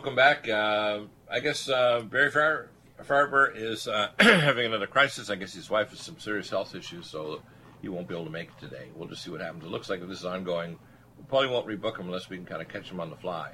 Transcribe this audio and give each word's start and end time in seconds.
welcome 0.00 0.16
back. 0.16 0.48
Uh, 0.48 1.00
I 1.30 1.40
guess 1.40 1.68
uh, 1.68 2.00
Barry 2.00 2.30
Far- 2.30 2.70
Farber 3.02 3.54
is 3.54 3.86
uh, 3.86 4.08
having 4.18 4.64
another 4.64 4.86
crisis. 4.86 5.28
I 5.28 5.34
guess 5.34 5.52
his 5.52 5.68
wife 5.68 5.90
has 5.90 6.00
some 6.00 6.18
serious 6.18 6.48
health 6.48 6.74
issues, 6.74 7.06
so 7.06 7.42
he 7.82 7.90
won't 7.90 8.08
be 8.08 8.14
able 8.14 8.24
to 8.24 8.30
make 8.30 8.48
it 8.48 8.58
today. 8.58 8.88
We'll 8.96 9.08
just 9.08 9.22
see 9.22 9.30
what 9.30 9.42
happens. 9.42 9.62
It 9.62 9.68
looks 9.68 9.90
like 9.90 10.00
if 10.00 10.08
this 10.08 10.20
is 10.20 10.24
ongoing, 10.24 10.78
we 11.18 11.24
probably 11.28 11.48
won't 11.48 11.66
rebook 11.66 11.98
him 11.98 12.06
unless 12.06 12.30
we 12.30 12.38
can 12.38 12.46
kind 12.46 12.62
of 12.62 12.68
catch 12.68 12.90
him 12.90 12.98
on 12.98 13.10
the 13.10 13.16
fly, 13.16 13.52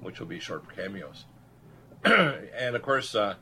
which 0.00 0.18
will 0.18 0.26
be 0.26 0.40
short 0.40 0.64
cameos. 0.74 1.26
and 2.04 2.74
of 2.74 2.82
course, 2.82 3.14
uh, 3.14 3.34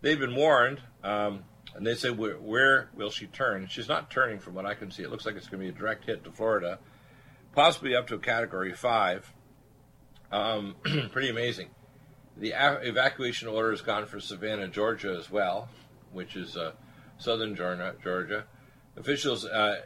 they've 0.00 0.18
been 0.18 0.34
warned, 0.34 0.80
um, 1.04 1.44
and 1.76 1.86
they 1.86 1.94
say, 1.94 2.10
where, 2.10 2.38
where 2.38 2.90
will 2.96 3.10
she 3.10 3.28
turn? 3.28 3.68
She's 3.68 3.88
not 3.88 4.10
turning 4.10 4.40
from 4.40 4.54
what 4.54 4.66
I 4.66 4.74
can 4.74 4.90
see. 4.90 5.04
It 5.04 5.12
looks 5.12 5.24
like 5.24 5.36
it's 5.36 5.46
going 5.46 5.60
to 5.60 5.72
be 5.72 5.76
a 5.76 5.78
direct 5.78 6.06
hit 6.06 6.24
to 6.24 6.32
Florida, 6.32 6.80
possibly 7.54 7.94
up 7.94 8.08
to 8.08 8.16
a 8.16 8.18
category 8.18 8.72
five. 8.72 9.32
Um, 10.32 10.76
pretty 11.12 11.28
amazing. 11.28 11.68
The 12.38 12.52
a- 12.52 12.80
evacuation 12.82 13.48
order 13.48 13.70
has 13.70 13.82
gone 13.82 14.06
for 14.06 14.18
Savannah, 14.18 14.68
Georgia, 14.68 15.14
as 15.18 15.30
well, 15.30 15.68
which 16.12 16.34
is 16.34 16.56
uh, 16.56 16.72
southern 17.18 17.54
Georgia. 17.54 18.44
Officials 18.96 19.44
uh, 19.44 19.80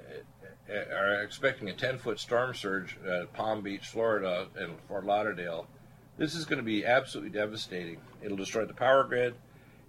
are 0.68 1.22
expecting 1.22 1.68
a 1.68 1.72
10 1.72 1.98
foot 1.98 2.20
storm 2.20 2.54
surge 2.54 2.96
at 3.06 3.32
Palm 3.32 3.62
Beach, 3.62 3.86
Florida, 3.86 4.46
and 4.56 4.74
Fort 4.88 5.04
Lauderdale. 5.04 5.66
This 6.16 6.34
is 6.34 6.44
going 6.44 6.58
to 6.58 6.64
be 6.64 6.86
absolutely 6.86 7.30
devastating. 7.30 7.98
It'll 8.22 8.36
destroy 8.36 8.64
the 8.64 8.74
power 8.74 9.04
grid, 9.04 9.34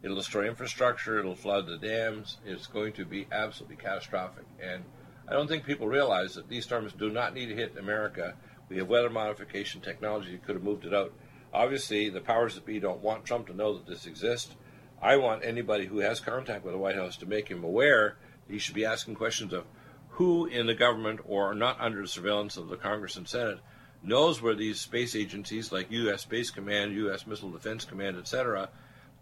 it'll 0.04 0.18
destroy 0.18 0.48
infrastructure, 0.48 1.20
it'll 1.20 1.36
flood 1.36 1.68
the 1.68 1.78
dams. 1.78 2.38
It's 2.46 2.68
going 2.68 2.94
to 2.94 3.06
be 3.06 3.28
absolutely 3.32 3.78
catastrophic. 3.78 4.46
And 4.62 4.84
I 5.28 5.34
don't 5.34 5.48
think 5.48 5.66
people 5.66 5.88
realize 5.88 6.36
that 6.36 6.50
these 6.50 6.66
storms 6.66 6.94
do 6.94 7.10
not 7.10 7.34
need 7.34 7.48
to 7.48 7.56
hit 7.56 7.78
America. 7.78 8.36
We 8.70 8.78
have 8.78 8.88
weather 8.88 9.10
modification 9.10 9.82
technology 9.82 10.32
that 10.32 10.46
could 10.46 10.56
have 10.56 10.64
moved 10.64 10.86
it 10.86 10.94
out. 10.94 11.14
Obviously, 11.54 12.10
the 12.10 12.20
powers 12.22 12.56
that 12.56 12.66
be 12.66 12.80
don't 12.80 13.02
want 13.02 13.26
Trump 13.26 13.48
to 13.48 13.56
know 13.56 13.74
that 13.74 13.88
this 13.88 14.06
exists. 14.06 14.56
I 15.02 15.18
want 15.18 15.46
anybody 15.46 15.86
who 15.86 16.00
has 16.00 16.20
contact 16.20 16.66
with 16.66 16.74
the 16.74 16.80
White 16.80 16.96
House 16.96 17.18
to 17.18 17.26
make 17.26 17.48
him 17.50 17.64
aware 17.64 18.18
that 18.46 18.54
he 18.54 18.60
should 18.60 18.76
be 18.76 18.86
asking 18.86 19.16
questions 19.16 19.54
of 19.54 19.66
who 20.10 20.46
in 20.48 20.66
the 20.66 20.74
government 20.74 21.20
or 21.26 21.54
not 21.54 21.80
under 21.80 22.02
the 22.02 22.08
surveillance 22.08 22.58
of 22.58 22.70
the 22.70 22.76
Congress 22.76 23.16
and 23.16 23.28
Senate 23.28 23.60
knows 24.04 24.42
where 24.42 24.56
these 24.56 24.80
space 24.80 25.16
agencies 25.16 25.72
like 25.72 25.92
U.S. 25.92 26.22
Space 26.22 26.50
Command, 26.50 26.94
U.S. 26.94 27.28
Missile 27.28 27.52
Defense 27.52 27.86
Command, 27.86 28.18
etc., 28.18 28.70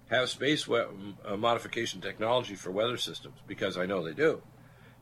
have 0.09 0.29
space 0.29 0.67
we- 0.67 0.79
uh, 1.25 1.35
modification 1.35 1.99
technology 1.99 2.55
for 2.55 2.71
weather 2.71 2.97
systems, 2.97 3.39
because 3.47 3.77
I 3.77 3.85
know 3.85 4.03
they 4.03 4.13
do. 4.13 4.41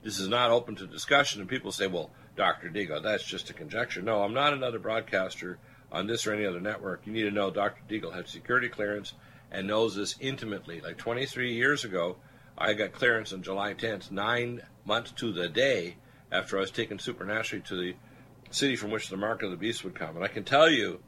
This 0.01 0.19
is 0.19 0.27
not 0.27 0.51
open 0.51 0.75
to 0.75 0.87
discussion, 0.87 1.41
and 1.41 1.49
people 1.49 1.71
say, 1.71 1.87
well, 1.87 2.11
Dr. 2.35 2.69
Deagle, 2.69 3.03
that's 3.03 3.23
just 3.23 3.49
a 3.49 3.53
conjecture. 3.53 4.01
No, 4.01 4.23
I'm 4.23 4.33
not 4.33 4.53
another 4.53 4.79
broadcaster 4.79 5.59
on 5.91 6.07
this 6.07 6.25
or 6.25 6.33
any 6.33 6.45
other 6.45 6.59
network. 6.59 7.05
You 7.05 7.13
need 7.13 7.23
to 7.23 7.31
know 7.31 7.51
Dr. 7.51 7.81
Deagle 7.87 8.13
had 8.13 8.27
security 8.27 8.69
clearance 8.69 9.13
and 9.51 9.67
knows 9.67 9.95
this 9.95 10.15
intimately. 10.19 10.81
Like 10.81 10.97
23 10.97 11.53
years 11.53 11.85
ago, 11.85 12.17
I 12.57 12.73
got 12.73 12.93
clearance 12.93 13.31
on 13.33 13.43
July 13.43 13.73
10th, 13.73 14.11
nine 14.11 14.63
months 14.85 15.11
to 15.13 15.31
the 15.31 15.47
day 15.47 15.97
after 16.31 16.57
I 16.57 16.61
was 16.61 16.71
taken 16.71 16.97
supernaturally 16.97 17.63
to 17.67 17.75
the 17.75 17.95
city 18.49 18.75
from 18.75 18.91
which 18.91 19.09
the 19.09 19.17
mark 19.17 19.43
of 19.43 19.51
the 19.51 19.57
beast 19.57 19.83
would 19.83 19.95
come. 19.95 20.15
And 20.15 20.25
I 20.25 20.27
can 20.27 20.43
tell 20.43 20.69
you 20.69 21.01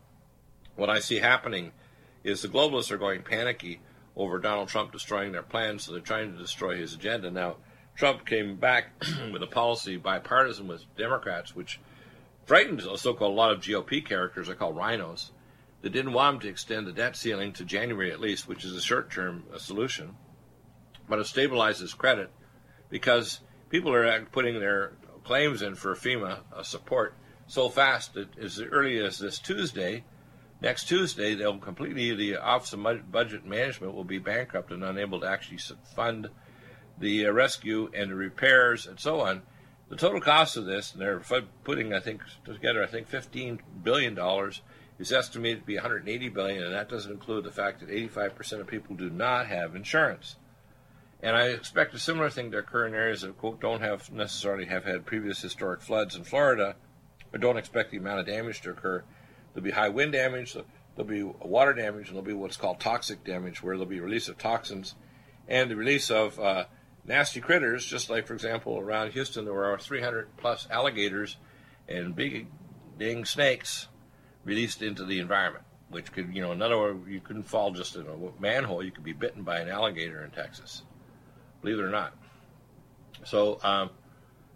what 0.76 0.90
I 0.90 1.00
see 1.00 1.18
happening 1.18 1.72
is 2.24 2.42
the 2.42 2.48
globalists 2.48 2.92
are 2.92 2.98
going 2.98 3.24
panicky 3.24 3.82
over 4.16 4.40
Donald 4.40 4.70
Trump 4.70 4.92
destroying 4.92 5.32
their 5.32 5.44
plans, 5.44 5.84
so 5.84 5.92
they're 5.92 6.02
trying 6.02 6.32
to 6.32 6.38
destroy 6.38 6.78
his 6.78 6.94
agenda. 6.94 7.30
Now, 7.30 7.58
Trump 7.96 8.26
came 8.26 8.58
back 8.58 8.92
with 9.32 9.42
a 9.42 9.48
policy 9.48 9.98
bipartisan 9.98 10.68
with 10.68 10.84
Democrats, 10.98 11.56
which 11.56 11.80
frightened 12.46 12.82
a 12.82 12.98
so-called 12.98 13.36
lot 13.36 13.52
of 13.52 13.62
GOP 13.62 14.06
characters 14.06 14.50
I 14.50 14.54
call 14.54 14.74
rhinos 14.74 15.32
that 15.82 15.92
didn't 15.92 16.14
want 16.14 16.36
him 16.36 16.42
to 16.42 16.50
extend 16.50 16.88
the 16.88 16.92
debt 16.92 17.16
ceiling 17.16 17.54
to 17.54 17.64
January 17.64 18.12
at 18.12 18.20
least, 18.20 18.48
which 18.48 18.66
is 18.66 18.76
a 18.76 18.82
short-term 18.82 19.44
uh, 19.54 19.58
solution, 19.58 20.16
but 21.08 21.20
it 21.20 21.28
stabilizes 21.28 21.98
credit 21.98 22.32
because 22.90 23.40
people 23.70 23.94
are 23.94 24.22
putting 24.32 24.60
their 24.60 24.94
claims 25.24 25.62
in 25.62 25.76
for 25.76 25.96
FEMA 25.96 26.40
uh, 26.54 26.64
support 26.64 27.16
so 27.48 27.70
fast 27.70 28.14
that 28.16 28.38
as 28.38 28.60
early 28.60 29.00
as 29.00 29.20
this 29.20 29.40
Tuesday, 29.40 30.04
next 30.62 30.88
Tuesday, 30.88 31.36
they'll 31.36 31.58
completely 31.60 32.16
the 32.16 32.38
Office 32.38 32.74
of 32.74 33.12
Budget 33.12 33.46
Management 33.46 33.94
will 33.94 34.04
be 34.04 34.18
bankrupt 34.18 34.72
and 34.72 34.84
unable 34.84 35.20
to 35.22 35.28
actually 35.28 35.60
fund 35.96 36.30
the 37.00 37.28
uh, 37.28 37.32
rescue 37.32 37.90
and 37.94 38.12
the 38.12 38.16
repairs 38.16 38.86
and 38.88 39.00
so 39.00 39.22
on. 39.22 39.42
The 39.90 39.96
total 39.96 40.20
cost 40.20 40.58
of 40.58 40.66
this, 40.66 40.94
and 40.94 41.02
they're 41.02 41.22
putting, 41.64 41.94
I 41.94 42.00
think, 42.00 42.22
together, 42.44 42.84
I 42.84 42.88
think, 42.88 43.08
fifteen 43.08 43.60
billion 43.84 44.16
dollars 44.16 44.62
is 44.98 45.12
estimated 45.12 45.60
to 45.60 45.66
be 45.66 45.76
180 45.76 46.30
billion, 46.30 46.64
and 46.64 46.74
that 46.74 46.90
doesn't 46.90 47.12
include 47.12 47.44
the 47.44 47.52
fact 47.52 47.82
that 47.82 47.90
85% 47.90 48.62
of 48.62 48.68
people 48.68 48.96
do 48.96 49.10
not 49.10 49.48
have 49.48 49.76
insurance. 49.76 50.38
And 51.22 51.36
I 51.36 51.48
expect 51.48 51.94
a 51.94 52.00
similar 52.00 52.30
thing 52.30 52.52
to 52.52 52.60
occur 52.60 52.88
in 52.88 52.94
areas 52.94 53.22
that 53.22 53.38
quote 53.38 53.60
don't 53.60 53.82
have 53.82 54.12
necessarily 54.12 54.66
have 54.66 54.86
had 54.86 55.06
previous 55.06 55.42
historic 55.42 55.82
floods 55.82 56.16
in 56.16 56.24
Florida, 56.24 56.76
or 57.34 57.40
don't 57.40 57.58
expect 57.58 57.92
the 57.92 57.98
amount 57.98 58.22
of 58.22 58.26
damage 58.26 58.62
to 58.62 58.72
occur. 58.72 59.04
There'll 59.54 59.66
be 59.66 59.72
high 59.72 59.90
wind 59.90 60.14
damage, 60.14 60.54
there'll 60.54 61.10
be 61.10 61.24
water 61.24 61.74
damage, 61.74 62.08
and 62.08 62.16
there'll 62.16 62.22
be 62.26 62.34
what's 62.34 62.58
called 62.58 62.80
toxic 62.80 63.24
damage, 63.24 63.62
where 63.62 63.76
there'll 63.76 63.90
be 63.90 64.00
release 64.00 64.30
of 64.30 64.38
toxins 64.38 64.96
and 65.48 65.70
the 65.70 65.76
release 65.76 66.10
of 66.10 66.40
uh, 66.40 66.66
nasty 67.08 67.40
critters, 67.40 67.86
just 67.86 68.10
like, 68.10 68.28
for 68.28 68.34
example, 68.34 68.78
around 68.78 69.12
Houston, 69.12 69.46
there 69.46 69.54
were 69.54 69.78
300 69.78 70.38
plus 70.38 70.68
alligators 70.70 71.38
and 71.88 72.16
big 72.16 72.48
dang 72.98 73.26
snakes 73.26 73.88
released 74.44 74.82
into 74.82 75.06
the 75.06 75.20
environment, 75.20 75.64
which 75.90 76.12
could, 76.12 76.34
you 76.34 76.42
know, 76.42 76.52
in 76.52 76.62
other 76.62 76.78
words, 76.78 77.08
you 77.08 77.20
couldn't 77.20 77.44
fall 77.44 77.72
just 77.72 77.96
in 77.96 78.06
a 78.08 78.42
manhole, 78.42 78.84
you 78.84 78.92
could 78.92 79.04
be 79.04 79.14
bitten 79.14 79.44
by 79.44 79.60
an 79.60 79.70
alligator 79.70 80.24
in 80.24 80.32
Texas, 80.32 80.84
believe 81.62 81.80
it 81.80 81.84
or 81.84 81.90
not. 81.90 82.16
So, 83.24 83.60
um, 83.64 83.90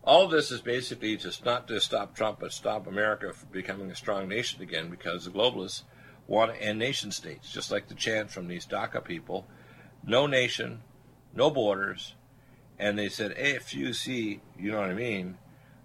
all 0.04 0.25
of 0.25 0.31
this 0.31 0.50
is 0.50 0.62
basically 0.62 1.18
just 1.18 1.44
not 1.44 1.68
to 1.68 1.80
stop 1.80 2.16
Trump, 2.16 2.40
but 2.40 2.54
stop 2.54 2.88
America 2.88 3.34
from 3.34 3.50
becoming 3.51 3.92
a 3.92 3.96
strong 3.96 4.28
nation 4.28 4.62
again 4.62 4.90
because 4.90 5.25
the 5.25 5.31
globalists 5.31 5.84
want 6.25 6.54
to 6.54 6.62
end 6.62 6.80
nation 6.80 7.12
states, 7.12 7.51
just 7.51 7.72
like 7.72 7.88
the 7.88 7.96
chant 7.96 8.31
from 8.31 8.48
these 8.48 8.66
DACA 8.66 9.04
people 9.04 9.48
no 10.06 10.28
nation, 10.28 10.81
no 11.34 11.50
borders, 11.50 12.16
and 12.79 12.97
they 12.97 13.09
said 13.09 13.35
AFUC, 13.35 14.39
you 14.57 14.71
know 14.71 14.79
what 14.79 14.89
I 14.89 14.93
mean, 14.93 15.37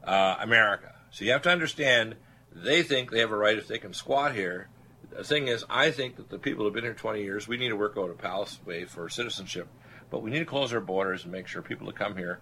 uh, 0.05 0.37
America. 0.41 0.95
So 1.11 1.25
you 1.25 1.33
have 1.33 1.43
to 1.43 1.51
understand 1.51 2.17
they 2.55 2.83
think 2.83 3.11
they 3.11 3.19
have 3.19 3.33
a 3.33 3.37
right 3.37 3.59
if 3.59 3.67
they 3.67 3.79
can 3.79 3.93
squat 3.93 4.35
here. 4.35 4.69
The 5.11 5.25
thing 5.25 5.49
is, 5.49 5.65
I 5.69 5.91
think 5.91 6.17
that 6.17 6.31
the 6.31 6.39
people 6.39 6.61
who 6.61 6.67
have 6.67 6.75
been 6.75 6.85
here 6.85 6.95
20 6.95 7.23
years, 7.23 7.47
we 7.49 7.57
need 7.57 7.69
to 7.69 7.77
work 7.77 7.97
out 7.99 8.11
a 8.11 8.15
pathway 8.15 8.85
for 8.85 9.09
citizenship, 9.09 9.69
but 10.11 10.23
we 10.23 10.31
need 10.31 10.39
to 10.41 10.45
close 10.45 10.73
our 10.73 10.81
borders 10.81 11.25
and 11.25 11.33
make 11.33 11.47
sure 11.47 11.63
people 11.63 11.87
that 11.89 11.97
come 11.97 12.17
here 12.17 12.41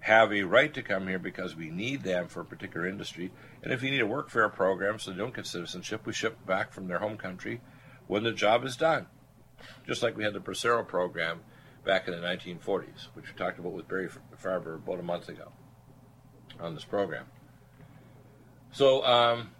have 0.00 0.32
a 0.32 0.42
right 0.42 0.72
to 0.72 0.82
come 0.82 1.06
here 1.06 1.18
because 1.18 1.54
we 1.54 1.70
need 1.70 2.02
them 2.02 2.26
for 2.26 2.40
a 2.40 2.44
particular 2.44 2.86
industry. 2.86 3.30
And 3.62 3.72
if 3.72 3.82
you 3.82 3.90
need 3.90 4.00
a 4.00 4.06
workfare 4.06 4.52
program 4.52 4.98
so 4.98 5.10
they 5.10 5.18
don't 5.18 5.34
get 5.34 5.46
citizenship, 5.46 6.06
we 6.06 6.14
ship 6.14 6.46
back 6.46 6.72
from 6.72 6.88
their 6.88 6.98
home 6.98 7.18
country 7.18 7.60
when 8.06 8.22
the 8.22 8.32
job 8.32 8.64
is 8.64 8.76
done. 8.76 9.06
Just 9.86 10.02
like 10.02 10.16
we 10.16 10.24
had 10.24 10.32
the 10.32 10.40
Bracero 10.40 10.86
program 10.86 11.40
back 11.84 12.08
in 12.08 12.14
the 12.14 12.26
1940s, 12.26 13.08
which 13.14 13.26
we 13.26 13.38
talked 13.38 13.58
about 13.58 13.72
with 13.72 13.88
Barry 13.88 14.08
Farber 14.42 14.76
about 14.76 15.00
a 15.00 15.02
month 15.02 15.28
ago 15.28 15.52
on 16.58 16.74
this 16.74 16.84
program. 16.84 17.26
So, 18.72 19.04
um, 19.04 19.50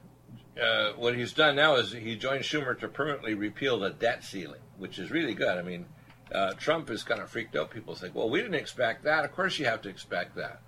uh, 0.60 0.92
what 0.96 1.16
he's 1.16 1.32
done 1.32 1.56
now 1.56 1.76
is 1.76 1.92
he 1.92 2.16
joined 2.16 2.44
Schumer 2.44 2.78
to 2.80 2.88
permanently 2.88 3.34
repeal 3.34 3.78
the 3.78 3.90
debt 3.90 4.22
ceiling, 4.24 4.60
which 4.78 4.98
is 4.98 5.10
really 5.10 5.34
good. 5.34 5.56
I 5.56 5.62
mean, 5.62 5.86
uh, 6.32 6.52
Trump 6.54 6.90
is 6.90 7.02
kind 7.02 7.20
of 7.20 7.30
freaked 7.30 7.56
out. 7.56 7.70
People 7.70 7.94
think, 7.94 8.14
well, 8.14 8.28
we 8.28 8.40
didn't 8.40 8.54
expect 8.54 9.04
that. 9.04 9.24
Of 9.24 9.32
course, 9.32 9.58
you 9.58 9.64
have 9.64 9.82
to 9.82 9.88
expect 9.88 10.36
that. 10.36 10.60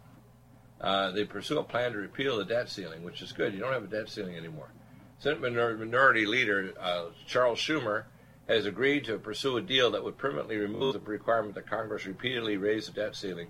Uh, 0.81 1.13
they 1.13 1.25
pursue 1.25 1.59
a 1.59 1.63
plan 1.63 1.93
to 1.93 1.99
repeal 1.99 2.39
the 2.39 2.45
debt 2.45 2.69
ceiling, 2.69 3.05
which 3.05 3.23
is 3.23 3.33
good. 3.33 3.55
You 3.55 3.61
don't 3.61 3.73
have 3.73 3.85
a 3.85 3.87
debt 3.87 4.09
ceiling 4.09 4.37
anymore. 4.37 4.73
Senate 5.19 5.41
Minority 5.41 6.27
Leader 6.27 6.75
uh, 6.81 7.07
Charles 7.27 7.61
Schumer 7.61 8.05
has 8.49 8.67
agreed 8.67 9.05
to 9.05 9.19
pursue 9.19 9.57
a 9.57 9.63
deal 9.63 9.91
that 9.91 10.03
would 10.03 10.19
permanently 10.19 10.57
remove 10.57 10.95
the 10.95 11.01
requirement 11.01 11.55
that 11.55 11.67
Congress 11.67 12.07
repeatedly 12.07 12.57
raise 12.57 12.87
the 12.87 12.93
debt 12.93 13.15
ceiling. 13.15 13.49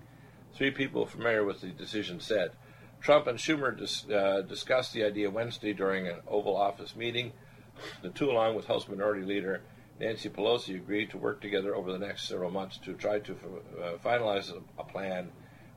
Three 0.55 0.71
people 0.71 1.07
familiar 1.07 1.45
with 1.45 1.61
the 1.61 1.69
decision 1.69 2.21
said. 2.21 2.53
Trump 3.01 3.27
and 3.27 3.39
Schumer 3.39 3.77
dis, 3.77 4.09
uh, 4.09 4.43
discussed 4.43 4.93
the 4.93 5.05
idea 5.05 5.31
Wednesday 5.31 5.73
during 5.73 6.07
an 6.07 6.21
Oval 6.29 6.57
Office 6.57 6.95
meeting. 6.95 7.33
The 8.03 8.11
two, 8.11 8.31
along 8.31 8.55
with 8.55 8.67
House 8.67 8.87
Minority 8.87 9.25
Leader 9.25 9.63
Nancy 9.99 10.29
Pelosi, 10.29 10.77
agreed 10.77 11.11
to 11.11 11.19
work 11.19 11.41
together 11.41 11.75
over 11.75 11.91
the 11.91 11.99
next 11.99 12.29
several 12.29 12.51
months 12.51 12.79
to 12.79 12.93
try 12.95 13.19
to 13.21 13.33
uh, 13.33 13.93
finalize 14.05 14.53
a, 14.53 14.61
a, 14.81 14.85
plan 14.85 15.31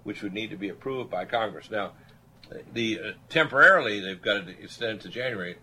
which 0.04 0.22
would 0.22 0.34
need 0.34 0.50
to 0.50 0.58
be 0.58 0.70
approved 0.70 1.10
by 1.10 1.26
Congress. 1.26 1.72
Now, 1.72 1.94
the 2.74 3.00
uh, 3.00 3.12
temporarily 3.30 4.00
they've 4.00 4.22
got 4.22 4.46
to 4.46 4.52
extend 4.62 5.02
to 5.02 5.10
January, 5.10 5.58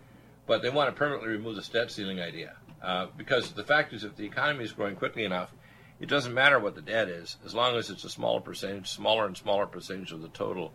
but 0.47 0.61
they 0.61 0.69
want 0.69 0.89
to 0.89 0.93
permanently 0.93 1.29
remove 1.29 1.55
the 1.55 1.61
debt 1.61 1.91
ceiling 1.91 2.19
idea. 2.19 2.55
Uh, 2.83 3.07
because 3.15 3.53
the 3.53 3.63
fact 3.63 3.93
is, 3.93 4.03
if 4.03 4.15
the 4.17 4.25
economy 4.25 4.63
is 4.63 4.73
growing 4.73 4.95
quickly 4.95 5.23
enough, 5.23 5.53
it 5.99 6.09
doesn't 6.09 6.33
matter 6.33 6.59
what 6.59 6.75
the 6.75 6.81
debt 6.81 7.07
is, 7.07 7.37
as 7.45 7.55
long 7.55 7.75
as 7.75 7.89
it's 7.89 8.03
a 8.03 8.09
smaller 8.09 8.41
percentage, 8.41 8.89
smaller 8.89 9.25
and 9.25 9.37
smaller 9.37 9.65
percentage 9.65 10.11
of 10.11 10.21
the 10.21 10.27
total 10.27 10.73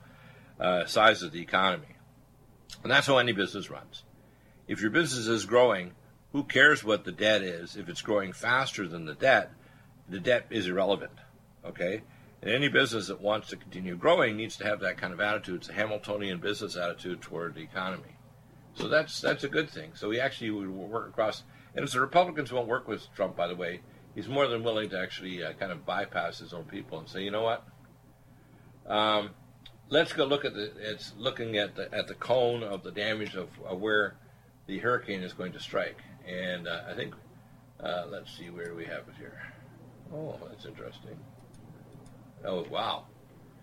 uh, 0.59 0.87
size 0.87 1.23
of 1.23 1.33
the 1.33 1.43
economy. 1.43 1.97
And 2.83 2.91
that's 2.91 3.07
how 3.07 3.19
any 3.19 3.33
business 3.33 3.71
runs. 3.71 4.05
If 4.67 4.81
your 4.81 4.91
business 4.91 5.27
is 5.27 5.45
growing, 5.45 5.93
who 6.33 6.45
cares 6.45 6.83
what 6.83 7.05
the 7.05 7.13
debt 7.13 7.43
is? 7.43 7.77
If 7.77 7.89
it's 7.89 8.03
growing 8.03 8.33
faster 8.33 8.89
than 8.89 9.05
the 9.05 9.15
debt, 9.15 9.53
the 10.09 10.21
debt 10.21 10.47
is 10.51 10.67
irrelevant. 10.67 11.13
Okay? 11.65 12.03
And 12.41 12.51
any 12.51 12.69
business 12.69 13.09
that 13.09 13.21
wants 13.21 13.49
to 13.49 13.57
continue 13.57 13.97
growing 13.97 14.37
needs 14.37 14.57
to 14.59 14.65
have 14.65 14.81
that 14.81 14.97
kind 14.97 15.13
of 15.13 15.21
attitude. 15.21 15.57
It's 15.57 15.69
a 15.69 15.73
Hamiltonian 15.73 16.39
business 16.39 16.77
attitude 16.77 17.21
toward 17.21 17.55
the 17.55 17.63
economy. 17.63 18.17
So 18.75 18.89
that's 18.89 19.21
that's 19.21 19.43
a 19.43 19.49
good 19.49 19.69
thing. 19.69 19.93
So 19.95 20.09
we 20.09 20.21
actually 20.21 20.51
would 20.51 20.71
work 20.71 21.09
across. 21.09 21.43
And 21.79 21.87
if 21.87 21.93
the 21.93 22.01
Republicans 22.01 22.53
won't 22.53 22.67
work 22.67 22.89
with 22.89 23.07
Trump, 23.15 23.37
by 23.37 23.47
the 23.47 23.55
way, 23.55 23.83
he's 24.17 24.27
more 24.27 24.49
than 24.49 24.65
willing 24.65 24.91
to 24.91 24.99
actually 25.01 25.45
uh, 25.45 25.53
kind 25.53 25.71
of 25.71 25.87
bypass 25.87 26.41
his 26.41 26.53
own 26.53 26.65
people 26.65 26.99
and 26.99 27.09
say, 27.09 27.23
you 27.23 27.31
know 27.31 27.43
what? 27.43 27.65
Um, 28.85 29.31
let's 29.89 30.13
go 30.13 30.25
look 30.25 30.45
at 30.45 30.55
the. 30.55 30.73
It's 30.81 31.13
looking 31.17 31.57
at 31.57 31.77
the 31.77 31.89
at 31.95 32.09
the 32.09 32.15
cone 32.15 32.65
of 32.65 32.83
the 32.83 32.91
damage 32.91 33.37
of, 33.37 33.51
of 33.65 33.81
where 33.81 34.17
the 34.67 34.81
hurricane 34.81 35.23
is 35.23 35.33
going 35.33 35.53
to 35.53 35.61
strike. 35.61 35.99
And 36.27 36.67
uh, 36.67 36.81
I 36.91 36.95
think, 36.95 37.15
uh, 37.79 38.07
let's 38.09 38.37
see, 38.37 38.51
where 38.51 38.75
we 38.75 38.85
have 38.87 39.07
it 39.07 39.15
here? 39.17 39.41
Oh, 40.13 40.37
that's 40.49 40.65
interesting. 40.65 41.17
Oh, 42.45 42.67
wow. 42.69 43.05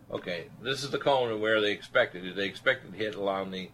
Okay, 0.10 0.45
this 0.63 0.86
is 0.86 0.89
the 0.89 1.00
cone 1.00 1.34
of 1.34 1.41
where 1.41 1.60
they 1.60 1.74
expected. 1.74 2.25
It. 2.25 2.38
They 2.38 2.45
expected 2.45 2.93
it 2.93 2.98
to 2.98 3.03
hit 3.03 3.15
along 3.15 3.51
the 3.51 3.72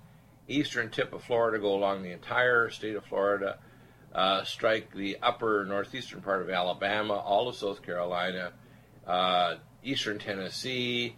eastern 0.48 0.90
tip 0.90 1.14
of 1.14 1.24
Florida, 1.24 1.60
go 1.60 1.76
along 1.76 2.02
the 2.02 2.12
entire 2.12 2.72
state 2.72 2.96
of 2.96 3.06
Florida, 3.06 3.60
uh, 4.14 4.44
strike 4.44 4.94
the 4.94 5.18
upper 5.22 5.66
northeastern 5.66 6.22
part 6.22 6.42
of 6.42 6.50
Alabama, 6.50 7.14
all 7.14 7.48
of 7.48 7.56
South 7.56 7.82
Carolina, 7.82 8.52
uh, 9.08 9.56
eastern 9.84 10.20
Tennessee, 10.20 11.16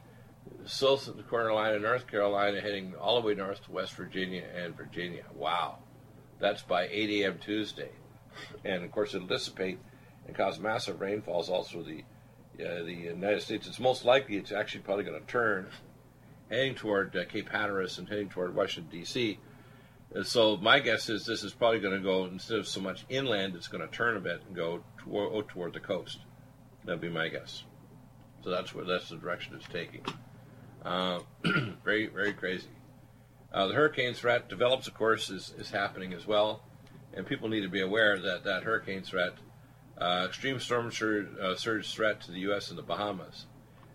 South 0.66 1.10
Carolina, 1.30 1.80
North 1.80 2.08
Carolina, 2.08 2.62
heading 2.62 2.96
all 2.96 3.20
the 3.20 3.28
way 3.28 3.34
north 3.34 3.64
to 3.66 3.72
West 3.72 3.94
Virginia 3.94 4.44
and 4.56 4.76
Virginia. 4.76 5.24
Wow. 5.34 5.80
That's 6.40 6.62
by 6.62 6.88
8 6.90 7.24
a.m. 7.24 7.40
Tuesday. 7.40 7.92
And 8.66 8.84
of 8.84 8.92
course, 8.92 9.14
it'll 9.14 9.28
dissipate 9.28 9.80
and 10.28 10.36
cause 10.36 10.60
massive 10.60 11.02
rainfalls 11.02 11.50
also 11.50 11.84
the 11.84 12.04
uh, 12.64 12.84
the 12.84 12.94
United 12.94 13.42
States. 13.42 13.68
It's 13.68 13.80
most 13.80 14.06
likely 14.06 14.38
it's 14.38 14.52
actually 14.52 14.82
probably 14.82 15.06
going 15.06 15.20
to 15.20 15.26
turn 15.26 15.68
heading 16.50 16.76
toward 16.76 17.16
uh, 17.16 17.26
Cape 17.26 17.50
Hatteras 17.50 17.98
and 17.98 18.08
heading 18.08 18.30
toward 18.30 18.56
Washington 18.56 18.92
D.C. 18.92 19.40
And 20.14 20.26
so 20.26 20.58
my 20.58 20.80
guess 20.80 21.10
is 21.10 21.26
this 21.26 21.44
is 21.44 21.54
probably 21.54 21.80
going 21.80 21.98
to 21.98 22.04
go 22.04 22.26
instead 22.26 22.60
of 22.60 22.68
so 22.68 22.80
much 22.80 23.06
inland, 23.10 23.56
it's 23.56 23.68
going 23.68 23.88
to 23.88 23.96
turn 23.96 24.16
a 24.16 24.20
bit 24.20 24.42
and 24.46 24.56
go 24.56 24.84
toward, 25.00 25.32
oh, 25.34 25.42
toward 25.42 25.74
the 25.74 25.80
coast. 25.80 26.20
That'd 26.86 27.02
be 27.02 27.10
my 27.10 27.30
guess. 27.30 27.64
So 28.44 28.50
that's 28.50 28.76
where 28.76 28.86
that's 28.86 29.10
the 29.10 29.16
direction 29.16 29.56
it's 29.56 29.68
taking. 29.68 30.06
Uh, 30.84 31.20
very 31.84 32.08
very 32.08 32.34
crazy. 32.34 32.68
Uh, 33.54 33.68
the 33.68 33.74
hurricane 33.74 34.14
threat 34.14 34.50
develops, 34.50 34.88
of 34.88 34.96
course, 34.96 35.30
is, 35.30 35.54
is 35.58 35.70
happening 35.70 36.14
as 36.14 36.26
well, 36.28 36.64
and 37.14 37.26
people 37.26 37.48
need 37.48 37.62
to 37.62 37.70
be 37.70 37.82
aware 37.82 38.20
that 38.20 38.44
that 38.44 38.64
hurricane 38.64 39.04
threat, 39.04 39.34
uh, 39.98 40.26
extreme 40.28 40.60
storm 40.60 40.92
surge, 40.92 41.28
uh, 41.40 41.56
surge, 41.56 41.94
threat 41.94 42.20
to 42.22 42.32
the 42.32 42.40
U.S. 42.40 42.70
and 42.70 42.78
the 42.78 42.84
Bahamas. 42.84 43.46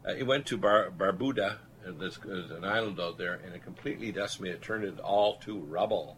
Uh, 0.06 0.12
it 0.12 0.26
went 0.26 0.46
to 0.46 0.56
Bar- 0.56 0.90
Barbuda, 0.96 1.58
Uh, 1.86 1.92
there's, 1.98 2.18
there's 2.18 2.50
uh, 2.50 2.56
an 2.56 2.64
island 2.64 3.00
out 3.00 3.18
there, 3.18 3.34
and 3.34 3.54
it 3.54 3.62
completely 3.62 4.12
decimated, 4.12 4.62
turned 4.62 4.84
it 4.84 4.98
all 5.00 5.36
to 5.38 5.58
rubble, 5.58 6.16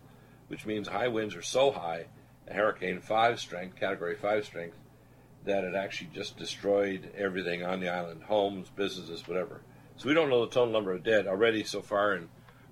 which 0.49 0.67
means 0.67 0.88
high 0.88 1.09
winds 1.09 1.35
are 1.35 1.43
so 1.43 1.71
high, 1.71 2.07
a 2.49 2.55
hurricane 2.55 3.00
five 3.00 3.38
strength, 3.40 3.76
category 3.76 4.17
five 4.17 4.45
strength, 4.45 4.76
that 5.45 5.64
it 5.64 5.75
actually 5.75 6.11
just 6.14 6.37
destroyed 6.37 7.11
everything 7.17 7.64
on 7.64 7.81
the 7.81 7.88
island, 7.88 8.23
homes, 8.23 8.69
businesses, 8.75 9.26
whatever. 9.26 9.62
So 9.97 10.09
we 10.09 10.14
don't 10.14 10.31
know 10.31 10.45
the 10.45 10.52
total 10.52 10.73
number 10.73 10.93
of 10.93 11.05
dead 11.05 11.26
already 11.26 11.64
so 11.64 11.83
far 11.83 12.14
in 12.14 12.29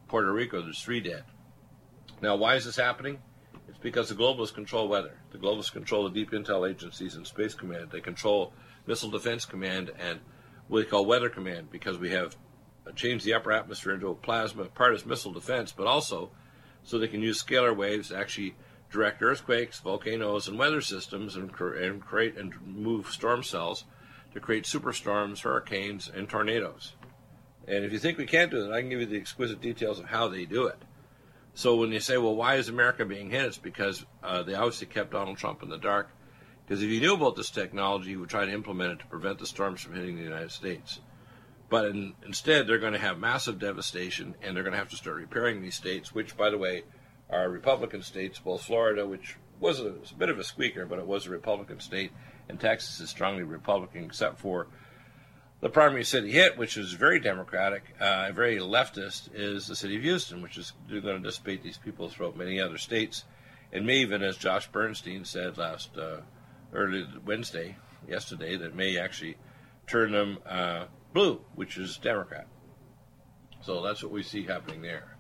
Puerto 0.09 0.33
Rico, 0.33 0.63
there's 0.63 0.83
three 0.83 1.01
dead. 1.01 1.25
Now, 2.23 2.37
why 2.37 2.57
is 2.57 2.65
this 2.65 2.77
happening? 2.77 3.19
It's 3.69 3.79
because 3.79 4.09
the 4.09 4.15
globalists 4.15 4.55
control 4.55 4.89
weather. 4.89 5.19
The 5.31 5.39
globalists 5.39 5.73
control 5.73 6.05
the 6.05 6.11
deep 6.11 6.31
intel 6.31 6.69
agencies 6.69 7.15
and 7.15 7.27
Space 7.27 7.55
Command. 7.55 7.91
They 7.91 8.01
control 8.01 8.53
Missile 8.87 9.11
Defense 9.11 9.45
Command 9.45 9.93
and 9.99 10.21
what 10.69 10.81
they 10.81 10.87
call 10.87 11.05
Weather 11.05 11.29
Command 11.29 11.71
because 11.71 11.99
we 11.99 12.11
have 12.11 12.35
changed 12.97 13.25
the 13.25 13.35
upper 13.35 13.53
atmosphere 13.53 13.95
into 13.95 14.09
a 14.09 14.15
plasma, 14.15 14.65
part 14.67 14.95
as 14.95 15.07
missile 15.07 15.33
defense, 15.33 15.73
but 15.73 15.87
also 15.87 16.31
so 16.83 16.99
they 16.99 17.09
can 17.09 17.23
use 17.23 17.43
scalar 17.43 17.77
waves 17.77 18.09
to 18.09 18.17
actually 18.17 18.55
direct 18.91 19.23
earthquakes, 19.23 19.81
volcanoes, 19.81 20.49
and 20.49 20.59
weather 20.59 20.81
systems 20.81 21.37
and, 21.37 21.53
and 21.61 22.01
create 22.01 22.37
and 22.37 22.55
move 22.67 23.09
storm 23.09 23.43
cells 23.43 23.85
to 24.33 24.41
create 24.41 24.65
superstorms, 24.65 25.43
hurricanes, 25.43 26.09
and 26.09 26.29
tornadoes. 26.29 26.95
And 27.67 27.85
if 27.85 27.93
you 27.93 27.99
think 27.99 28.17
we 28.17 28.27
can't 28.27 28.51
do 28.51 28.63
that, 28.63 28.73
I 28.73 28.81
can 28.81 28.89
give 28.89 29.01
you 29.01 29.07
the 29.07 29.19
exquisite 29.19 29.61
details 29.61 29.99
of 29.99 30.07
how 30.07 30.29
they 30.29 30.47
do 30.47 30.67
it. 30.67 30.79
So 31.55 31.77
when 31.77 31.93
you 31.93 32.01
say, 32.01 32.17
well, 32.17 32.37
why 32.37 32.55
is 32.55 32.69
America 32.69 33.05
being 33.05 33.31
hit? 33.31 33.45
It's 33.45 33.59
because 33.59 34.07
uh, 34.23 34.43
they 34.43 34.55
obviously 34.55 34.87
kept 34.87 35.11
Donald 35.11 35.37
Trump 35.37 35.63
in 35.63 35.69
the 35.69 35.77
dark. 35.77 36.11
Because 36.65 36.83
if 36.83 36.91
you 36.91 37.01
knew 37.01 37.15
about 37.15 37.37
this 37.37 37.51
technology, 37.51 38.11
you 38.11 38.21
would 38.21 38.29
try 38.29 38.45
to 38.45 38.53
implement 38.53 38.93
it 38.93 38.99
to 39.01 39.07
prevent 39.07 39.39
the 39.39 39.47
storms 39.47 39.81
from 39.81 39.95
hitting 39.95 40.17
the 40.17 40.23
United 40.23 40.53
States. 40.53 41.01
But 41.71 41.87
in, 41.87 42.15
instead, 42.27 42.67
they're 42.67 42.79
going 42.79 42.95
to 42.95 42.99
have 42.99 43.19
massive 43.19 43.59
devastation, 43.59 44.35
and 44.43 44.57
they're 44.57 44.63
going 44.63 44.73
to 44.73 44.79
have 44.79 44.89
to 44.91 44.97
start 44.97 45.17
repairing 45.17 45.63
these 45.63 45.75
states, 45.75 46.15
which, 46.15 46.37
by 46.37 46.51
the 46.51 46.59
way, 46.59 46.85
are 47.31 47.49
Republican 47.49 48.03
states, 48.03 48.39
both 48.39 48.63
Florida, 48.63 49.07
which 49.07 49.37
was 49.61 49.81
a, 49.81 49.93
was 49.93 50.13
a 50.13 50.15
bit 50.15 50.31
of 50.31 50.39
a 50.39 50.45
squeaker, 50.45 50.87
but 50.87 50.99
it 50.99 51.07
was 51.07 51.27
a 51.27 51.31
Republican 51.31 51.81
state, 51.81 52.13
and 52.49 52.59
Texas 52.59 53.01
is 53.01 53.11
strongly 53.11 53.43
Republican, 53.43 54.05
except 54.05 54.41
for 54.41 54.69
the 55.61 55.69
primary 55.69 56.05
city 56.05 56.31
hit, 56.31 56.57
which 56.57 56.77
is 56.77 56.93
very 56.93 57.19
democratic, 57.19 57.83
uh, 58.01 58.31
very 58.33 58.59
leftist, 58.59 59.29
is 59.35 59.67
the 59.67 59.77
city 59.77 59.97
of 59.97 60.03
Houston, 60.03 60.41
which 60.41 60.57
is 60.57 60.73
going 60.89 61.03
to 61.03 61.19
dissipate 61.19 61.63
these 61.63 61.79
people 61.79 62.09
throughout 62.09 62.37
many 62.37 62.61
other 62.61 62.79
states, 62.79 63.25
and 63.73 63.85
may 63.85 63.99
even, 63.99 64.23
as 64.23 64.37
Josh 64.37 64.69
Bernstein 64.69 65.25
said 65.25 65.59
last 65.59 65.99
uh, 65.99 66.21
early 66.73 67.07
Wednesday, 67.27 67.77
yesterday, 68.09 68.57
that 68.57 68.75
may 68.75 68.97
actually 68.97 69.37
turn 69.87 70.13
them 70.13 70.39
uh, 70.47 70.85
blue, 71.13 71.41
which 71.55 71.77
is 71.77 71.97
Democrat. 71.99 72.47
So 73.63 73.83
that's 73.83 74.03
what 74.03 74.13
we 74.13 74.23
see 74.23 74.45
happening 74.45 74.83
there. 74.83 75.17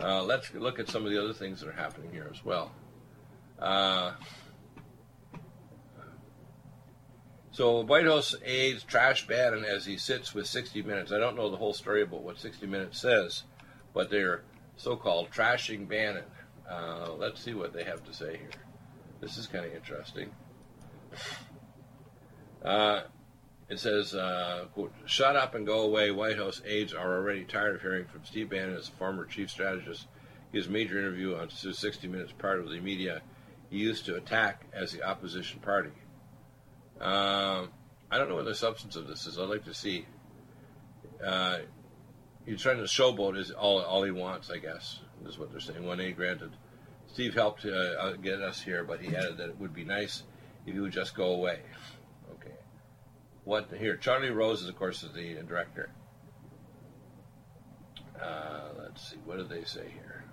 Uh, 0.00 0.22
let's 0.22 0.52
look 0.54 0.78
at 0.78 0.88
some 0.88 1.04
of 1.04 1.10
the 1.10 1.22
other 1.22 1.32
things 1.32 1.60
that 1.60 1.68
are 1.68 1.72
happening 1.72 2.10
here 2.12 2.30
as 2.32 2.44
well. 2.44 2.72
Uh, 3.58 4.12
So 7.52 7.80
White 7.80 8.06
House 8.06 8.34
aides 8.44 8.84
trash 8.84 9.26
Bannon 9.26 9.64
as 9.64 9.84
he 9.84 9.96
sits 9.96 10.32
with 10.34 10.46
60 10.46 10.82
Minutes. 10.82 11.12
I 11.12 11.18
don't 11.18 11.36
know 11.36 11.50
the 11.50 11.56
whole 11.56 11.74
story 11.74 12.02
about 12.02 12.22
what 12.22 12.38
60 12.38 12.66
Minutes 12.66 13.00
says, 13.00 13.42
but 13.92 14.08
they're 14.08 14.42
so-called 14.76 15.30
trashing 15.30 15.88
Bannon. 15.88 16.24
Uh, 16.66 17.12
let's 17.18 17.42
see 17.42 17.52
what 17.52 17.72
they 17.72 17.84
have 17.84 18.04
to 18.04 18.14
say 18.14 18.38
here. 18.38 18.50
This 19.20 19.36
is 19.36 19.46
kind 19.46 19.66
of 19.66 19.74
interesting. 19.74 20.30
It 23.70 23.78
says, 23.78 24.14
uh, 24.14 24.66
quote, 24.74 24.92
shut 25.06 25.36
up 25.36 25.54
and 25.54 25.64
go 25.64 25.82
away. 25.82 26.10
White 26.10 26.36
House 26.36 26.60
aides 26.66 26.92
are 26.92 27.16
already 27.16 27.44
tired 27.44 27.76
of 27.76 27.82
hearing 27.82 28.04
from 28.04 28.24
Steve 28.24 28.50
Bannon 28.50 28.76
as 28.76 28.88
a 28.88 28.92
former 28.92 29.24
chief 29.24 29.48
strategist. 29.48 30.08
His 30.52 30.68
major 30.68 30.98
interview 30.98 31.36
on 31.36 31.48
60 31.50 32.08
Minutes 32.08 32.32
part 32.32 32.58
of 32.58 32.68
the 32.68 32.80
media 32.80 33.22
he 33.70 33.78
used 33.78 34.04
to 34.06 34.16
attack 34.16 34.66
as 34.72 34.92
the 34.92 35.02
opposition 35.04 35.60
party. 35.60 35.92
Um, 37.00 37.70
I 38.10 38.18
don't 38.18 38.28
know 38.28 38.34
what 38.34 38.44
the 38.44 38.54
substance 38.54 38.96
of 38.96 39.06
this 39.06 39.26
is. 39.26 39.38
I'd 39.38 39.48
like 39.48 39.64
to 39.64 39.74
see. 39.74 40.06
Uh, 41.24 41.58
he's 42.44 42.60
trying 42.60 42.78
to 42.78 42.82
showboat 42.82 43.38
is 43.38 43.52
all 43.52 43.80
all 43.80 44.02
he 44.02 44.10
wants, 44.10 44.50
I 44.50 44.58
guess, 44.58 45.00
is 45.24 45.38
what 45.38 45.52
they're 45.52 45.60
saying. 45.60 45.86
One 45.86 46.00
A 46.00 46.10
granted. 46.10 46.50
Steve 47.12 47.34
helped 47.34 47.64
uh, 47.64 47.70
uh, 47.70 48.12
get 48.14 48.40
us 48.40 48.60
here, 48.60 48.84
but 48.84 49.00
he 49.00 49.16
added 49.16 49.36
that 49.38 49.48
it 49.48 49.58
would 49.58 49.74
be 49.74 49.84
nice 49.84 50.24
if 50.66 50.74
he 50.74 50.80
would 50.80 50.92
just 50.92 51.14
go 51.14 51.32
away. 51.32 51.60
What 53.44 53.70
here? 53.76 53.96
Charlie 53.96 54.30
Rose 54.30 54.62
is, 54.62 54.68
of 54.68 54.76
course, 54.76 55.02
is 55.02 55.12
the 55.12 55.36
director. 55.46 55.90
Uh, 58.22 58.60
let's 58.78 59.10
see. 59.10 59.16
What 59.24 59.38
do 59.38 59.44
they 59.44 59.64
say 59.64 59.86
here? 59.92 60.24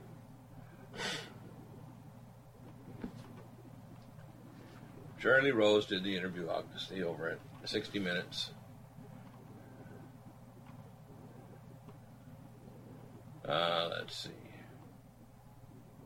Charlie 5.20 5.52
Rose 5.52 5.86
did 5.86 6.04
the 6.04 6.16
interview. 6.16 6.48
I'll 6.48 6.66
over 7.02 7.30
it. 7.30 7.40
60 7.66 8.00
minutes. 8.00 8.52
Uh, 13.48 13.90
let's 13.98 14.16
see. 14.16 14.30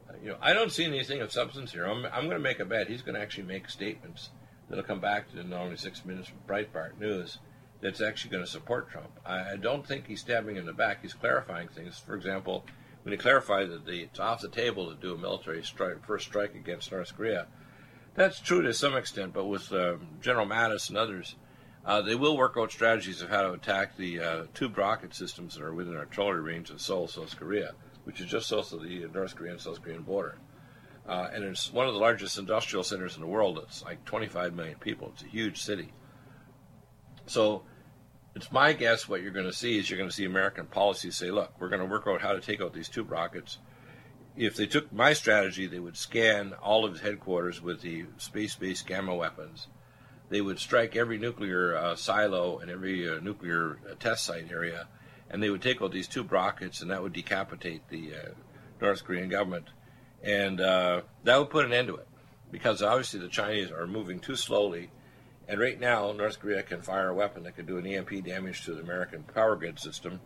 Uh, 0.07 0.13
you 0.23 0.29
know, 0.29 0.37
I 0.41 0.53
don't 0.53 0.71
see 0.71 0.85
anything 0.85 1.21
of 1.21 1.31
substance 1.31 1.71
here. 1.71 1.85
I'm, 1.85 2.05
I'm 2.05 2.25
going 2.25 2.37
to 2.37 2.39
make 2.39 2.59
a 2.59 2.65
bet. 2.65 2.87
He's 2.87 3.01
going 3.01 3.15
to 3.15 3.21
actually 3.21 3.45
make 3.45 3.69
statements 3.69 4.29
that'll 4.71 4.85
come 4.85 5.01
back 5.01 5.29
to 5.29 5.55
only 5.55 5.75
six 5.75 6.05
minutes 6.05 6.29
from 6.29 6.39
Breitbart 6.47 6.97
News 6.97 7.39
that's 7.81 8.01
actually 8.01 8.31
going 8.31 8.43
to 8.43 8.49
support 8.49 8.89
Trump. 8.89 9.11
I, 9.25 9.51
I 9.51 9.55
don't 9.57 9.85
think 9.85 10.07
he's 10.07 10.21
stabbing 10.21 10.55
in 10.55 10.65
the 10.65 10.73
back. 10.73 11.01
He's 11.01 11.13
clarifying 11.13 11.67
things. 11.67 11.99
For 11.99 12.15
example, 12.15 12.65
when 13.03 13.11
he 13.11 13.17
clarified 13.17 13.69
that 13.69 13.85
the, 13.85 14.03
it's 14.03 14.19
off 14.19 14.39
the 14.39 14.47
table 14.47 14.89
to 14.89 14.95
do 14.95 15.13
a 15.13 15.17
military 15.17 15.61
strike, 15.61 16.05
first 16.05 16.27
strike 16.27 16.55
against 16.55 16.91
North 16.91 17.15
Korea, 17.15 17.47
that's 18.15 18.39
true 18.39 18.61
to 18.61 18.73
some 18.73 18.95
extent, 18.95 19.33
but 19.33 19.45
with 19.45 19.73
uh, 19.73 19.95
General 20.21 20.45
Mattis 20.45 20.87
and 20.89 20.97
others, 20.97 21.35
uh, 21.85 22.01
they 22.01 22.15
will 22.15 22.37
work 22.37 22.55
out 22.57 22.71
strategies 22.71 23.21
of 23.21 23.29
how 23.29 23.41
to 23.41 23.53
attack 23.53 23.97
the 23.97 24.19
uh, 24.19 24.43
tube 24.53 24.77
rocket 24.77 25.13
systems 25.13 25.55
that 25.55 25.63
are 25.63 25.73
within 25.73 25.97
artillery 25.97 26.41
range 26.41 26.69
of 26.69 26.79
Seoul, 26.79 27.07
South 27.07 27.37
Korea, 27.37 27.73
which 28.05 28.21
is 28.21 28.29
just 28.29 28.47
south 28.47 28.71
of 28.71 28.83
the 28.83 29.05
North 29.13 29.35
Korean 29.35 29.59
South 29.59 29.81
Korean 29.81 30.03
border. 30.03 30.37
Uh, 31.11 31.29
and 31.33 31.43
it's 31.43 31.73
one 31.73 31.89
of 31.89 31.93
the 31.93 31.99
largest 31.99 32.37
industrial 32.37 32.85
centers 32.85 33.15
in 33.15 33.21
the 33.21 33.27
world. 33.27 33.59
It's 33.63 33.83
like 33.83 34.05
25 34.05 34.53
million 34.53 34.77
people. 34.77 35.11
It's 35.13 35.23
a 35.23 35.27
huge 35.27 35.61
city. 35.61 35.91
So 37.25 37.63
it's 38.33 38.49
my 38.49 38.71
guess 38.71 39.09
what 39.09 39.21
you're 39.21 39.33
going 39.33 39.45
to 39.45 39.51
see 39.51 39.77
is 39.77 39.89
you're 39.89 39.97
going 39.97 40.09
to 40.09 40.15
see 40.15 40.23
American 40.23 40.67
policy 40.67 41.11
say, 41.11 41.29
look, 41.29 41.51
we're 41.59 41.67
going 41.67 41.81
to 41.81 41.85
work 41.85 42.05
out 42.07 42.21
how 42.21 42.31
to 42.31 42.39
take 42.39 42.61
out 42.61 42.73
these 42.73 42.87
tube 42.87 43.11
rockets. 43.11 43.57
If 44.37 44.55
they 44.55 44.65
took 44.67 44.93
my 44.93 45.11
strategy, 45.11 45.67
they 45.67 45.79
would 45.79 45.97
scan 45.97 46.53
all 46.53 46.85
of 46.85 46.93
his 46.93 47.01
headquarters 47.01 47.61
with 47.61 47.81
the 47.81 48.05
space-based 48.15 48.87
gamma 48.87 49.13
weapons. 49.13 49.67
They 50.29 50.39
would 50.39 50.59
strike 50.59 50.95
every 50.95 51.17
nuclear 51.17 51.75
uh, 51.75 51.97
silo 51.97 52.59
and 52.59 52.71
every 52.71 53.09
uh, 53.09 53.19
nuclear 53.19 53.79
uh, 53.85 53.95
test 53.99 54.23
site 54.23 54.49
area, 54.49 54.87
and 55.29 55.43
they 55.43 55.49
would 55.49 55.61
take 55.61 55.81
out 55.81 55.91
these 55.91 56.07
tube 56.07 56.31
rockets, 56.31 56.81
and 56.81 56.89
that 56.89 57.03
would 57.03 57.11
decapitate 57.11 57.89
the 57.89 58.13
uh, 58.15 58.29
North 58.79 59.03
Korean 59.03 59.27
government, 59.27 59.67
and 60.23 60.61
uh, 60.61 61.01
that 61.23 61.37
would 61.37 61.49
put 61.49 61.65
an 61.65 61.73
end 61.73 61.87
to 61.87 61.95
it, 61.95 62.07
because 62.51 62.81
obviously 62.81 63.19
the 63.19 63.29
Chinese 63.29 63.71
are 63.71 63.87
moving 63.87 64.19
too 64.19 64.35
slowly 64.35 64.89
and 65.51 65.59
right 65.59 65.77
now, 65.77 66.13
North 66.13 66.39
Korea 66.39 66.63
can 66.63 66.81
fire 66.81 67.09
a 67.09 67.13
weapon 67.13 67.43
that 67.43 67.57
could 67.57 67.67
do 67.67 67.77
an 67.77 67.85
EMP 67.85 68.23
damage 68.23 68.63
to 68.63 68.73
the 68.73 68.79
American 68.79 69.23
power 69.23 69.57
grid 69.57 69.79
system, 69.79 70.21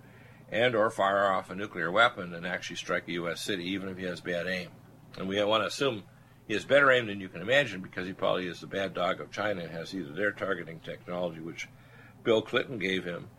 and 0.51 0.75
or 0.75 0.91
fire 0.91 1.31
off 1.31 1.49
a 1.49 1.55
nuclear 1.55 1.91
weapon 1.91 2.35
and 2.35 2.45
actually 2.45 2.75
strike 2.75 3.07
a 3.07 3.13
U.S. 3.13 3.41
city, 3.41 3.63
even 3.71 3.89
if 3.89 3.97
he 3.97 4.03
has 4.03 4.21
bad 4.21 4.45
aim. 4.45 4.69
And 5.17 5.27
we 5.27 5.43
want 5.43 5.63
to 5.63 5.67
assume 5.67 6.03
he 6.47 6.53
has 6.53 6.63
better 6.63 6.91
aim 6.91 7.07
than 7.07 7.21
you 7.21 7.27
can 7.27 7.41
imagine 7.41 7.81
because 7.81 8.05
he 8.05 8.13
probably 8.13 8.45
is 8.45 8.59
the 8.59 8.67
bad 8.67 8.93
dog 8.93 9.19
of 9.19 9.31
China 9.31 9.63
and 9.63 9.71
has 9.71 9.95
either 9.95 10.13
their 10.13 10.31
targeting 10.31 10.79
technology, 10.81 11.39
which 11.39 11.67
Bill 12.23 12.43
Clinton 12.43 12.77
gave 12.77 13.03
him, 13.03 13.29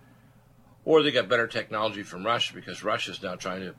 or 0.85 1.05
they 1.05 1.13
got 1.13 1.29
better 1.29 1.47
technology 1.47 2.03
from 2.03 2.27
Russia 2.27 2.53
because 2.53 2.83
Russia 2.83 3.13
is 3.13 3.23
now 3.23 3.37
trying 3.37 3.61
to 3.61 3.77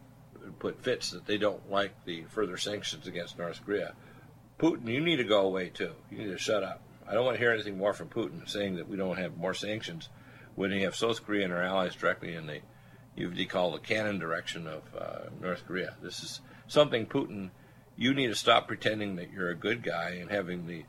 put 0.51 0.83
fits 0.83 1.11
that 1.11 1.25
they 1.25 1.37
don't 1.37 1.69
like 1.71 2.05
the 2.05 2.23
further 2.29 2.57
sanctions 2.57 3.07
against 3.07 3.37
North 3.37 3.65
Korea. 3.65 3.93
Putin, 4.59 4.87
you 4.87 5.01
need 5.01 5.17
to 5.17 5.23
go 5.23 5.41
away 5.41 5.69
too. 5.69 5.93
You 6.09 6.17
need 6.17 6.31
to 6.31 6.37
shut 6.37 6.63
up. 6.63 6.81
I 7.07 7.13
don't 7.13 7.25
want 7.25 7.35
to 7.35 7.39
hear 7.39 7.51
anything 7.51 7.77
more 7.77 7.93
from 7.93 8.09
Putin 8.09 8.47
saying 8.49 8.75
that 8.75 8.89
we 8.89 8.97
don't 8.97 9.17
have 9.17 9.37
more 9.37 9.53
sanctions 9.53 10.09
when 10.55 10.71
you 10.71 10.85
have 10.85 10.95
South 10.95 11.23
Korea 11.25 11.45
and 11.45 11.53
our 11.53 11.63
allies 11.63 11.95
directly 11.95 12.33
in 12.33 12.47
the 12.47 12.61
you've 13.15 13.47
call 13.47 13.71
the 13.71 13.79
cannon 13.79 14.19
direction 14.19 14.67
of 14.67 14.83
uh, 14.97 15.29
North 15.41 15.65
Korea. 15.65 15.95
This 16.01 16.23
is 16.23 16.41
something 16.67 17.05
Putin. 17.05 17.49
You 17.95 18.13
need 18.13 18.27
to 18.27 18.35
stop 18.35 18.67
pretending 18.67 19.15
that 19.15 19.31
you're 19.31 19.49
a 19.49 19.55
good 19.55 19.81
guy 19.83 20.17
and 20.21 20.29
having 20.29 20.67
the 20.67 20.85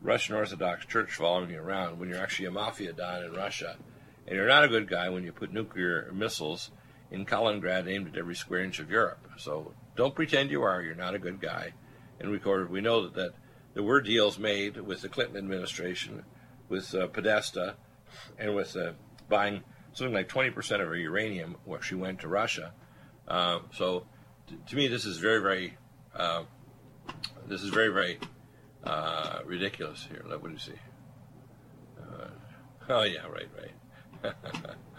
Russian 0.00 0.34
Orthodox 0.34 0.86
Church 0.86 1.14
following 1.14 1.50
you 1.50 1.60
around 1.60 1.98
when 1.98 2.08
you're 2.08 2.22
actually 2.22 2.46
a 2.46 2.50
mafia 2.50 2.92
don 2.92 3.24
in 3.24 3.32
Russia, 3.32 3.76
and 4.26 4.36
you're 4.36 4.48
not 4.48 4.64
a 4.64 4.68
good 4.68 4.88
guy 4.88 5.08
when 5.08 5.24
you 5.24 5.32
put 5.32 5.52
nuclear 5.52 6.10
missiles 6.12 6.70
in 7.12 7.26
Kaliningrad 7.26 7.86
aimed 7.88 8.08
at 8.08 8.16
every 8.16 8.34
square 8.34 8.64
inch 8.64 8.80
of 8.80 8.90
Europe. 8.90 9.28
So 9.36 9.74
don't 9.94 10.14
pretend 10.14 10.50
you 10.50 10.62
are. 10.62 10.82
You're 10.82 10.94
not 10.94 11.14
a 11.14 11.18
good 11.18 11.40
guy. 11.40 11.74
And 12.18 12.30
we, 12.30 12.38
we 12.64 12.80
know 12.80 13.02
that, 13.02 13.14
that 13.14 13.34
there 13.74 13.82
were 13.82 14.00
deals 14.00 14.38
made 14.38 14.78
with 14.78 15.02
the 15.02 15.08
Clinton 15.08 15.36
administration, 15.36 16.24
with 16.68 16.94
uh, 16.94 17.06
Podesta, 17.08 17.76
and 18.38 18.54
with 18.54 18.76
uh, 18.76 18.92
buying 19.28 19.62
something 19.92 20.14
like 20.14 20.28
20% 20.28 20.56
of 20.80 20.88
her 20.88 20.96
uranium, 20.96 21.56
where 21.64 21.82
she 21.82 21.94
went 21.94 22.20
to 22.20 22.28
Russia. 22.28 22.72
Uh, 23.28 23.60
so, 23.74 24.06
t- 24.48 24.56
to 24.68 24.76
me, 24.76 24.88
this 24.88 25.04
is 25.04 25.18
very, 25.18 25.40
very, 25.40 25.76
uh, 26.16 26.44
this 27.46 27.62
is 27.62 27.68
very, 27.68 27.92
very 27.92 28.18
uh, 28.84 29.40
ridiculous. 29.44 30.06
Here, 30.08 30.24
what 30.26 30.44
do 30.44 30.52
you 30.52 30.58
see? 30.58 30.72
Uh, 32.00 32.28
oh 32.88 33.02
yeah, 33.02 33.26
right, 33.26 33.48
right. 33.58 34.34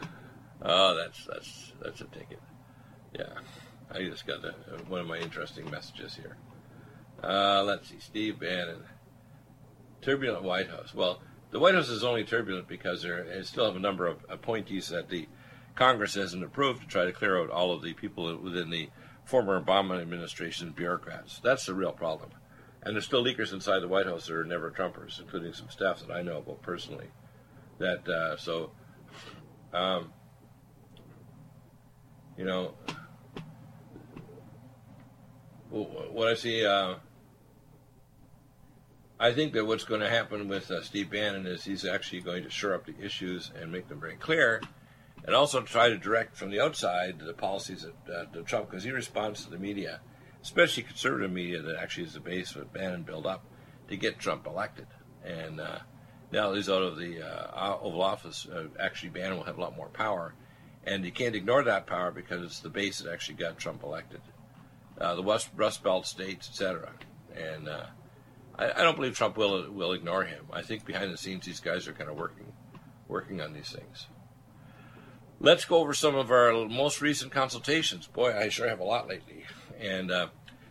oh, 0.63 0.97
that's 0.97 1.25
that's 1.25 1.73
that's 1.81 2.01
a 2.01 2.05
ticket. 2.05 2.39
Yeah, 3.13 3.33
I 3.91 4.03
just 4.03 4.25
got 4.25 4.43
a, 4.43 4.53
one 4.87 5.01
of 5.01 5.07
my 5.07 5.19
interesting 5.19 5.69
messages 5.69 6.15
here. 6.15 6.37
Uh, 7.23 7.63
let's 7.63 7.89
see, 7.89 7.99
Steve 7.99 8.39
Bannon. 8.39 8.83
Turbulent 10.01 10.43
White 10.43 10.69
House. 10.69 10.93
Well, 10.93 11.21
the 11.51 11.59
White 11.59 11.75
House 11.75 11.87
is 11.87 12.03
only 12.03 12.25
turbulent 12.25 12.67
because 12.67 13.03
there 13.03 13.25
still 13.43 13.65
have 13.65 13.75
a 13.75 13.79
number 13.79 14.05
of 14.05 14.25
appointees 14.27 14.89
that 14.89 15.07
the 15.07 15.27
Congress 15.75 16.15
hasn't 16.15 16.43
approved 16.43 16.81
to 16.81 16.87
try 16.87 17.05
to 17.05 17.13
clear 17.13 17.39
out 17.39 17.49
all 17.49 17.71
of 17.71 17.81
the 17.81 17.93
people 17.93 18.37
within 18.37 18.69
the 18.69 18.89
former 19.23 19.59
Obama 19.59 20.01
administration 20.01 20.71
bureaucrats. 20.71 21.39
That's 21.43 21.65
the 21.65 21.73
real 21.73 21.93
problem. 21.93 22.31
And 22.81 22.95
there's 22.95 23.05
still 23.05 23.23
leakers 23.23 23.53
inside 23.53 23.79
the 23.79 23.87
White 23.87 24.05
House 24.05 24.27
that 24.27 24.33
are 24.33 24.43
never 24.43 24.69
Trumpers, 24.69 25.19
including 25.19 25.53
some 25.53 25.69
staff 25.69 26.01
that 26.01 26.13
I 26.13 26.21
know 26.21 26.39
about 26.39 26.61
personally. 26.61 27.07
That 27.79 28.07
uh, 28.07 28.37
so, 28.37 28.71
um, 29.73 30.11
you 32.37 32.45
know, 32.45 32.73
what 35.69 36.27
I 36.27 36.35
see. 36.35 36.65
Uh, 36.65 36.95
I 39.19 39.31
think 39.31 39.53
that 39.53 39.65
what's 39.65 39.85
going 39.85 40.01
to 40.01 40.09
happen 40.09 40.47
with 40.47 40.69
uh, 40.69 40.81
Steve 40.81 41.09
Bannon 41.09 41.47
is 41.47 41.63
he's 41.63 41.85
actually 41.85 42.21
going 42.21 42.43
to 42.43 42.49
shore 42.49 42.73
up 42.73 42.85
the 42.85 42.99
issues 42.99 43.51
and 43.59 43.71
make 43.71 43.87
them 43.87 43.99
very 43.99 44.15
clear, 44.15 44.61
and 45.25 45.35
also 45.35 45.61
try 45.61 45.89
to 45.89 45.97
direct 45.97 46.35
from 46.35 46.49
the 46.49 46.59
outside 46.59 47.19
the 47.19 47.33
policies 47.33 47.85
of, 47.85 47.93
uh, 48.13 48.25
Trump 48.45 48.69
because 48.69 48.83
he 48.83 48.91
responds 48.91 49.45
to 49.45 49.49
the 49.49 49.57
media, 49.57 50.01
especially 50.41 50.83
conservative 50.83 51.31
media 51.31 51.61
that 51.61 51.77
actually 51.77 52.03
is 52.03 52.13
the 52.13 52.19
base 52.19 52.55
of 52.55 52.73
Bannon 52.73 53.03
built 53.03 53.25
up 53.25 53.45
to 53.87 53.95
get 53.95 54.19
Trump 54.19 54.45
elected. 54.45 54.87
And 55.23 55.61
uh, 55.61 55.79
now 56.31 56.53
he's 56.53 56.69
out 56.69 56.81
of 56.81 56.97
the 56.97 57.21
uh, 57.21 57.77
Oval 57.81 58.01
Office, 58.01 58.47
uh, 58.53 58.65
actually 58.79 59.09
Bannon 59.09 59.37
will 59.37 59.45
have 59.45 59.57
a 59.57 59.61
lot 59.61 59.77
more 59.77 59.89
power, 59.89 60.33
and 60.85 61.05
you 61.05 61.11
can't 61.11 61.35
ignore 61.35 61.63
that 61.63 61.87
power 61.87 62.11
because 62.11 62.43
it's 62.43 62.59
the 62.59 62.69
base 62.69 62.99
that 62.99 63.11
actually 63.11 63.35
got 63.35 63.57
Trump 63.57 63.83
elected, 63.83 64.21
uh, 64.99 65.15
the 65.15 65.21
West 65.21 65.49
Rust 65.55 65.83
Belt 65.83 66.05
states, 66.05 66.49
etc. 66.49 66.91
And 67.35 67.69
I, 68.57 68.71
I, 68.71 68.83
don't 68.83 68.95
believe 68.95 69.15
Trump 69.15 69.37
will 69.37 69.71
will 69.71 69.93
ignore 69.93 70.23
him. 70.23 70.45
I 70.51 70.61
think 70.61 70.85
behind 70.85 71.11
the 71.11 71.17
scenes 71.17 71.45
these 71.45 71.59
guys 71.59 71.87
are 71.87 71.93
kind 71.93 72.09
of 72.09 72.17
working 72.17 72.53
working 73.07 73.41
on 73.41 73.53
these 73.53 73.69
things. 73.69 74.07
Let's 75.39 75.65
go 75.65 75.77
over 75.77 75.93
some 75.93 76.15
of 76.15 76.31
our 76.31 76.53
most 76.67 77.01
recent 77.01 77.31
consultations. 77.31 78.07
Boy, 78.07 78.33
I 78.35 78.49
sure 78.49 78.69
have 78.69 78.79
a 78.79 78.85
lot 78.85 79.07
lately. 79.07 79.43
And 79.79 80.09
uh, 80.09 80.27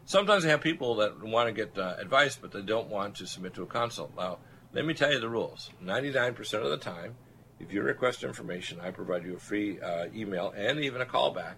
sometimes 0.06 0.44
I 0.44 0.48
have 0.48 0.60
people 0.60 0.96
that 0.96 1.22
want 1.22 1.48
to 1.48 1.52
get 1.52 1.76
uh, 1.76 1.96
advice, 1.98 2.36
but 2.36 2.52
they 2.52 2.62
don't 2.62 2.88
want 2.88 3.16
to 3.16 3.26
submit 3.26 3.54
to 3.54 3.62
a 3.62 3.66
consult. 3.66 4.12
Now, 4.16 4.38
let 4.72 4.86
me 4.86 4.94
tell 4.94 5.12
you 5.12 5.20
the 5.20 5.28
rules. 5.28 5.70
99% 5.84 6.54
of 6.54 6.70
the 6.70 6.78
time, 6.78 7.16
if 7.62 7.72
you 7.72 7.80
request 7.82 8.24
information, 8.24 8.80
I 8.80 8.90
provide 8.90 9.24
you 9.24 9.36
a 9.36 9.38
free 9.38 9.80
uh, 9.80 10.06
email 10.14 10.52
and 10.56 10.80
even 10.80 11.00
a 11.00 11.06
callback, 11.06 11.54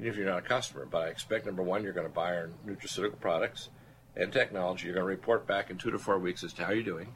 even 0.00 0.10
if 0.10 0.16
you're 0.16 0.26
not 0.26 0.38
a 0.38 0.48
customer. 0.48 0.86
But 0.86 1.02
I 1.02 1.08
expect, 1.08 1.46
number 1.46 1.62
one, 1.62 1.84
you're 1.84 1.92
going 1.92 2.06
to 2.06 2.12
buy 2.12 2.34
our 2.34 2.50
nutraceutical 2.66 3.20
products 3.20 3.68
and 4.16 4.32
technology. 4.32 4.86
You're 4.86 4.94
going 4.94 5.04
to 5.04 5.08
report 5.08 5.46
back 5.46 5.70
in 5.70 5.76
two 5.76 5.90
to 5.90 5.98
four 5.98 6.18
weeks 6.18 6.42
as 6.42 6.52
to 6.54 6.64
how 6.64 6.72
you're 6.72 6.82
doing. 6.82 7.14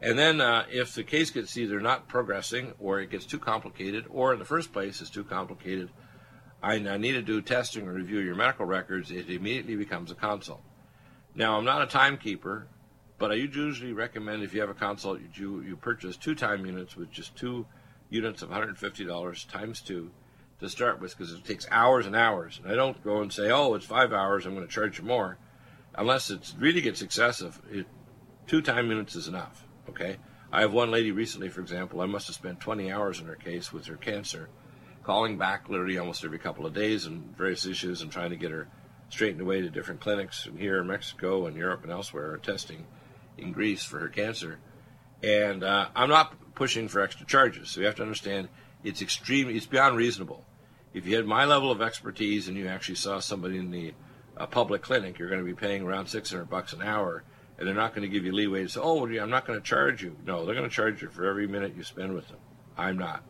And 0.00 0.18
then, 0.18 0.40
uh, 0.40 0.64
if 0.70 0.94
the 0.94 1.02
case 1.02 1.30
gets 1.30 1.56
either 1.58 1.80
not 1.80 2.08
progressing 2.08 2.72
or 2.78 3.00
it 3.00 3.10
gets 3.10 3.26
too 3.26 3.38
complicated, 3.38 4.06
or 4.08 4.32
in 4.32 4.38
the 4.38 4.46
first 4.46 4.72
place 4.72 5.02
is 5.02 5.10
too 5.10 5.24
complicated, 5.24 5.90
I, 6.62 6.74
I 6.74 6.96
need 6.96 7.12
to 7.12 7.22
do 7.22 7.42
testing 7.42 7.86
or 7.86 7.92
review 7.92 8.20
your 8.20 8.34
medical 8.34 8.64
records, 8.64 9.10
it 9.10 9.28
immediately 9.28 9.76
becomes 9.76 10.10
a 10.10 10.14
consult. 10.14 10.62
Now, 11.34 11.58
I'm 11.58 11.64
not 11.64 11.82
a 11.82 11.86
timekeeper, 11.86 12.66
but 13.20 13.30
I 13.30 13.34
usually 13.34 13.92
recommend 13.92 14.42
if 14.42 14.54
you 14.54 14.62
have 14.62 14.70
a 14.70 14.74
consult, 14.74 15.20
you, 15.34 15.60
you 15.60 15.76
purchase 15.76 16.16
two 16.16 16.34
time 16.34 16.64
units 16.66 16.96
with 16.96 17.12
just 17.12 17.36
two 17.36 17.66
units 18.08 18.42
of 18.42 18.48
$150 18.48 19.48
times 19.48 19.80
two 19.82 20.10
to 20.58 20.68
start 20.68 21.00
with 21.00 21.16
because 21.16 21.32
it 21.32 21.44
takes 21.44 21.68
hours 21.70 22.06
and 22.06 22.16
hours. 22.16 22.60
And 22.62 22.72
I 22.72 22.74
don't 22.74 23.04
go 23.04 23.20
and 23.20 23.32
say, 23.32 23.50
oh, 23.50 23.74
it's 23.74 23.84
five 23.84 24.12
hours, 24.12 24.46
I'm 24.46 24.54
going 24.54 24.66
to 24.66 24.72
charge 24.72 24.98
you 24.98 25.04
more 25.04 25.38
unless 25.94 26.30
it 26.30 26.54
really 26.58 26.80
gets 26.80 27.02
excessive, 27.02 27.60
it, 27.70 27.86
two 28.46 28.62
time 28.62 28.88
units 28.88 29.14
is 29.14 29.28
enough. 29.28 29.66
Okay. 29.90 30.16
I 30.50 30.62
have 30.62 30.72
one 30.72 30.90
lady 30.90 31.12
recently, 31.12 31.50
for 31.50 31.60
example, 31.60 32.00
I 32.00 32.06
must 32.06 32.26
have 32.26 32.36
spent 32.36 32.58
20 32.58 32.90
hours 32.90 33.20
in 33.20 33.26
her 33.26 33.36
case 33.36 33.70
with 33.70 33.86
her 33.86 33.96
cancer, 33.96 34.48
calling 35.04 35.36
back 35.36 35.68
literally 35.68 35.98
almost 35.98 36.24
every 36.24 36.38
couple 36.38 36.66
of 36.66 36.72
days 36.72 37.04
and 37.04 37.36
various 37.36 37.66
issues 37.66 38.00
and 38.00 38.10
trying 38.10 38.30
to 38.30 38.36
get 38.36 38.50
her 38.50 38.66
straightened 39.10 39.42
away 39.42 39.60
to 39.60 39.70
different 39.70 40.00
clinics 40.00 40.48
here 40.56 40.80
in 40.80 40.86
Mexico 40.86 41.46
and 41.46 41.56
Europe 41.56 41.82
and 41.82 41.92
elsewhere, 41.92 42.36
testing 42.38 42.86
in 43.40 43.52
Greece 43.52 43.84
for 43.84 43.98
her 43.98 44.08
cancer. 44.08 44.58
And 45.22 45.62
uh, 45.62 45.88
I'm 45.94 46.08
not 46.08 46.54
pushing 46.54 46.88
for 46.88 47.00
extra 47.00 47.26
charges, 47.26 47.70
so 47.70 47.80
you 47.80 47.86
have 47.86 47.96
to 47.96 48.02
understand 48.02 48.48
it's 48.82 49.02
extreme, 49.02 49.48
it's 49.48 49.66
beyond 49.66 49.96
reasonable. 49.96 50.44
If 50.92 51.06
you 51.06 51.16
had 51.16 51.26
my 51.26 51.44
level 51.44 51.70
of 51.70 51.82
expertise 51.82 52.48
and 52.48 52.56
you 52.56 52.66
actually 52.66 52.96
saw 52.96 53.20
somebody 53.20 53.58
in 53.58 53.70
the 53.70 53.94
a 54.36 54.46
public 54.46 54.80
clinic, 54.80 55.18
you're 55.18 55.28
going 55.28 55.40
to 55.40 55.46
be 55.46 55.54
paying 55.54 55.82
around 55.82 56.06
600 56.06 56.48
bucks 56.48 56.72
an 56.72 56.80
hour, 56.80 57.22
and 57.58 57.68
they're 57.68 57.74
not 57.74 57.94
going 57.94 58.08
to 58.08 58.12
give 58.12 58.24
you 58.24 58.32
leeway 58.32 58.62
to 58.62 58.68
say, 58.68 58.80
"Oh, 58.82 59.06
I'm 59.06 59.28
not 59.28 59.46
going 59.46 59.58
to 59.58 59.64
charge 59.64 60.02
you." 60.02 60.16
No, 60.24 60.46
they're 60.46 60.54
going 60.54 60.68
to 60.68 60.74
charge 60.74 61.02
you 61.02 61.10
for 61.10 61.26
every 61.26 61.46
minute 61.46 61.74
you 61.76 61.82
spend 61.82 62.14
with 62.14 62.28
them. 62.28 62.38
I'm 62.76 62.96
not. 62.96 63.22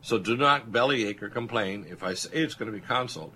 So 0.00 0.18
do 0.18 0.36
not 0.36 0.72
bellyache 0.72 1.22
or 1.22 1.28
complain 1.28 1.84
if 1.88 2.02
I 2.02 2.14
say 2.14 2.30
it's 2.32 2.54
going 2.54 2.72
to 2.72 2.78
be 2.78 2.84
consult. 2.84 3.34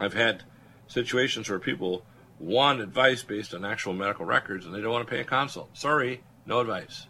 I've 0.00 0.14
had 0.14 0.42
situations 0.88 1.48
where 1.48 1.60
people 1.60 2.04
want 2.38 2.80
advice 2.80 3.22
based 3.22 3.54
on 3.54 3.64
actual 3.64 3.92
medical 3.92 4.24
records 4.24 4.64
and 4.64 4.74
they 4.74 4.80
don't 4.80 4.92
want 4.92 5.06
to 5.06 5.10
pay 5.10 5.20
a 5.20 5.24
consult. 5.24 5.76
Sorry, 5.76 6.22
no 6.46 6.60
advice. 6.60 7.06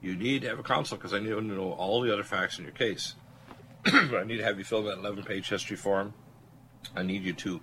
You 0.00 0.16
need 0.16 0.42
to 0.42 0.48
have 0.48 0.58
a 0.58 0.62
consult 0.62 1.00
because 1.00 1.14
I 1.14 1.20
need 1.20 1.30
to 1.30 1.40
know 1.40 1.72
all 1.72 2.00
the 2.00 2.12
other 2.12 2.22
facts 2.22 2.58
in 2.58 2.64
your 2.64 2.72
case. 2.72 3.14
I 3.86 4.24
need 4.24 4.38
to 4.38 4.44
have 4.44 4.58
you 4.58 4.64
fill 4.64 4.82
that 4.84 4.98
11 4.98 5.24
page 5.24 5.48
history 5.48 5.76
form. 5.76 6.14
I 6.94 7.02
need 7.02 7.22
you 7.22 7.32
to 7.34 7.60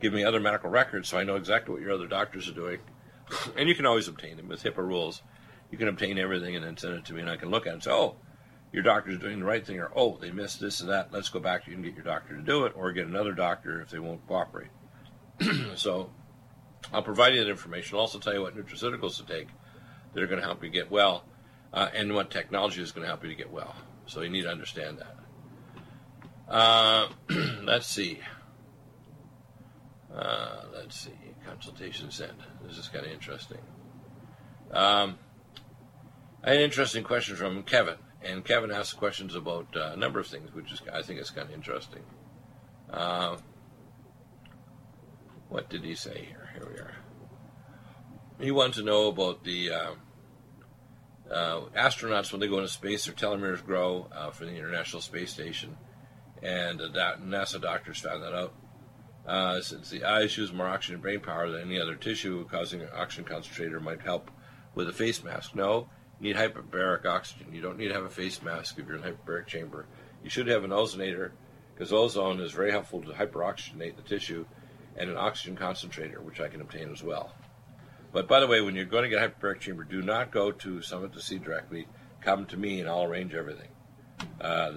give 0.00 0.12
me 0.12 0.24
other 0.24 0.40
medical 0.40 0.70
records 0.70 1.08
so 1.08 1.18
I 1.18 1.24
know 1.24 1.36
exactly 1.36 1.72
what 1.72 1.82
your 1.82 1.92
other 1.92 2.06
doctors 2.06 2.48
are 2.48 2.54
doing. 2.54 2.80
and 3.56 3.68
you 3.68 3.74
can 3.74 3.86
always 3.86 4.08
obtain 4.08 4.36
them 4.36 4.48
with 4.48 4.62
HIPAA 4.62 4.78
rules. 4.78 5.22
You 5.70 5.78
can 5.78 5.88
obtain 5.88 6.18
everything 6.18 6.56
and 6.56 6.64
then 6.64 6.76
send 6.76 6.94
it 6.94 7.04
to 7.06 7.14
me, 7.14 7.20
and 7.20 7.30
I 7.30 7.36
can 7.36 7.50
look 7.50 7.66
at 7.66 7.70
it 7.70 7.74
and 7.74 7.82
say, 7.82 7.92
oh, 7.92 8.16
your 8.72 8.82
doctor's 8.82 9.18
doing 9.18 9.40
the 9.40 9.44
right 9.44 9.64
thing, 9.64 9.78
or 9.78 9.90
oh, 9.94 10.18
they 10.20 10.30
missed 10.30 10.60
this 10.60 10.80
and 10.80 10.90
that. 10.90 11.12
Let's 11.12 11.28
go 11.28 11.40
back 11.40 11.64
to 11.64 11.70
you 11.70 11.76
and 11.76 11.84
get 11.84 11.94
your 11.94 12.04
doctor 12.04 12.36
to 12.36 12.42
do 12.42 12.64
it, 12.64 12.72
or 12.76 12.92
get 12.92 13.06
another 13.06 13.32
doctor 13.32 13.80
if 13.80 13.90
they 13.90 13.98
won't 13.98 14.26
cooperate. 14.26 14.70
so 15.74 16.10
I'll 16.92 17.02
provide 17.02 17.34
you 17.34 17.44
that 17.44 17.50
information. 17.50 17.96
I'll 17.96 18.02
also 18.02 18.18
tell 18.18 18.34
you 18.34 18.42
what 18.42 18.56
nutraceuticals 18.56 19.16
to 19.16 19.24
take 19.24 19.48
that 20.12 20.22
are 20.22 20.26
going 20.26 20.40
to 20.40 20.46
help 20.46 20.62
you 20.64 20.70
get 20.70 20.90
well, 20.90 21.24
uh, 21.72 21.88
and 21.94 22.14
what 22.14 22.30
technology 22.30 22.82
is 22.82 22.92
going 22.92 23.02
to 23.02 23.08
help 23.08 23.22
you 23.22 23.30
to 23.30 23.36
get 23.36 23.50
well. 23.50 23.74
So 24.06 24.22
you 24.22 24.30
need 24.30 24.42
to 24.42 24.50
understand 24.50 24.98
that. 24.98 25.16
Uh, 26.48 27.08
let's 27.62 27.86
see. 27.86 28.18
Uh, 30.14 30.62
let's 30.74 30.96
see. 30.96 31.12
Consultation 31.46 32.10
sent. 32.10 32.32
This 32.66 32.76
is 32.76 32.88
kind 32.88 33.06
of 33.06 33.12
interesting. 33.12 33.60
Um, 34.72 35.18
I 36.42 36.50
had 36.50 36.58
an 36.58 36.62
interesting 36.62 37.04
question 37.04 37.36
from 37.36 37.62
Kevin, 37.62 37.96
and 38.22 38.44
Kevin 38.44 38.70
asked 38.70 38.96
questions 38.96 39.34
about 39.34 39.68
uh, 39.76 39.92
a 39.92 39.96
number 39.96 40.18
of 40.18 40.26
things, 40.26 40.52
which 40.54 40.72
is 40.72 40.82
I 40.92 41.02
think 41.02 41.20
is 41.20 41.30
kind 41.30 41.48
of 41.48 41.54
interesting. 41.54 42.02
What 45.50 45.68
did 45.68 45.82
he 45.82 45.96
say 45.96 46.26
here? 46.28 46.48
Here 46.54 46.68
we 46.72 46.78
are. 46.78 46.94
He 48.38 48.52
wanted 48.52 48.74
to 48.74 48.82
know 48.84 49.08
about 49.08 49.42
the 49.42 49.72
uh, 49.72 49.90
uh, 51.28 51.60
astronauts 51.76 52.30
when 52.30 52.40
they 52.40 52.46
go 52.46 52.58
into 52.58 52.68
space, 52.68 53.04
their 53.04 53.14
telomeres 53.14 53.64
grow 53.64 54.08
uh, 54.14 54.30
for 54.30 54.44
the 54.44 54.54
International 54.54 55.02
Space 55.02 55.32
Station, 55.32 55.76
and 56.40 56.78
NASA 56.78 57.60
doctors 57.60 57.98
found 57.98 58.22
that 58.22 58.32
out. 58.32 58.54
Uh, 59.26 59.60
since 59.60 59.90
the 59.90 60.04
eyes 60.04 60.38
use 60.38 60.52
more 60.52 60.68
oxygen 60.68 60.94
and 60.94 61.02
brain 61.02 61.18
power 61.18 61.50
than 61.50 61.62
any 61.62 61.80
other 61.80 61.96
tissue, 61.96 62.46
causing 62.48 62.80
an 62.80 62.88
oxygen 62.94 63.24
concentrator 63.24 63.80
might 63.80 64.00
help 64.00 64.30
with 64.76 64.88
a 64.88 64.92
face 64.92 65.22
mask. 65.24 65.56
No, 65.56 65.88
you 66.20 66.28
need 66.28 66.36
hyperbaric 66.36 67.06
oxygen. 67.06 67.52
You 67.52 67.60
don't 67.60 67.76
need 67.76 67.88
to 67.88 67.94
have 67.94 68.04
a 68.04 68.08
face 68.08 68.40
mask 68.40 68.78
if 68.78 68.86
you're 68.86 68.96
in 68.96 69.04
a 69.04 69.10
hyperbaric 69.10 69.48
chamber. 69.48 69.86
You 70.22 70.30
should 70.30 70.46
have 70.46 70.62
an 70.62 70.70
ozonator 70.70 71.32
because 71.74 71.92
ozone 71.92 72.40
is 72.40 72.52
very 72.52 72.70
helpful 72.70 73.02
to 73.02 73.08
hyperoxygenate 73.08 73.96
the 73.96 74.02
tissue 74.02 74.46
and 75.00 75.08
an 75.08 75.16
oxygen 75.16 75.56
concentrator, 75.56 76.20
which 76.20 76.40
I 76.40 76.48
can 76.48 76.60
obtain 76.60 76.92
as 76.92 77.02
well. 77.02 77.32
But 78.12 78.28
by 78.28 78.38
the 78.40 78.46
way, 78.46 78.60
when 78.60 78.76
you're 78.76 78.84
going 78.84 79.04
to 79.04 79.08
get 79.08 79.22
a 79.22 79.28
hyperbaric 79.28 79.60
chamber, 79.60 79.82
do 79.82 80.02
not 80.02 80.30
go 80.30 80.52
to 80.52 80.82
Summit 80.82 81.14
to 81.14 81.20
Sea 81.20 81.38
directly. 81.38 81.88
Come 82.20 82.44
to 82.46 82.58
me 82.58 82.80
and 82.80 82.88
I'll 82.88 83.04
arrange 83.04 83.34
everything. 83.34 83.68
Uh, 84.38 84.72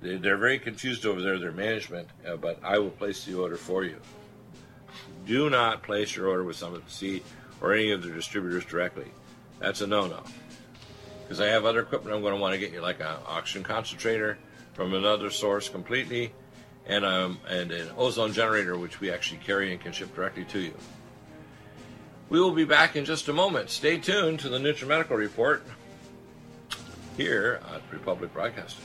they, 0.00 0.18
they're 0.18 0.36
very 0.36 0.60
confused 0.60 1.04
over 1.04 1.20
there, 1.20 1.38
their 1.38 1.50
management, 1.50 2.08
uh, 2.24 2.36
but 2.36 2.60
I 2.62 2.78
will 2.78 2.90
place 2.90 3.24
the 3.24 3.34
order 3.34 3.56
for 3.56 3.82
you. 3.82 4.00
Do 5.26 5.50
not 5.50 5.82
place 5.82 6.14
your 6.14 6.28
order 6.28 6.44
with 6.44 6.56
Summit 6.56 6.86
to 6.86 6.94
Sea 6.94 7.22
or 7.60 7.74
any 7.74 7.90
of 7.90 8.02
the 8.02 8.10
distributors 8.10 8.64
directly. 8.64 9.10
That's 9.58 9.80
a 9.80 9.86
no 9.88 10.06
no. 10.06 10.22
Because 11.22 11.40
I 11.40 11.46
have 11.46 11.64
other 11.64 11.80
equipment 11.80 12.14
I'm 12.14 12.22
going 12.22 12.34
to 12.34 12.40
want 12.40 12.54
to 12.54 12.60
get 12.60 12.72
you, 12.72 12.80
like 12.80 13.00
an 13.00 13.16
oxygen 13.26 13.64
concentrator 13.64 14.38
from 14.74 14.94
another 14.94 15.30
source 15.30 15.68
completely, 15.68 16.32
and, 16.88 17.04
um, 17.04 17.38
and 17.48 17.72
an 17.72 17.90
ozone 17.96 18.32
generator, 18.32 18.78
which 18.78 19.00
we 19.00 19.10
actually 19.10 19.38
carry 19.38 19.72
and 19.72 19.80
can 19.80 19.92
ship 19.92 20.14
directly 20.14 20.44
to 20.44 20.60
you. 20.60 20.74
We 22.28 22.40
will 22.40 22.52
be 22.52 22.64
back 22.64 22.96
in 22.96 23.04
just 23.04 23.28
a 23.28 23.32
moment. 23.32 23.70
Stay 23.70 23.98
tuned 23.98 24.40
to 24.40 24.48
the 24.48 24.58
NutriMedical 24.58 25.16
Report 25.16 25.64
here 27.16 27.60
at 27.72 27.82
Republic 27.92 28.32
Broadcasting. 28.32 28.84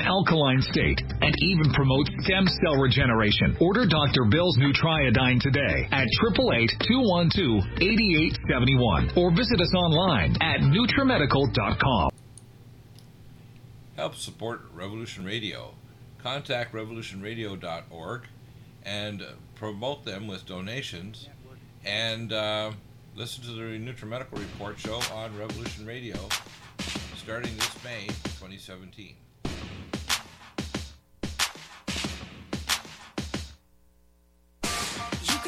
alkaline 0.00 0.62
state, 0.62 1.02
and 1.20 1.34
even 1.38 1.70
promotes 1.72 2.08
stem 2.24 2.46
cell 2.62 2.76
regeneration. 2.76 3.56
Order 3.60 3.86
Dr. 3.86 4.24
Bill's 4.30 4.56
Nutriodine 4.58 5.38
today 5.40 5.86
at 5.90 6.06
888-212-8871 6.36 9.16
or 9.16 9.30
visit 9.30 9.60
us 9.60 9.74
online 9.74 10.36
at 10.40 10.60
NutriMedical.com. 10.60 12.10
Help 13.96 14.14
support 14.14 14.60
Revolution 14.74 15.24
Radio. 15.24 15.74
Contact 16.22 16.72
revolutionradio.org 16.72 18.22
and 18.84 19.24
promote 19.54 20.04
them 20.04 20.26
with 20.26 20.44
donations. 20.46 21.28
And 21.84 22.32
uh, 22.32 22.72
listen 23.16 23.44
to 23.44 23.52
the 23.52 23.62
NutriMedical 23.62 24.38
Report 24.38 24.78
show 24.78 25.00
on 25.12 25.36
Revolution 25.38 25.86
Radio 25.86 26.16
starting 27.28 27.54
this 27.56 27.84
May 27.84 28.06
2017. 28.06 29.14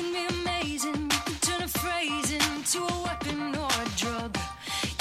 Can 0.00 0.12
be 0.12 0.34
amazing, 0.40 1.10
you 1.28 1.34
turn 1.40 1.62
a 1.62 1.68
phrase 1.68 2.32
into 2.32 2.78
a 2.78 3.02
weapon 3.02 3.54
or 3.56 3.68
a 3.68 3.88
drug. 3.96 4.36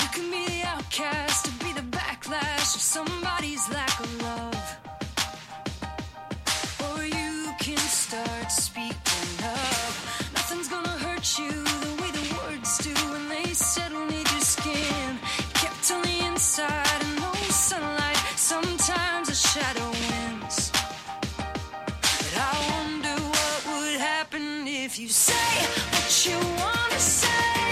You 0.01 0.07
can 0.15 0.29
be 0.29 0.45
the 0.45 0.61
outcast 0.67 1.47
or 1.47 1.55
be 1.63 1.71
the 1.73 1.87
backlash 1.97 2.75
of 2.75 2.81
somebody's 2.81 3.63
lack 3.69 3.99
of 3.99 4.21
love. 4.21 4.65
Or 6.87 7.05
you 7.05 7.53
can 7.59 7.77
start 7.77 8.51
speaking 8.51 9.31
up. 9.43 9.93
Nothing's 10.35 10.67
gonna 10.67 10.97
hurt 11.05 11.27
you 11.39 11.51
the 11.85 11.93
way 12.01 12.11
the 12.19 12.27
words 12.39 12.77
do 12.79 12.93
when 13.11 13.29
they 13.29 13.53
settle 13.53 14.05
near 14.05 14.27
your 14.33 14.45
skin. 14.55 15.19
Kept 15.53 15.91
on 15.91 16.01
the 16.01 16.17
inside 16.27 17.01
and 17.05 17.15
no 17.21 17.33
sunlight. 17.49 18.19
Sometimes 18.35 19.29
a 19.29 19.35
shadow 19.35 19.98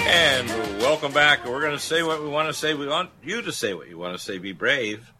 And 0.10 0.48
welcome 0.80 1.12
back. 1.12 1.46
We're 1.46 1.60
going 1.60 1.74
to 1.74 1.80
say 1.80 2.02
what 2.02 2.24
we 2.24 2.30
want 2.30 2.48
to 2.48 2.54
say. 2.54 2.74
We 2.74 2.88
want 2.88 3.10
you 3.22 3.42
to 3.42 3.52
say 3.52 3.74
what 3.74 3.90
you 3.90 3.98
want 3.98 4.18
to 4.18 4.24
say. 4.24 4.38
Be 4.38 4.54
brave. 4.54 5.12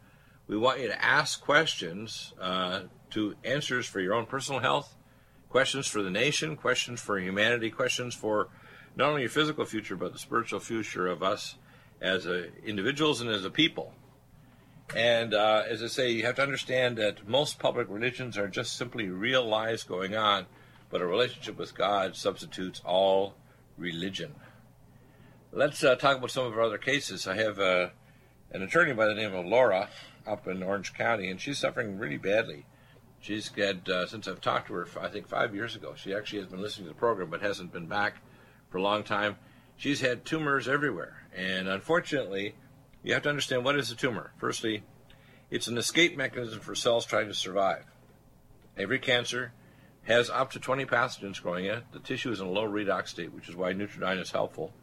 We 0.46 0.56
want 0.56 0.80
you 0.80 0.88
to 0.88 1.04
ask 1.04 1.42
questions 1.42 2.32
uh, 2.40 2.84
to 3.10 3.34
answers 3.44 3.84
for 3.84 4.00
your 4.00 4.14
own 4.14 4.24
personal 4.24 4.62
health, 4.62 4.96
questions 5.50 5.86
for 5.86 6.02
the 6.02 6.08
nation, 6.08 6.56
questions 6.56 7.02
for 7.02 7.20
humanity, 7.20 7.70
questions 7.70 8.14
for 8.14 8.48
not 8.96 9.10
only 9.10 9.20
your 9.20 9.30
physical 9.30 9.66
future 9.66 9.94
but 9.94 10.14
the 10.14 10.18
spiritual 10.18 10.58
future 10.58 11.06
of 11.06 11.22
us 11.22 11.56
as 12.00 12.24
a, 12.24 12.46
individuals 12.64 13.20
and 13.20 13.28
as 13.28 13.44
a 13.44 13.50
people. 13.50 13.92
And 14.96 15.34
uh, 15.34 15.64
as 15.68 15.82
I 15.82 15.88
say, 15.88 16.12
you 16.12 16.24
have 16.24 16.36
to 16.36 16.42
understand 16.42 16.96
that 16.96 17.28
most 17.28 17.58
public 17.58 17.88
religions 17.90 18.38
are 18.38 18.48
just 18.48 18.78
simply 18.78 19.10
real 19.10 19.46
lives 19.46 19.82
going 19.82 20.16
on, 20.16 20.46
but 20.88 21.02
a 21.02 21.06
relationship 21.06 21.58
with 21.58 21.74
God 21.74 22.16
substitutes 22.16 22.80
all 22.86 23.34
religion. 23.76 24.34
Let's 25.50 25.82
uh, 25.82 25.94
talk 25.94 26.18
about 26.18 26.30
some 26.30 26.44
of 26.44 26.52
our 26.52 26.60
other 26.60 26.76
cases. 26.76 27.26
I 27.26 27.34
have 27.36 27.58
uh, 27.58 27.88
an 28.52 28.60
attorney 28.60 28.92
by 28.92 29.06
the 29.06 29.14
name 29.14 29.34
of 29.34 29.46
Laura 29.46 29.88
up 30.26 30.46
in 30.46 30.62
Orange 30.62 30.92
County, 30.92 31.30
and 31.30 31.40
she's 31.40 31.58
suffering 31.58 31.98
really 31.98 32.18
badly. 32.18 32.66
She's 33.18 33.48
had, 33.56 33.88
uh, 33.88 34.06
since 34.06 34.28
I've 34.28 34.42
talked 34.42 34.66
to 34.66 34.74
her, 34.74 34.86
I 35.00 35.08
think 35.08 35.26
five 35.26 35.54
years 35.54 35.74
ago, 35.74 35.94
she 35.96 36.14
actually 36.14 36.40
has 36.40 36.48
been 36.48 36.60
listening 36.60 36.86
to 36.86 36.92
the 36.92 36.98
program 36.98 37.30
but 37.30 37.40
hasn't 37.40 37.72
been 37.72 37.86
back 37.86 38.16
for 38.68 38.76
a 38.76 38.82
long 38.82 39.04
time. 39.04 39.36
She's 39.78 40.02
had 40.02 40.26
tumors 40.26 40.68
everywhere, 40.68 41.26
and 41.34 41.66
unfortunately, 41.66 42.54
you 43.02 43.14
have 43.14 43.22
to 43.22 43.30
understand 43.30 43.64
what 43.64 43.76
is 43.76 43.90
a 43.90 43.96
tumor. 43.96 44.32
Firstly, 44.36 44.82
it's 45.50 45.66
an 45.66 45.78
escape 45.78 46.14
mechanism 46.14 46.60
for 46.60 46.74
cells 46.74 47.06
trying 47.06 47.28
to 47.28 47.34
survive. 47.34 47.86
Every 48.76 48.98
cancer 48.98 49.52
has 50.02 50.28
up 50.28 50.50
to 50.50 50.60
20 50.60 50.84
pathogens 50.84 51.42
growing 51.42 51.64
in 51.64 51.76
it. 51.76 51.84
The 51.92 52.00
tissue 52.00 52.32
is 52.32 52.40
in 52.40 52.48
a 52.48 52.50
low 52.50 52.68
redox 52.68 53.08
state, 53.08 53.32
which 53.32 53.48
is 53.48 53.56
why 53.56 53.72
Nutridyne 53.72 54.20
is 54.20 54.30
helpful. 54.30 54.74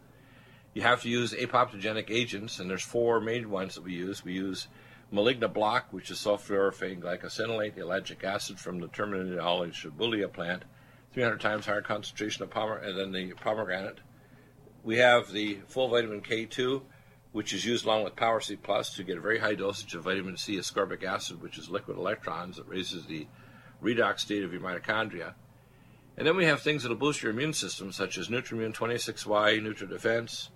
You 0.76 0.82
have 0.82 1.04
to 1.04 1.10
use 1.10 1.34
apoptogenic 1.34 2.10
agents, 2.10 2.60
and 2.60 2.70
there's 2.70 2.84
four 2.84 3.22
main 3.22 3.50
ones 3.50 3.76
that 3.76 3.86
we 3.86 3.94
use. 3.94 4.26
We 4.26 4.34
use 4.34 4.68
malignant 5.10 5.54
block, 5.54 5.88
which 5.92 6.12
is 6.12 6.18
sulforaphane 6.18 7.00
glycosylate, 7.00 7.76
the 7.76 7.82
ellagic 7.82 8.26
acid 8.26 8.60
from 8.60 8.82
the 8.82 8.90
Terminalia 8.90 9.72
chebula 9.72 10.34
plant, 10.34 10.66
300 11.14 11.40
times 11.40 11.66
higher 11.66 11.82
concentration 11.82 12.44
of 12.44 12.50
pomer- 12.50 12.86
uh, 12.86 12.92
than 12.92 13.14
the 13.14 13.32
pomegranate. 13.36 14.00
We 14.84 14.98
have 14.98 15.32
the 15.32 15.60
full 15.66 15.88
vitamin 15.88 16.20
K2, 16.20 16.82
which 17.32 17.54
is 17.54 17.64
used 17.64 17.86
along 17.86 18.04
with 18.04 18.18
Power 18.18 18.42
C 18.42 18.58
Plus 18.58 18.94
to 18.96 19.04
get 19.06 19.18
a 19.18 19.22
very 19.22 19.40
high 19.40 19.56
dosage 19.56 19.96
of 19.96 20.04
vitamin 20.04 20.36
C 20.36 20.58
ascorbic 20.58 21.06
acid, 21.06 21.42
which 21.42 21.58
is 21.58 21.70
liquid 21.70 21.96
electrons 21.96 22.58
that 22.58 22.68
raises 22.68 23.06
the 23.06 23.28
redox 23.82 24.20
state 24.20 24.44
of 24.44 24.52
your 24.52 24.62
mitochondria. 24.62 25.36
And 26.18 26.28
then 26.28 26.36
we 26.36 26.46
have 26.46 26.62
things 26.62 26.84
that'll 26.84 26.98
boost 26.98 27.24
your 27.24 27.32
immune 27.32 27.54
system, 27.54 27.94
such 27.94 28.18
as 28.18 28.28
Nutrimune 28.28 28.76
26Y, 28.76 29.62
NutriDefense, 29.62 30.50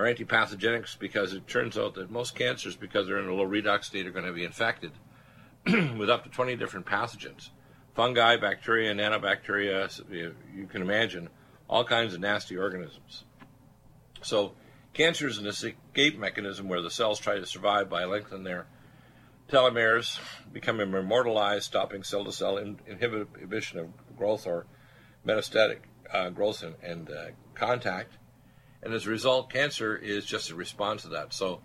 our 0.00 0.12
antipathogenics, 0.12 0.98
because 0.98 1.32
it 1.32 1.46
turns 1.46 1.78
out 1.78 1.94
that 1.94 2.10
most 2.10 2.34
cancers, 2.34 2.76
because 2.76 3.06
they're 3.06 3.18
in 3.18 3.28
a 3.28 3.34
low 3.34 3.46
redox 3.46 3.84
state, 3.84 4.06
are 4.06 4.10
going 4.10 4.26
to 4.26 4.32
be 4.32 4.44
infected 4.44 4.92
with 5.66 6.10
up 6.10 6.24
to 6.24 6.30
20 6.30 6.56
different 6.56 6.86
pathogens 6.86 7.50
fungi, 7.94 8.36
bacteria, 8.36 8.94
nanobacteria—you 8.94 10.34
you 10.54 10.66
can 10.66 10.82
imagine 10.82 11.28
all 11.68 11.84
kinds 11.84 12.14
of 12.14 12.20
nasty 12.20 12.56
organisms. 12.56 13.24
So, 14.22 14.52
cancer 14.92 15.28
is 15.28 15.38
an 15.38 15.46
escape 15.46 16.18
mechanism 16.18 16.68
where 16.68 16.82
the 16.82 16.90
cells 16.90 17.20
try 17.20 17.38
to 17.38 17.46
survive 17.46 17.88
by 17.88 18.04
lengthening 18.04 18.44
their 18.44 18.66
telomeres, 19.48 20.18
becoming 20.52 20.92
immortalized, 20.92 21.64
stopping 21.64 22.02
cell 22.02 22.24
to 22.24 22.32
cell 22.32 22.58
inhibition 22.58 23.78
of 23.78 24.16
growth 24.16 24.46
or 24.46 24.66
metastatic 25.26 25.80
uh, 26.12 26.30
growth 26.30 26.62
and, 26.62 26.74
and 26.82 27.10
uh, 27.10 27.26
contact. 27.54 28.16
And 28.82 28.94
as 28.94 29.06
a 29.06 29.10
result, 29.10 29.52
cancer 29.52 29.96
is 29.96 30.24
just 30.24 30.50
a 30.50 30.54
response 30.54 31.02
to 31.02 31.08
that. 31.08 31.32
So, 31.32 31.60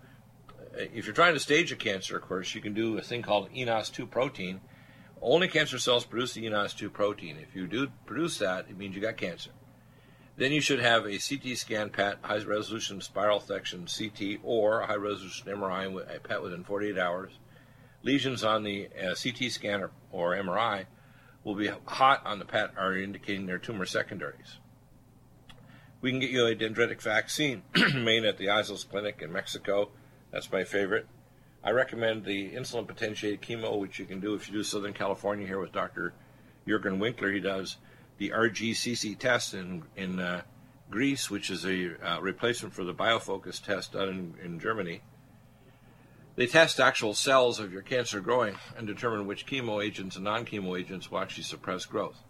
uh, 0.50 0.84
if 0.94 1.06
you're 1.06 1.14
trying 1.14 1.34
to 1.34 1.40
stage 1.40 1.72
a 1.72 1.76
cancer, 1.76 2.16
of 2.16 2.22
course, 2.22 2.54
you 2.54 2.60
can 2.60 2.74
do 2.74 2.98
a 2.98 3.02
thing 3.02 3.22
called 3.22 3.50
ENOX2 3.52 4.10
protein. 4.10 4.60
Only 5.22 5.48
cancer 5.48 5.78
cells 5.78 6.04
produce 6.04 6.34
the 6.34 6.44
ENOX2 6.44 6.92
protein. 6.92 7.38
If 7.38 7.56
you 7.56 7.66
do 7.66 7.88
produce 8.04 8.38
that, 8.38 8.66
it 8.68 8.76
means 8.76 8.94
you 8.94 9.00
got 9.00 9.16
cancer. 9.16 9.50
Then 10.36 10.52
you 10.52 10.60
should 10.60 10.80
have 10.80 11.06
a 11.06 11.18
CT 11.18 11.56
scan 11.56 11.88
PET, 11.88 12.18
high 12.20 12.38
resolution 12.38 13.00
spiral 13.00 13.40
section 13.40 13.86
CT, 13.86 14.40
or 14.44 14.80
a 14.80 14.86
high 14.86 14.96
resolution 14.96 15.48
MRI 15.48 15.90
with 15.90 16.08
a 16.14 16.20
PET 16.20 16.42
within 16.42 16.62
48 16.62 16.98
hours. 16.98 17.32
Lesions 18.02 18.44
on 18.44 18.62
the 18.62 18.88
uh, 18.88 19.14
CT 19.14 19.50
scan 19.50 19.82
or, 19.82 19.90
or 20.12 20.36
MRI 20.36 20.84
will 21.42 21.54
be 21.54 21.70
hot 21.86 22.26
on 22.26 22.38
the 22.38 22.44
PET, 22.44 22.72
are 22.76 22.96
indicating 22.96 23.46
their 23.46 23.58
tumor 23.58 23.86
secondaries. 23.86 24.58
We 26.00 26.10
can 26.10 26.20
get 26.20 26.30
you 26.30 26.46
a 26.46 26.54
dendritic 26.54 27.00
vaccine 27.00 27.62
made 27.94 28.24
at 28.24 28.38
the 28.38 28.46
Issels 28.46 28.88
Clinic 28.88 29.22
in 29.22 29.32
Mexico. 29.32 29.88
That's 30.30 30.50
my 30.52 30.64
favorite. 30.64 31.06
I 31.64 31.70
recommend 31.70 32.24
the 32.24 32.50
insulin 32.50 32.86
potentiated 32.86 33.42
chemo, 33.42 33.78
which 33.80 33.98
you 33.98 34.04
can 34.04 34.20
do 34.20 34.34
if 34.34 34.46
you 34.46 34.54
do 34.54 34.62
Southern 34.62 34.92
California 34.92 35.46
here 35.46 35.58
with 35.58 35.72
Dr. 35.72 36.12
Jurgen 36.68 36.98
Winkler. 36.98 37.32
He 37.32 37.40
does 37.40 37.78
the 38.18 38.30
RGCC 38.30 39.18
test 39.18 39.54
in, 39.54 39.84
in 39.96 40.20
uh, 40.20 40.42
Greece, 40.90 41.30
which 41.30 41.50
is 41.50 41.64
a 41.64 41.96
uh, 42.06 42.20
replacement 42.20 42.74
for 42.74 42.84
the 42.84 42.94
Biofocus 42.94 43.64
test 43.64 43.92
done 43.92 44.08
in, 44.08 44.34
in 44.44 44.60
Germany. 44.60 45.00
They 46.36 46.46
test 46.46 46.78
actual 46.78 47.14
cells 47.14 47.58
of 47.58 47.72
your 47.72 47.82
cancer 47.82 48.20
growing 48.20 48.56
and 48.76 48.86
determine 48.86 49.26
which 49.26 49.46
chemo 49.46 49.82
agents 49.82 50.16
and 50.16 50.24
non 50.24 50.44
chemo 50.44 50.78
agents 50.78 51.10
will 51.10 51.18
actually 51.18 51.44
suppress 51.44 51.86
growth. 51.86 52.22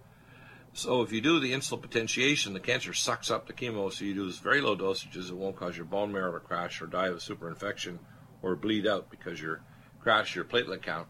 So 0.77 1.01
if 1.01 1.11
you 1.11 1.23
do 1.23 1.41
the 1.41 1.55
insulin 1.55 1.81
potentiation, 1.81 2.53
the 2.53 2.61
cancer 2.61 2.93
sucks 2.93 3.31
up 3.31 3.47
the 3.47 3.55
chemo, 3.55 3.91
so 3.91 4.05
you 4.05 4.13
do 4.13 4.27
this 4.27 4.37
very 4.37 4.61
low 4.61 4.77
dosages. 4.77 5.31
It 5.31 5.35
won't 5.35 5.57
cause 5.57 5.75
your 5.75 5.87
bone 5.87 6.13
marrow 6.13 6.33
to 6.33 6.39
crash 6.39 6.83
or 6.83 6.87
die 6.87 7.07
of 7.07 7.17
a 7.17 7.19
superinfection 7.19 7.99
or 8.43 8.57
bleed 8.57 8.87
out 8.87 9.09
because 9.11 9.41
you 9.41 9.57
crash 10.01 10.37
your 10.37 10.45
platelet 10.45 10.83
count. 10.83 11.09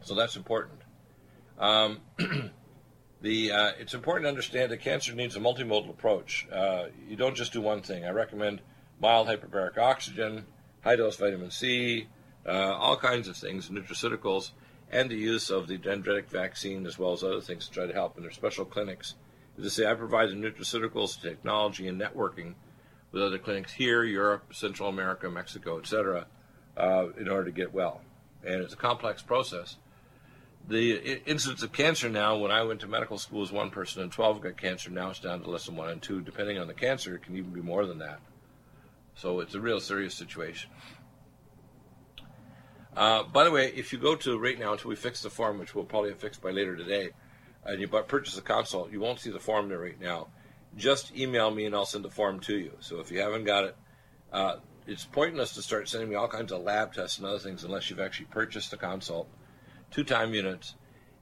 So 0.00 0.16
that's 0.16 0.34
important. 0.34 0.80
Um, 1.60 2.00
the 3.20 3.52
uh, 3.52 3.72
it's 3.78 3.94
important 3.94 4.24
to 4.24 4.30
understand 4.30 4.72
that 4.72 4.78
cancer 4.78 5.14
needs 5.14 5.36
a 5.36 5.38
multimodal 5.38 5.88
approach. 5.88 6.48
Uh, 6.52 6.86
you 7.08 7.14
don't 7.14 7.36
just 7.36 7.52
do 7.52 7.60
one 7.60 7.82
thing. 7.82 8.04
I 8.04 8.10
recommend 8.10 8.62
mild 9.00 9.28
hyperbaric 9.28 9.78
oxygen, 9.78 10.44
high 10.82 10.96
dose 10.96 11.14
vitamin 11.14 11.52
C, 11.52 12.08
uh, 12.44 12.50
all 12.50 12.96
kinds 12.96 13.28
of 13.28 13.36
things, 13.36 13.68
nutraceuticals, 13.68 14.50
and 14.90 15.10
the 15.10 15.16
use 15.16 15.50
of 15.50 15.66
the 15.66 15.78
dendritic 15.78 16.26
vaccine 16.26 16.86
as 16.86 16.98
well 16.98 17.12
as 17.12 17.22
other 17.22 17.40
things 17.40 17.66
to 17.66 17.72
try 17.72 17.86
to 17.86 17.92
help 17.92 18.16
in 18.16 18.22
their 18.22 18.32
special 18.32 18.64
clinics. 18.64 19.14
As 19.58 19.64
I 19.64 19.68
say, 19.68 19.90
I 19.90 19.94
provide 19.94 20.28
the 20.28 20.34
nutraceuticals, 20.34 21.20
technology, 21.20 21.88
and 21.88 22.00
networking 22.00 22.54
with 23.10 23.22
other 23.22 23.38
clinics 23.38 23.72
here, 23.72 24.04
Europe, 24.04 24.54
Central 24.54 24.88
America, 24.88 25.30
Mexico, 25.30 25.78
etc., 25.78 26.26
uh, 26.76 27.06
in 27.18 27.28
order 27.28 27.46
to 27.46 27.50
get 27.50 27.72
well. 27.72 28.02
And 28.44 28.60
it's 28.62 28.74
a 28.74 28.76
complex 28.76 29.22
process. 29.22 29.76
The 30.68 31.22
incidence 31.28 31.62
of 31.62 31.72
cancer 31.72 32.08
now, 32.08 32.36
when 32.36 32.50
I 32.50 32.62
went 32.64 32.80
to 32.80 32.88
medical 32.88 33.18
school, 33.18 33.40
was 33.40 33.52
one 33.52 33.70
person 33.70 34.02
in 34.02 34.10
12 34.10 34.40
got 34.40 34.56
cancer. 34.56 34.90
Now 34.90 35.10
it's 35.10 35.20
down 35.20 35.42
to 35.42 35.50
less 35.50 35.66
than 35.66 35.76
one 35.76 35.90
in 35.90 36.00
two. 36.00 36.20
Depending 36.20 36.58
on 36.58 36.66
the 36.66 36.74
cancer, 36.74 37.14
it 37.14 37.22
can 37.22 37.36
even 37.36 37.50
be 37.50 37.62
more 37.62 37.86
than 37.86 37.98
that. 38.00 38.18
So 39.14 39.40
it's 39.40 39.54
a 39.54 39.60
real 39.60 39.80
serious 39.80 40.14
situation. 40.14 40.70
Uh, 42.96 43.22
by 43.24 43.44
the 43.44 43.50
way, 43.50 43.70
if 43.74 43.92
you 43.92 43.98
go 43.98 44.16
to 44.16 44.38
right 44.38 44.58
now 44.58 44.72
until 44.72 44.88
we 44.88 44.96
fix 44.96 45.22
the 45.22 45.28
form, 45.28 45.58
which 45.58 45.74
we'll 45.74 45.84
probably 45.84 46.10
have 46.10 46.18
fixed 46.18 46.40
by 46.40 46.50
later 46.50 46.76
today, 46.76 47.10
and 47.64 47.80
you 47.80 47.88
purchase 47.88 48.38
a 48.38 48.42
consult, 48.42 48.90
you 48.90 49.00
won't 49.00 49.20
see 49.20 49.30
the 49.30 49.38
form 49.38 49.68
there 49.68 49.78
right 49.78 50.00
now. 50.00 50.28
Just 50.76 51.14
email 51.16 51.50
me 51.50 51.66
and 51.66 51.74
I'll 51.74 51.84
send 51.84 52.04
the 52.04 52.10
form 52.10 52.40
to 52.40 52.56
you. 52.56 52.72
So 52.80 53.00
if 53.00 53.10
you 53.10 53.20
haven't 53.20 53.44
got 53.44 53.64
it, 53.64 53.76
uh, 54.32 54.56
it's 54.86 55.04
pointless 55.04 55.54
to 55.54 55.62
start 55.62 55.88
sending 55.88 56.08
me 56.08 56.14
all 56.14 56.28
kinds 56.28 56.52
of 56.52 56.62
lab 56.62 56.94
tests 56.94 57.18
and 57.18 57.26
other 57.26 57.38
things 57.38 57.64
unless 57.64 57.90
you've 57.90 58.00
actually 58.00 58.26
purchased 58.26 58.72
a 58.72 58.76
consult, 58.76 59.28
two 59.90 60.04
time 60.04 60.32
units, 60.32 60.74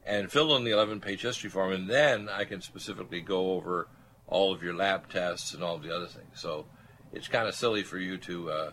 and 0.07 0.31
filled 0.31 0.53
in 0.53 0.65
the 0.65 0.73
11 0.73 1.01
page 1.01 1.23
history 1.23 1.49
form, 1.49 1.73
and 1.73 1.89
then 1.89 2.29
I 2.29 2.45
can 2.45 2.61
specifically 2.61 3.21
go 3.21 3.53
over 3.53 3.89
all 4.27 4.53
of 4.53 4.63
your 4.63 4.75
lab 4.75 5.09
tests 5.09 5.55
and 5.55 5.63
all 5.63 5.77
of 5.77 5.83
the 5.83 5.95
other 5.95 6.07
things. 6.07 6.41
So 6.41 6.67
it's 7.13 7.29
kind 7.29 7.49
of 7.49 7.55
silly 7.55 7.83
for 7.83 7.99
you 7.99 8.19
to 8.19 8.51
uh, 8.51 8.71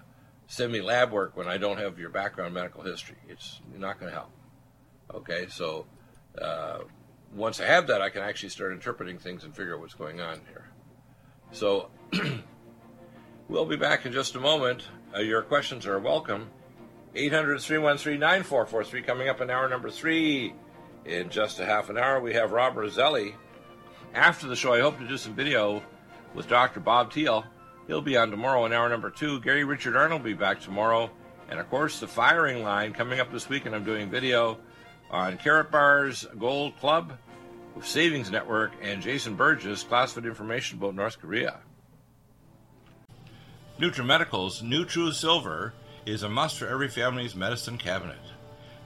send 0.52 0.70
me 0.70 0.82
lab 0.82 1.14
work 1.14 1.38
when 1.38 1.48
I 1.48 1.58
don't 1.58 1.78
have 1.78 1.98
your 1.98 2.10
background 2.10 2.54
medical 2.54 2.84
history. 2.84 3.16
It's 3.30 3.62
not 3.78 3.98
going 4.02 4.12
to 4.12 4.18
help. 4.18 4.32
Okay, 5.14 5.48
so 5.48 5.86
uh, 6.42 6.80
once 7.34 7.62
I 7.62 7.66
have 7.68 7.88
that, 7.88 8.02
I 8.02 8.10
can 8.10 8.22
actually 8.22 8.50
start 8.50 8.74
interpreting 8.74 9.18
things 9.18 9.46
and 9.46 9.56
figure 9.56 9.76
out 9.76 9.80
what's 9.80 9.94
going 9.94 10.20
on 10.20 10.42
here. 10.50 10.66
So 11.54 11.90
we'll 13.48 13.66
be 13.66 13.78
back 13.78 14.06
in 14.06 14.12
just 14.12 14.36
a 14.36 14.42
moment. 14.42 14.84
Uh, 15.16 15.22
your 15.22 15.42
questions 15.42 15.88
are 15.88 15.98
welcome. 16.00 16.50
800 17.16 17.62
313 17.62 18.20
9443 18.20 19.02
coming 19.04 19.30
up 19.30 19.40
in 19.40 19.50
hour 19.50 19.70
number 19.70 19.90
three. 19.90 20.54
In 21.06 21.30
just 21.30 21.62
a 21.62 21.66
half 21.66 21.90
an 21.90 21.98
hour, 21.98 22.20
we 22.20 22.34
have 22.34 22.52
Rob 22.52 22.76
Roselli. 22.76 23.36
After 24.14 24.48
the 24.48 24.58
show, 24.58 24.74
I 24.74 24.82
hope 24.82 25.00
to 25.00 25.08
do 25.08 25.18
some 25.18 25.34
video 25.34 25.82
with 26.34 26.50
Dr. 26.50 26.82
Bob 26.82 27.14
Thiel. 27.14 27.46
He'll 27.88 28.02
be 28.02 28.17
on 28.17 28.32
tomorrow 28.32 28.65
in 28.65 28.74
hour 28.74 28.89
number 28.89 29.10
two. 29.10 29.39
Gary 29.41 29.63
Richard 29.63 29.96
Arnold 29.96 30.22
will 30.22 30.32
be 30.32 30.34
back 30.34 30.62
tomorrow. 30.62 31.10
And 31.50 31.60
of 31.60 31.70
course, 31.70 32.00
the 32.00 32.08
firing 32.08 32.63
line 32.63 32.94
coming 32.94 33.20
up 33.20 33.32
this 33.32 33.50
week, 33.50 33.65
and 33.65 33.76
I'm 33.76 33.84
doing 33.84 34.10
video 34.10 34.58
on 35.10 35.38
Karatbars 35.38 36.39
Gold 36.39 36.80
Club, 36.80 37.17
Savings 37.82 38.32
Network, 38.32 38.72
and 38.82 39.02
Jason 39.02 39.36
Burgess, 39.36 39.84
classified 39.84 40.26
information 40.26 40.78
about 40.78 40.96
North 40.96 41.20
Korea. 41.20 41.60
NutriMedical's 43.80 44.62
NutriSilver 44.62 45.72
is 46.06 46.24
a 46.24 46.30
must 46.30 46.60
for 46.60 46.67
every 46.67 46.88
family's 46.88 47.36
medicine 47.36 47.78
cabinet. 47.78 48.20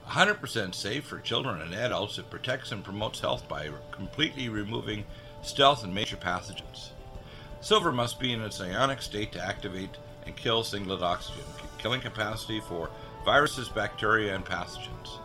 100% 0.08 0.74
safe 0.74 1.04
for 1.04 1.18
children 1.18 1.60
and 1.60 1.74
adults, 1.74 2.18
it 2.18 2.30
protects 2.30 2.72
and 2.72 2.82
promotes 2.82 3.20
health 3.20 3.48
by 3.48 3.68
completely 3.90 4.48
removing 4.48 5.04
stealth 5.42 5.84
and 5.84 5.94
major 5.94 6.16
pathogens. 6.16 6.90
Silver 7.60 7.92
must 7.92 8.20
be 8.20 8.32
in 8.32 8.42
its 8.42 8.60
ionic 8.60 9.02
state 9.02 9.32
to 9.32 9.44
activate 9.44 9.90
and 10.24 10.36
kill 10.36 10.62
singlet 10.62 11.02
oxygen, 11.02 11.44
killing 11.78 12.00
capacity 12.00 12.60
for 12.60 12.90
viruses, 13.24 13.68
bacteria, 13.68 14.34
and 14.34 14.44
pathogens. 14.44 15.18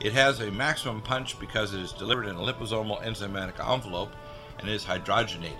It 0.00 0.12
has 0.12 0.40
a 0.40 0.50
maximum 0.50 1.00
punch 1.00 1.38
because 1.38 1.72
it 1.72 1.80
is 1.80 1.92
delivered 1.92 2.26
in 2.26 2.36
a 2.36 2.40
liposomal 2.40 3.02
enzymatic 3.02 3.60
envelope 3.60 4.12
and 4.58 4.68
is 4.68 4.84
hydrogenated. 4.84 5.56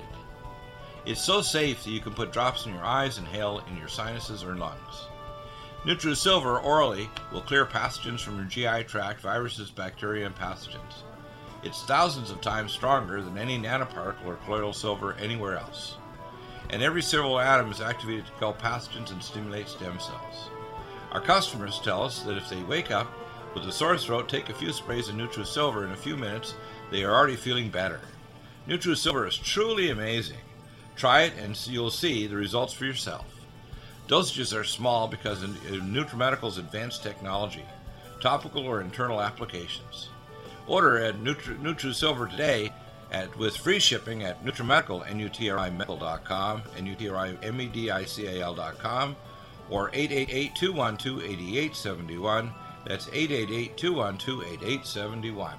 It's 1.05 1.23
so 1.23 1.43
safe 1.43 1.85
that 1.85 1.91
you 1.91 2.01
can 2.01 2.15
put 2.15 2.33
drops 2.33 2.67
in 2.67 2.75
your 2.75 2.85
eyes 2.85 3.19
inhale 3.19 3.63
in 3.69 3.77
your 3.77 3.89
sinuses 3.89 4.43
or 4.45 4.57
lungs. 4.57 5.07
NutriSilver 5.85 6.63
orally 6.63 7.09
will 7.33 7.41
clear 7.41 7.67
pathogens 7.67 8.21
from 8.21 8.37
your 8.37 8.45
GI 8.45 8.85
tract, 8.85 9.21
viruses, 9.21 9.71
bacteria, 9.71 10.27
and 10.27 10.37
pathogens. 10.37 11.03
It's 11.63 11.85
thousands 11.85 12.31
of 12.33 12.41
times 12.41 12.73
stronger 12.73 13.23
than 13.23 13.39
any 13.39 13.57
nanoparticle 13.57 14.27
or 14.27 14.35
colloidal 14.45 14.73
silver 14.73 15.15
anywhere 15.15 15.57
else. 15.57 15.97
And 16.71 16.83
every 16.83 17.03
silver 17.03 17.41
atom 17.41 17.71
is 17.71 17.81
activated 17.81 18.27
to 18.27 18.33
kill 18.41 18.55
pathogens 18.55 19.13
and 19.13 19.23
stimulate 19.23 19.69
stem 19.69 20.01
cells. 20.01 20.51
Our 21.13 21.21
customers 21.21 21.79
tell 21.79 22.03
us 22.03 22.23
that 22.23 22.37
if 22.37 22.49
they 22.49 22.63
wake 22.63 22.91
up 22.91 23.07
with 23.55 23.65
a 23.65 23.73
sore 23.73 23.97
throat, 23.97 24.29
take 24.29 24.49
a 24.49 24.55
few 24.55 24.73
sprays 24.73 25.09
of 25.09 25.15
NutriSilver 25.15 25.85
in 25.85 25.93
a 25.93 25.97
few 25.97 26.17
minutes, 26.17 26.55
they 26.91 27.05
are 27.05 27.15
already 27.15 27.37
feeling 27.37 27.69
better. 27.69 28.01
NutriSilver 28.67 29.29
is 29.29 29.37
truly 29.37 29.91
amazing. 29.91 30.39
Try 30.97 31.23
it 31.23 31.35
and 31.39 31.57
you'll 31.69 31.91
see 31.91 32.27
the 32.27 32.37
results 32.37 32.73
for 32.73 32.87
yourself. 32.87 33.27
Dosages 34.09 34.59
are 34.59 34.65
small 34.65 35.07
because 35.07 35.43
of 35.43 35.51
uh, 35.51 35.71
NutriMedical's 35.85 36.59
advanced 36.59 37.03
technology, 37.03 37.65
topical 38.21 38.67
or 38.67 38.81
internal 38.81 39.21
applications. 39.21 40.09
Order 40.67 40.99
at 40.99 41.15
Nutri- 41.17 41.61
NutriSilver 41.61 42.31
today 42.31 42.73
at, 43.11 43.37
with 43.37 43.55
free 43.57 43.79
shipping 43.79 44.23
at 44.23 44.43
NutriMedical, 44.45 45.09
N-U-T-R-I-Medical.com, 45.09 46.63
N-U-T-R-I-M-E-D-I-C-A-L.com, 46.77 49.17
or 49.71 49.91
888-212-8871. 49.91 52.53
That's 52.87 53.07
888-212-8871. 53.07 55.55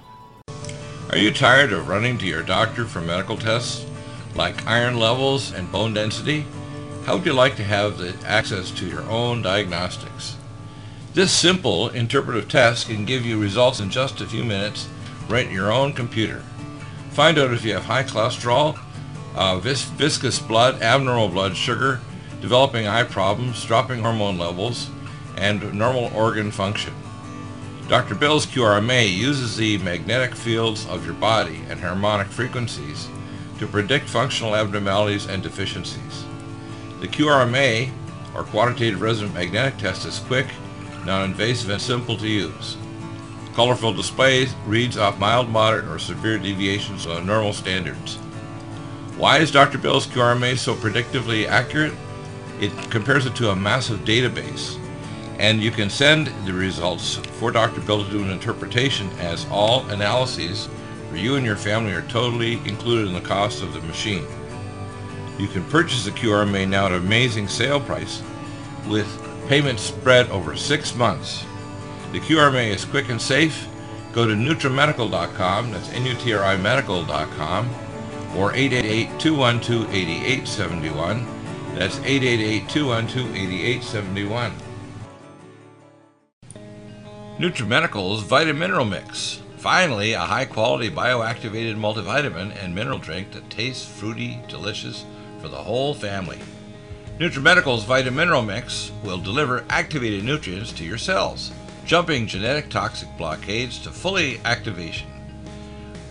Are 1.09 1.17
you 1.17 1.31
tired 1.31 1.73
of 1.73 1.89
running 1.89 2.17
to 2.17 2.25
your 2.25 2.43
doctor 2.43 2.85
for 2.85 3.01
medical 3.01 3.37
tests 3.37 3.85
like 4.35 4.65
iron 4.65 4.97
levels 4.97 5.53
and 5.53 5.71
bone 5.71 5.93
density? 5.93 6.45
How 7.05 7.17
would 7.17 7.25
you 7.25 7.33
like 7.33 7.55
to 7.57 7.63
have 7.63 7.97
the 7.97 8.15
access 8.25 8.71
to 8.71 8.87
your 8.87 9.03
own 9.03 9.41
diagnostics? 9.41 10.37
This 11.13 11.31
simple 11.31 11.89
interpretive 11.89 12.49
test 12.49 12.87
can 12.87 13.05
give 13.05 13.23
you 13.23 13.39
results 13.39 13.79
in 13.79 13.91
just 13.91 14.19
a 14.19 14.25
few 14.25 14.43
minutes 14.43 14.89
right 15.29 15.45
in 15.45 15.53
your 15.53 15.71
own 15.71 15.93
computer. 15.93 16.41
Find 17.11 17.37
out 17.37 17.53
if 17.53 17.63
you 17.63 17.73
have 17.73 17.85
high 17.85 18.03
cholesterol, 18.03 18.79
uh, 19.35 19.59
vis- 19.59 19.83
viscous 19.83 20.39
blood, 20.39 20.81
abnormal 20.81 21.29
blood 21.29 21.55
sugar, 21.55 22.01
developing 22.41 22.87
eye 22.87 23.03
problems, 23.03 23.63
dropping 23.63 24.01
hormone 24.01 24.39
levels, 24.39 24.89
and 25.37 25.71
normal 25.71 26.11
organ 26.15 26.49
function. 26.49 26.95
Dr. 27.87 28.15
Bill's 28.15 28.47
QRMA 28.47 29.07
uses 29.15 29.55
the 29.55 29.77
magnetic 29.79 30.33
fields 30.33 30.87
of 30.87 31.05
your 31.05 31.13
body 31.13 31.61
and 31.69 31.79
harmonic 31.79 32.27
frequencies 32.27 33.07
to 33.59 33.67
predict 33.67 34.09
functional 34.09 34.55
abnormalities 34.55 35.27
and 35.27 35.43
deficiencies. 35.43 36.25
The 37.01 37.07
QRMA, 37.07 37.91
or 38.33 38.45
Quantitative 38.45 38.99
Resonant 38.99 39.35
Magnetic 39.35 39.77
Test, 39.77 40.07
is 40.07 40.17
quick, 40.17 40.47
non-invasive, 41.05 41.69
and 41.69 41.81
simple 41.81 42.17
to 42.17 42.27
use. 42.27 42.77
Colorful 43.53 43.93
display 43.93 44.47
reads 44.65 44.97
off 44.97 45.19
mild, 45.19 45.49
moderate, 45.49 45.87
or 45.87 45.99
severe 45.99 46.37
deviations 46.37 47.05
on 47.05 47.25
normal 47.25 47.53
standards. 47.53 48.15
Why 49.17 49.37
is 49.37 49.51
Dr. 49.51 49.77
Bill's 49.77 50.07
QRMA 50.07 50.57
so 50.57 50.73
predictively 50.73 51.47
accurate? 51.47 51.93
It 52.59 52.71
compares 52.89 53.25
it 53.25 53.35
to 53.35 53.51
a 53.51 53.55
massive 53.55 53.99
database, 53.99 54.79
and 55.37 55.61
you 55.61 55.69
can 55.69 55.89
send 55.89 56.27
the 56.45 56.53
results 56.53 57.15
for 57.15 57.51
Dr. 57.51 57.81
Bill 57.81 58.03
to 58.03 58.09
do 58.09 58.23
an 58.23 58.31
interpretation 58.31 59.09
as 59.19 59.45
all 59.51 59.87
analyses 59.89 60.67
for 61.13 61.17
you 61.17 61.35
and 61.35 61.45
your 61.45 61.55
family 61.55 61.93
are 61.93 62.01
totally 62.03 62.53
included 62.67 63.07
in 63.07 63.13
the 63.13 63.21
cost 63.21 63.61
of 63.61 63.71
the 63.71 63.81
machine. 63.81 64.25
You 65.37 65.47
can 65.47 65.63
purchase 65.65 66.05
the 66.05 66.11
QRMA 66.11 66.67
now 66.67 66.87
at 66.87 66.91
an 66.91 66.97
amazing 66.97 67.47
sale 67.47 67.79
price 67.79 68.23
with 68.87 69.07
payments 69.47 69.83
spread 69.83 70.29
over 70.29 70.55
six 70.55 70.95
months. 70.95 71.45
The 72.11 72.19
QRMA 72.19 72.73
is 72.73 72.85
quick 72.85 73.09
and 73.09 73.21
safe. 73.21 73.67
Go 74.13 74.25
to 74.27 74.33
NutriMedical.com, 74.33 75.71
that's 75.71 75.93
N-U-T-R-I 75.93 76.57
Medical.com, 76.57 77.69
or 78.37 78.53
888-212-8871. 78.53 81.25
That's 81.75 81.97
888-212-8871. 81.99 84.51
NutriMedical's 87.39 88.23
Vitamineral 88.23 88.87
Mix. 88.87 89.41
Finally, 89.57 90.13
a 90.13 90.19
high 90.19 90.45
quality 90.45 90.91
bioactivated 90.91 91.75
multivitamin 91.75 92.55
and 92.63 92.75
mineral 92.75 92.99
drink 92.99 93.31
that 93.31 93.49
tastes 93.49 93.83
fruity, 93.83 94.39
delicious 94.47 95.03
for 95.41 95.47
the 95.47 95.57
whole 95.57 95.95
family. 95.95 96.37
NutriMedical's 97.19 97.85
Vitamineral 97.85 98.43
Mix 98.43 98.91
will 99.03 99.19
deliver 99.19 99.63
activated 99.69 100.23
nutrients 100.23 100.71
to 100.73 100.83
your 100.83 100.97
cells, 100.97 101.51
jumping 101.85 102.25
genetic 102.25 102.69
toxic 102.71 103.07
blockades 103.19 103.77
to 103.83 103.91
fully 103.91 104.39
activation. 104.45 105.07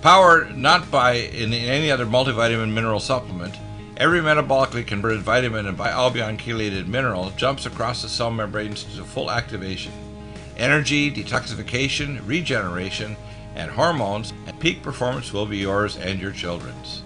Powered 0.01 0.57
not 0.57 0.88
by 0.93 1.15
in 1.15 1.53
any 1.53 1.91
other 1.91 2.07
multivitamin 2.07 2.73
mineral 2.73 3.01
supplement, 3.01 3.59
every 3.97 4.21
metabolically 4.21 4.87
converted 4.87 5.23
vitamin 5.23 5.67
and 5.67 5.77
bialbion 5.77 6.38
chelated 6.38 6.87
mineral 6.87 7.31
jumps 7.31 7.67
across 7.67 8.03
the 8.03 8.09
cell 8.09 8.31
membranes 8.31 8.85
to 8.85 9.03
full 9.03 9.29
activation. 9.29 9.93
Energy, 10.57 11.11
detoxification, 11.11 12.21
regeneration, 12.29 13.17
and 13.57 13.73
hormones, 13.73 14.33
and 14.47 14.59
peak 14.61 14.85
performance 14.85 15.33
will 15.33 15.47
be 15.47 15.59
yours 15.59 15.97
and 15.97 16.21
your 16.21 16.33
children's. 16.33 17.03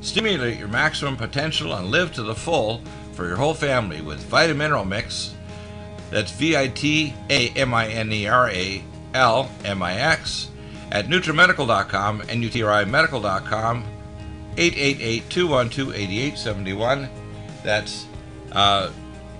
Stimulate 0.00 0.58
your 0.58 0.68
maximum 0.68 1.16
potential 1.16 1.74
and 1.74 1.90
live 1.90 2.12
to 2.14 2.22
the 2.22 2.34
full 2.34 2.82
for 3.12 3.26
your 3.26 3.36
whole 3.36 3.54
family 3.54 4.00
with 4.00 4.30
Vitamineral 4.30 4.86
Mix. 4.86 5.34
That's 6.10 6.32
V 6.32 6.56
I 6.56 6.68
T 6.68 7.14
A 7.28 7.50
M 7.50 7.74
I 7.74 7.88
N 7.88 8.10
E 8.12 8.26
R 8.26 8.48
A 8.50 8.82
L 9.14 9.50
M 9.64 9.82
I 9.82 9.94
X 9.94 10.48
at 10.90 11.06
NutriMedical.com 11.06 12.22
and 12.22 12.42
UTRIMedical.com 12.42 13.84
888-212-8871. 14.56 17.08
That's 17.62 18.06
uh, 18.52 18.90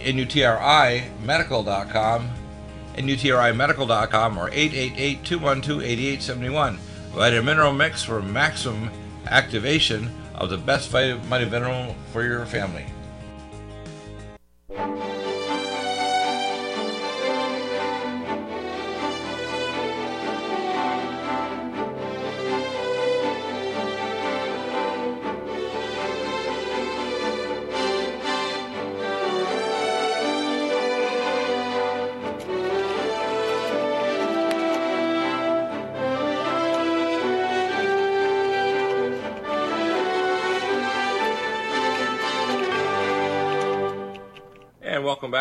NUTRIMedical.com 0.00 2.30
and 2.96 3.08
UTRIMedical.com 3.08 4.38
or 4.38 4.50
888-212-8871. 4.50 6.78
Vitamineral 7.12 7.76
Mix 7.76 8.04
for 8.04 8.22
maximum 8.22 8.88
activation 9.26 10.08
of 10.40 10.48
the 10.48 10.56
best 10.56 10.88
vitamin 10.88 11.50
mineral 11.50 11.94
for 12.12 12.24
your 12.24 12.46
family. 12.46 12.86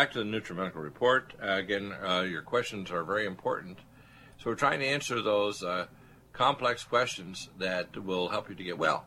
Back 0.00 0.12
to 0.12 0.18
the 0.18 0.24
NutriMedical 0.24 0.82
Report. 0.82 1.34
Uh, 1.42 1.56
again, 1.56 1.92
uh, 1.92 2.22
your 2.22 2.40
questions 2.40 2.90
are 2.90 3.04
very 3.04 3.26
important. 3.26 3.76
So 4.38 4.48
we're 4.48 4.56
trying 4.56 4.80
to 4.80 4.86
answer 4.86 5.20
those 5.20 5.62
uh, 5.62 5.88
complex 6.32 6.84
questions 6.84 7.50
that 7.58 8.02
will 8.02 8.30
help 8.30 8.48
you 8.48 8.54
to 8.54 8.64
get 8.64 8.78
well. 8.78 9.04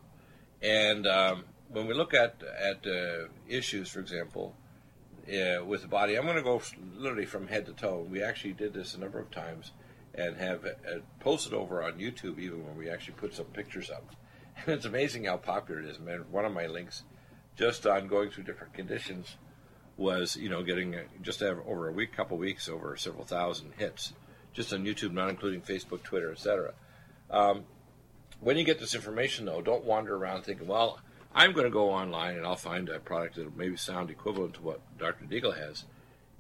And 0.62 1.08
um, 1.08 1.46
when 1.70 1.88
we 1.88 1.96
look 1.96 2.14
at 2.14 2.44
at 2.44 2.86
uh, 2.86 3.30
issues, 3.48 3.90
for 3.90 4.02
example, 4.02 4.56
uh, 5.28 5.66
with 5.66 5.82
the 5.82 5.88
body, 5.88 6.16
I'm 6.16 6.26
going 6.26 6.36
to 6.36 6.44
go 6.44 6.62
literally 6.96 7.26
from 7.26 7.48
head 7.48 7.66
to 7.66 7.74
toe. 7.74 8.06
We 8.08 8.22
actually 8.22 8.54
did 8.54 8.76
this 8.76 8.94
a 8.94 9.00
number 9.00 9.18
of 9.18 9.32
times 9.32 9.72
and 10.14 10.38
have 10.38 10.64
uh, 10.64 11.00
posted 11.20 11.56
over 11.56 11.82
on 11.82 11.94
YouTube, 11.94 12.38
even 12.38 12.68
when 12.68 12.78
we 12.78 12.88
actually 12.88 13.16
put 13.16 13.34
some 13.34 13.46
pictures 13.46 13.90
up. 13.90 14.16
And 14.58 14.68
it's 14.76 14.86
amazing 14.86 15.24
how 15.24 15.38
popular 15.38 15.82
it 15.82 15.88
is. 15.88 16.00
Man, 16.00 16.26
one 16.30 16.46
of 16.46 16.54
my 16.54 16.68
links, 16.68 17.02
just 17.56 17.88
on 17.88 18.08
going 18.08 18.30
through 18.30 18.44
different 18.44 18.76
conditions 18.76 19.38
was 19.98 20.36
you 20.36 20.50
know 20.50 20.64
getting 20.64 20.96
just 21.22 21.42
over 21.42 21.88
a 21.88 21.92
week, 21.92 22.14
couple 22.14 22.38
weeks, 22.38 22.68
over 22.68 22.96
several 22.98 23.26
thousand 23.26 23.74
hits, 23.78 24.14
just 24.54 24.74
on 24.74 24.86
YouTube, 24.86 25.12
not 25.12 25.30
including 25.30 25.62
Facebook, 25.62 26.04
Twitter, 26.04 26.32
etc. 26.32 26.74
Um, 27.30 27.66
when 28.40 28.58
you 28.58 28.64
get 28.64 28.80
this 28.80 28.96
information, 28.96 29.46
though, 29.46 29.62
don't 29.62 29.86
wander 29.86 30.16
around 30.16 30.44
thinking, 30.44 30.68
well, 30.68 31.00
I'm 31.34 31.54
going 31.54 31.66
to 31.66 31.72
go 31.72 31.90
online 31.90 32.36
and 32.36 32.46
I'll 32.46 32.56
find 32.56 32.90
a 32.90 33.00
product 33.00 33.36
that 33.36 33.58
maybe 33.58 33.78
sound 33.78 34.10
equivalent 34.10 34.56
to 34.56 34.62
what 34.62 34.82
Dr. 34.98 35.26
Deagle 35.26 35.58
has. 35.58 35.86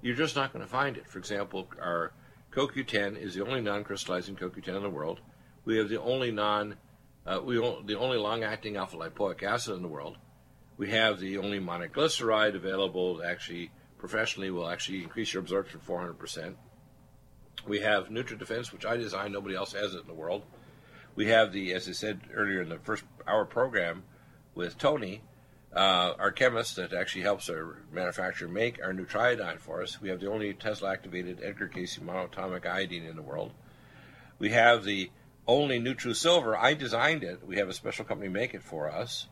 You're 0.01 0.15
just 0.15 0.35
not 0.35 0.53
going 0.53 0.63
to 0.63 0.69
find 0.69 0.97
it. 0.97 1.07
For 1.07 1.17
example, 1.17 1.67
our 1.81 2.11
CoQ10 2.51 3.17
is 3.17 3.33
the 3.33 3.45
only 3.45 3.61
non-crystallizing 3.61 4.35
CoQ10 4.35 4.75
in 4.75 4.83
the 4.83 4.89
world. 4.89 5.21
We 5.65 5.77
have 5.77 5.89
the 5.89 6.01
only 6.01 6.29
non, 6.29 6.75
uh, 7.25 7.39
we 7.43 7.55
the 7.55 7.97
only 7.97 8.17
long-acting 8.17 8.75
alpha 8.75 8.97
lipoic 8.97 9.41
acid 9.43 9.75
in 9.75 9.81
the 9.81 9.87
world. 9.87 10.17
We 10.77 10.89
have 10.89 11.19
the 11.19 11.37
only 11.37 11.59
monoglyceride 11.59 12.55
available 12.55 13.17
that 13.17 13.29
actually 13.29 13.71
professionally 13.97 14.51
will 14.51 14.67
actually 14.67 15.03
increase 15.03 15.33
your 15.33 15.41
absorption 15.41 15.79
400%. 15.87 16.55
We 17.65 17.79
have 17.79 18.09
NutriDefense, 18.09 18.73
which 18.73 18.85
I 18.85 18.97
designed, 18.97 19.33
nobody 19.33 19.55
else 19.55 19.73
has 19.73 19.93
it 19.93 20.01
in 20.01 20.07
the 20.07 20.13
world. 20.13 20.43
We 21.15 21.27
have 21.27 21.53
the, 21.53 21.73
as 21.73 21.87
I 21.87 21.91
said 21.91 22.21
earlier 22.33 22.61
in 22.61 22.69
the 22.69 22.79
first 22.79 23.03
hour 23.27 23.45
program 23.45 24.03
with 24.55 24.77
Tony, 24.77 25.21
uh, 25.75 26.13
our 26.19 26.31
chemist 26.31 26.75
that 26.75 26.93
actually 26.93 27.21
helps 27.21 27.49
our 27.49 27.77
manufacturer 27.91 28.47
make 28.47 28.83
our 28.83 28.93
Nutriodine 28.93 29.59
for 29.59 29.81
us. 29.81 30.01
We 30.01 30.09
have 30.09 30.19
the 30.19 30.29
only 30.29 30.53
Tesla 30.53 30.91
activated 30.91 31.39
Edgar 31.41 31.67
Cayce 31.67 31.97
monatomic 31.99 32.65
iodine 32.65 33.05
in 33.05 33.15
the 33.15 33.21
world. 33.21 33.53
We 34.39 34.49
have 34.49 34.83
the 34.83 35.09
only 35.47 35.79
NutriSilver. 35.79 36.57
I 36.57 36.73
designed 36.73 37.23
it. 37.23 37.45
We 37.45 37.57
have 37.57 37.69
a 37.69 37.73
special 37.73 38.05
company 38.05 38.29
make 38.29 38.53
it 38.53 38.63
for 38.63 38.91
us. 38.91 39.27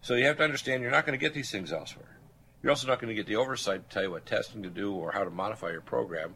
So 0.00 0.14
you 0.14 0.26
have 0.26 0.36
to 0.38 0.44
understand 0.44 0.82
you're 0.82 0.90
not 0.90 1.06
going 1.06 1.18
to 1.18 1.24
get 1.24 1.34
these 1.34 1.50
things 1.50 1.72
elsewhere. 1.72 2.18
You're 2.62 2.70
also 2.70 2.86
not 2.86 3.00
going 3.00 3.08
to 3.08 3.14
get 3.14 3.26
the 3.26 3.36
oversight 3.36 3.88
to 3.88 3.94
tell 3.94 4.02
you 4.02 4.10
what 4.10 4.26
testing 4.26 4.62
to 4.62 4.70
do 4.70 4.92
or 4.92 5.12
how 5.12 5.24
to 5.24 5.30
modify 5.30 5.70
your 5.70 5.80
program. 5.80 6.34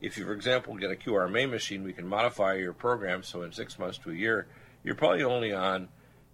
If 0.00 0.18
you, 0.18 0.24
for 0.24 0.32
example, 0.32 0.74
get 0.76 0.90
a 0.90 0.96
QRMA 0.96 1.48
machine, 1.48 1.84
we 1.84 1.92
can 1.92 2.06
modify 2.06 2.54
your 2.54 2.72
program 2.72 3.22
so 3.22 3.42
in 3.42 3.52
six 3.52 3.78
months 3.78 3.98
to 3.98 4.10
a 4.10 4.14
year, 4.14 4.48
you're 4.82 4.94
probably 4.94 5.22
only 5.22 5.52
on 5.52 5.88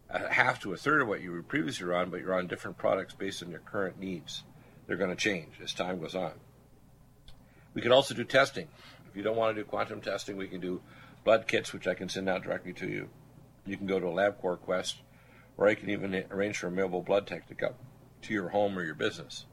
a 0.08 0.32
half 0.32 0.60
to 0.60 0.72
a 0.72 0.76
third 0.76 1.02
of 1.02 1.08
what 1.08 1.20
you 1.20 1.32
were 1.32 1.42
previously 1.42 1.92
on, 1.92 2.10
but 2.10 2.20
you're 2.20 2.34
on 2.34 2.46
different 2.46 2.78
products 2.78 3.14
based 3.14 3.42
on 3.42 3.50
your 3.50 3.60
current 3.60 3.98
needs. 4.00 4.42
They're 4.86 4.96
going 4.96 5.10
to 5.10 5.16
change 5.16 5.60
as 5.62 5.74
time 5.74 6.00
goes 6.00 6.14
on. 6.14 6.32
We 7.74 7.82
can 7.82 7.92
also 7.92 8.14
do 8.14 8.24
testing. 8.24 8.68
If 9.08 9.16
you 9.16 9.22
don't 9.22 9.36
want 9.36 9.54
to 9.54 9.62
do 9.62 9.68
quantum 9.68 10.00
testing, 10.00 10.36
we 10.36 10.48
can 10.48 10.60
do 10.60 10.80
blood 11.24 11.46
kits, 11.46 11.72
which 11.72 11.86
I 11.86 11.94
can 11.94 12.08
send 12.08 12.28
out 12.28 12.42
directly 12.42 12.72
to 12.74 12.88
you. 12.88 13.08
You 13.66 13.76
can 13.76 13.86
go 13.86 14.00
to 14.00 14.06
a 14.06 14.10
LabCorp 14.10 14.60
Quest 14.60 14.96
or 15.58 15.68
I 15.68 15.74
can 15.74 15.90
even 15.90 16.24
arrange 16.30 16.56
for 16.56 16.68
a 16.68 16.70
mailable 16.70 17.04
blood 17.04 17.26
tech 17.26 17.48
to 17.48 17.54
come 17.54 17.74
to 18.22 18.32
your 18.32 18.48
home 18.48 18.78
or 18.78 18.84
your 18.84 18.94
business. 18.94 19.44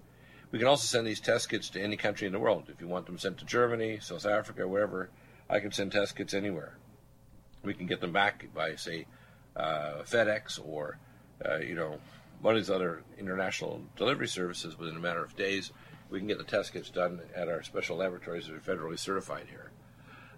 We 0.52 0.60
can 0.60 0.68
also 0.68 0.86
send 0.86 1.06
these 1.06 1.20
test 1.20 1.50
kits 1.50 1.70
to 1.72 1.82
any 1.82 1.98
country 1.98 2.28
in 2.28 2.34
the 2.34 2.40
world. 2.40 2.66
If 2.70 2.80
you 2.80 2.88
want 2.88 3.08
them 3.08 3.18
sent 3.18 3.40
to 3.40 3.46
Germany, 3.46 4.00
South 4.00 4.26
Africa, 4.26 4.68
wherever, 4.68 5.10
I 5.50 5.60
can 5.60 5.72
send 5.72 5.92
test 5.92 6.16
kits 6.16 6.34
anywhere. 6.34 6.78
We 7.64 7.74
can 7.74 7.88
get 7.88 8.00
them 8.00 8.14
back 8.14 8.48
by, 8.54 8.76
say, 8.76 9.08
uh, 9.56 10.04
FedEx 10.04 10.60
or, 10.64 11.00
uh, 11.44 11.58
you 11.58 11.76
know, 11.76 11.98
one 12.42 12.56
of 12.56 12.62
these 12.62 12.70
other 12.70 13.04
international 13.18 13.82
delivery 13.98 14.28
services 14.28 14.78
within 14.78 14.96
a 14.96 15.00
matter 15.00 15.24
of 15.24 15.36
days. 15.36 15.72
We 16.10 16.20
can 16.20 16.28
get 16.28 16.38
the 16.38 16.44
test 16.44 16.74
kits 16.74 16.92
done 16.92 17.22
at 17.36 17.50
our 17.50 17.64
special 17.64 17.98
laboratories 17.98 18.48
that 18.48 18.56
are 18.56 18.60
federally 18.60 19.00
certified 19.00 19.48
here. 19.50 19.72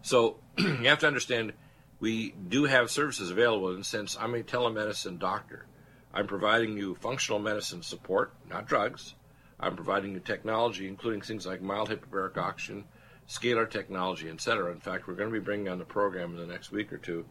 So 0.01 0.38
you 0.57 0.88
have 0.88 0.99
to 0.99 1.07
understand 1.07 1.51
we 2.00 2.32
do 2.32 2.66
have 2.66 2.91
services 2.91 3.32
available, 3.32 3.70
and 3.70 3.86
since 3.86 4.18
I'm 4.20 4.36
a 4.36 4.43
telemedicine 4.43 5.20
doctor, 5.20 5.66
I'm 6.14 6.28
providing 6.28 6.78
you 6.78 6.95
functional 6.95 7.39
medicine 7.39 7.82
support, 7.82 8.34
not 8.50 8.68
drugs. 8.68 9.16
I'm 9.60 9.76
providing 9.76 10.14
you 10.14 10.20
technology, 10.20 10.88
including 10.88 11.22
things 11.22 11.48
like 11.48 11.62
mild 11.62 11.89
hyperbaric 11.89 12.38
oxygen, 12.38 12.86
scalar 13.28 13.70
technology, 13.70 14.30
etc. 14.30 14.72
In 14.72 14.80
fact, 14.80 15.08
we're 15.08 15.16
going 15.16 15.32
to 15.32 15.39
be 15.39 15.43
bringing 15.43 15.70
on 15.70 15.80
the 15.80 15.86
program 15.86 16.32
in 16.32 16.38
the 16.38 16.45
next 16.45 16.72
week 16.72 16.93
or 16.93 16.98
two 16.98 17.26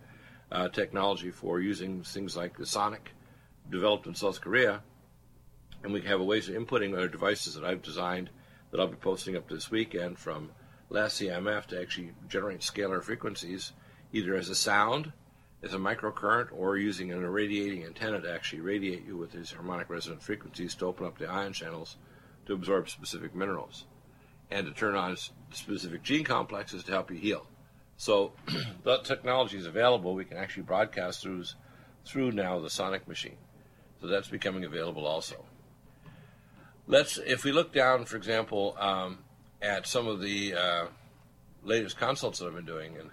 uh, 0.50 0.68
technology 0.68 1.30
for 1.30 1.60
using 1.60 2.02
things 2.02 2.36
like 2.36 2.56
the 2.56 2.66
Sonic, 2.66 3.12
developed 3.70 4.06
in 4.06 4.14
South 4.14 4.40
Korea, 4.40 4.82
and 5.82 5.92
we 5.92 6.02
have 6.02 6.20
a 6.20 6.24
ways 6.24 6.48
of 6.48 6.56
inputting 6.56 6.98
our 6.98 7.08
devices 7.08 7.54
that 7.54 7.64
I've 7.64 7.82
designed 7.82 8.30
that 8.70 8.80
I'll 8.80 8.88
be 8.88 8.96
posting 8.96 9.36
up 9.36 9.48
this 9.48 9.70
weekend 9.70 10.18
from 10.18 10.50
last 10.90 11.20
CMF 11.20 11.66
to 11.66 11.80
actually 11.80 12.12
generate 12.28 12.60
scalar 12.60 13.02
frequencies 13.02 13.72
either 14.16 14.34
as 14.34 14.48
a 14.48 14.54
sound, 14.54 15.12
as 15.62 15.74
a 15.74 15.78
microcurrent, 15.78 16.48
or 16.52 16.76
using 16.76 17.12
an 17.12 17.22
irradiating 17.22 17.84
antenna 17.84 18.20
to 18.20 18.32
actually 18.32 18.60
radiate 18.60 19.04
you 19.04 19.16
with 19.16 19.32
these 19.32 19.52
harmonic 19.52 19.90
resonant 19.90 20.22
frequencies 20.22 20.74
to 20.74 20.86
open 20.86 21.06
up 21.06 21.18
the 21.18 21.28
ion 21.28 21.52
channels 21.52 21.96
to 22.46 22.54
absorb 22.54 22.88
specific 22.88 23.34
minerals 23.34 23.84
and 24.50 24.66
to 24.66 24.72
turn 24.72 24.94
on 24.94 25.16
specific 25.52 26.02
gene 26.02 26.24
complexes 26.24 26.84
to 26.84 26.92
help 26.92 27.10
you 27.10 27.16
heal. 27.16 27.46
So 27.96 28.32
that 28.84 29.04
technology 29.04 29.58
is 29.58 29.66
available. 29.66 30.14
We 30.14 30.24
can 30.24 30.36
actually 30.36 30.62
broadcast 30.62 31.22
through 31.22 31.44
through 32.04 32.30
now 32.32 32.60
the 32.60 32.70
sonic 32.70 33.08
machine. 33.08 33.36
So 34.00 34.06
that's 34.06 34.28
becoming 34.28 34.64
available 34.64 35.06
also. 35.06 35.44
Let's, 36.86 37.18
if 37.18 37.42
we 37.42 37.50
look 37.50 37.72
down, 37.72 38.04
for 38.04 38.16
example, 38.16 38.76
um, 38.78 39.18
at 39.60 39.88
some 39.88 40.06
of 40.06 40.20
the 40.20 40.54
uh, 40.54 40.86
latest 41.64 41.98
consults 41.98 42.38
that 42.38 42.46
I've 42.46 42.54
been 42.54 42.64
doing, 42.64 42.96
and 42.96 43.10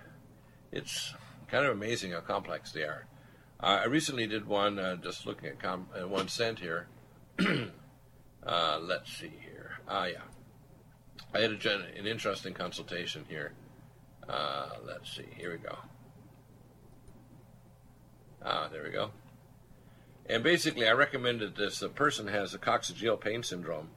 it's 0.73 1.13
kind 1.47 1.65
of 1.65 1.71
amazing 1.71 2.11
how 2.11 2.19
complex 2.19 2.71
they 2.71 2.83
are. 2.83 3.05
Uh, 3.59 3.81
I 3.83 3.85
recently 3.85 4.27
did 4.27 4.47
one 4.47 4.79
uh, 4.79 4.95
just 4.97 5.25
looking 5.25 5.49
at 5.49 5.59
com- 5.59 5.87
uh, 5.95 6.07
one 6.07 6.27
cent 6.27 6.59
here. 6.59 6.87
Uh, 8.45 8.77
let's 8.81 9.09
see 9.09 9.31
here. 9.39 9.71
Ah, 9.87 10.05
yeah. 10.05 10.17
I 11.33 11.39
had 11.39 11.51
a 11.51 11.55
gen- 11.55 11.85
an 11.97 12.05
interesting 12.05 12.53
consultation 12.53 13.23
here. 13.29 13.53
Uh, 14.27 14.67
let's 14.85 15.15
see. 15.15 15.25
Here 15.37 15.51
we 15.51 15.57
go. 15.59 15.77
Ah, 18.43 18.67
there 18.69 18.83
we 18.83 18.89
go. 18.89 19.11
And 20.25 20.43
basically, 20.43 20.87
I 20.87 20.91
recommended 20.91 21.55
this. 21.55 21.79
The 21.79 21.87
person 21.87 22.27
has 22.27 22.53
a 22.53 22.59
coccygeal 22.59 23.19
pain 23.21 23.43
syndrome, 23.43 23.91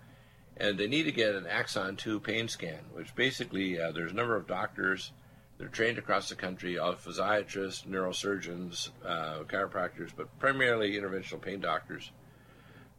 and 0.56 0.78
they 0.78 0.86
need 0.86 1.04
to 1.04 1.12
get 1.12 1.34
an 1.34 1.46
axon 1.46 1.96
2 1.96 2.20
pain 2.20 2.46
scan, 2.46 2.84
which 2.92 3.14
basically, 3.16 3.80
uh, 3.80 3.90
there's 3.90 4.12
a 4.12 4.14
number 4.14 4.36
of 4.36 4.46
doctors 4.46 5.10
they're 5.58 5.68
trained 5.68 5.98
across 5.98 6.28
the 6.28 6.34
country, 6.34 6.78
all 6.78 6.94
physiatrists, 6.94 7.86
neurosurgeons, 7.86 8.90
uh, 9.04 9.44
chiropractors, 9.44 10.10
but 10.14 10.38
primarily 10.38 10.92
interventional 10.92 11.40
pain 11.40 11.60
doctors. 11.60 12.10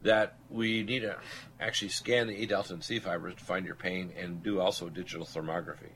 That 0.02 0.36
we 0.48 0.82
need 0.82 1.00
to 1.00 1.16
actually 1.60 1.88
scan 1.88 2.28
the 2.28 2.42
A 2.42 2.46
delta 2.46 2.72
and 2.74 2.84
C 2.84 2.98
fibers 3.00 3.34
to 3.36 3.44
find 3.44 3.66
your 3.66 3.74
pain 3.74 4.12
and 4.16 4.42
do 4.42 4.60
also 4.60 4.88
digital 4.88 5.26
thermography. 5.26 5.90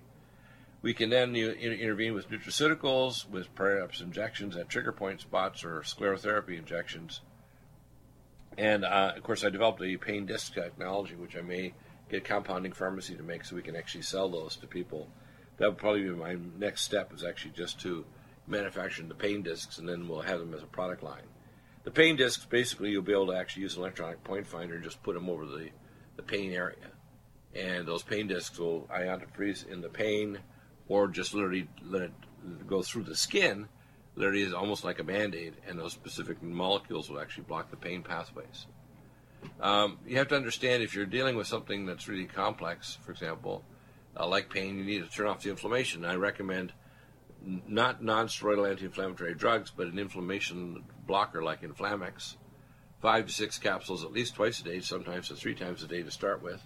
We 0.82 0.94
can 0.94 1.10
then 1.10 1.36
intervene 1.36 2.12
with 2.12 2.28
nutraceuticals, 2.28 3.28
with 3.28 3.54
perhaps 3.54 4.00
injections 4.00 4.56
at 4.56 4.68
trigger 4.68 4.90
point 4.90 5.20
spots 5.20 5.64
or 5.64 5.82
sclerotherapy 5.82 6.58
injections. 6.58 7.20
And 8.58 8.84
uh, 8.84 9.12
of 9.16 9.22
course, 9.22 9.44
I 9.44 9.50
developed 9.50 9.80
a 9.82 9.96
pain 9.96 10.26
disc 10.26 10.52
technology, 10.52 11.14
which 11.14 11.36
I 11.36 11.40
may 11.40 11.72
get 12.10 12.24
compounding 12.24 12.72
pharmacy 12.72 13.14
to 13.14 13.22
make 13.22 13.44
so 13.44 13.54
we 13.54 13.62
can 13.62 13.76
actually 13.76 14.02
sell 14.02 14.28
those 14.28 14.56
to 14.56 14.66
people 14.66 15.08
that 15.58 15.68
would 15.68 15.78
probably 15.78 16.02
be 16.02 16.10
my 16.10 16.36
next 16.58 16.82
step 16.82 17.12
is 17.12 17.24
actually 17.24 17.52
just 17.52 17.80
to 17.80 18.04
manufacture 18.46 19.02
the 19.02 19.14
pain 19.14 19.42
discs 19.42 19.78
and 19.78 19.88
then 19.88 20.08
we'll 20.08 20.20
have 20.20 20.40
them 20.40 20.54
as 20.54 20.62
a 20.62 20.66
product 20.66 21.02
line. 21.02 21.22
The 21.84 21.90
pain 21.90 22.16
discs, 22.16 22.44
basically, 22.44 22.90
you'll 22.90 23.02
be 23.02 23.12
able 23.12 23.26
to 23.28 23.36
actually 23.36 23.62
use 23.62 23.74
an 23.74 23.82
electronic 23.82 24.22
point 24.22 24.46
finder 24.46 24.74
and 24.74 24.84
just 24.84 25.02
put 25.02 25.14
them 25.14 25.28
over 25.28 25.46
the, 25.46 25.70
the 26.16 26.22
pain 26.22 26.52
area. 26.52 26.76
And 27.54 27.86
those 27.86 28.02
pain 28.02 28.28
discs 28.28 28.58
will 28.58 28.88
iontophoresis 28.92 29.34
freeze 29.34 29.66
in 29.68 29.80
the 29.80 29.88
pain 29.88 30.38
or 30.88 31.08
just 31.08 31.34
literally 31.34 31.68
let 31.82 32.02
it 32.02 32.12
go 32.66 32.82
through 32.82 33.04
the 33.04 33.16
skin, 33.16 33.68
literally 34.14 34.42
is 34.42 34.52
almost 34.52 34.84
like 34.84 34.98
a 34.98 35.04
band 35.04 35.34
aid, 35.34 35.54
and 35.66 35.78
those 35.78 35.92
specific 35.92 36.42
molecules 36.42 37.10
will 37.10 37.20
actually 37.20 37.44
block 37.44 37.70
the 37.70 37.76
pain 37.76 38.02
pathways. 38.02 38.66
Um, 39.60 39.98
you 40.06 40.18
have 40.18 40.28
to 40.28 40.36
understand 40.36 40.82
if 40.82 40.94
you're 40.94 41.06
dealing 41.06 41.36
with 41.36 41.46
something 41.46 41.86
that's 41.86 42.08
really 42.08 42.26
complex, 42.26 42.98
for 43.02 43.10
example, 43.12 43.64
uh, 44.18 44.26
like 44.26 44.50
pain, 44.50 44.78
you 44.78 44.84
need 44.84 45.02
to 45.02 45.10
turn 45.10 45.26
off 45.26 45.42
the 45.42 45.50
inflammation. 45.50 46.04
I 46.04 46.14
recommend 46.14 46.72
not 47.44 48.02
non-steroidal 48.02 48.70
anti-inflammatory 48.70 49.34
drugs, 49.34 49.72
but 49.74 49.88
an 49.88 49.98
inflammation 49.98 50.84
blocker 51.06 51.42
like 51.42 51.62
Inflammex, 51.62 52.36
five 53.00 53.26
to 53.26 53.32
six 53.32 53.58
capsules 53.58 54.04
at 54.04 54.12
least 54.12 54.34
twice 54.34 54.60
a 54.60 54.64
day, 54.64 54.80
sometimes 54.80 55.28
to 55.28 55.34
three 55.34 55.54
times 55.54 55.82
a 55.82 55.88
day 55.88 56.02
to 56.02 56.10
start 56.10 56.42
with. 56.42 56.62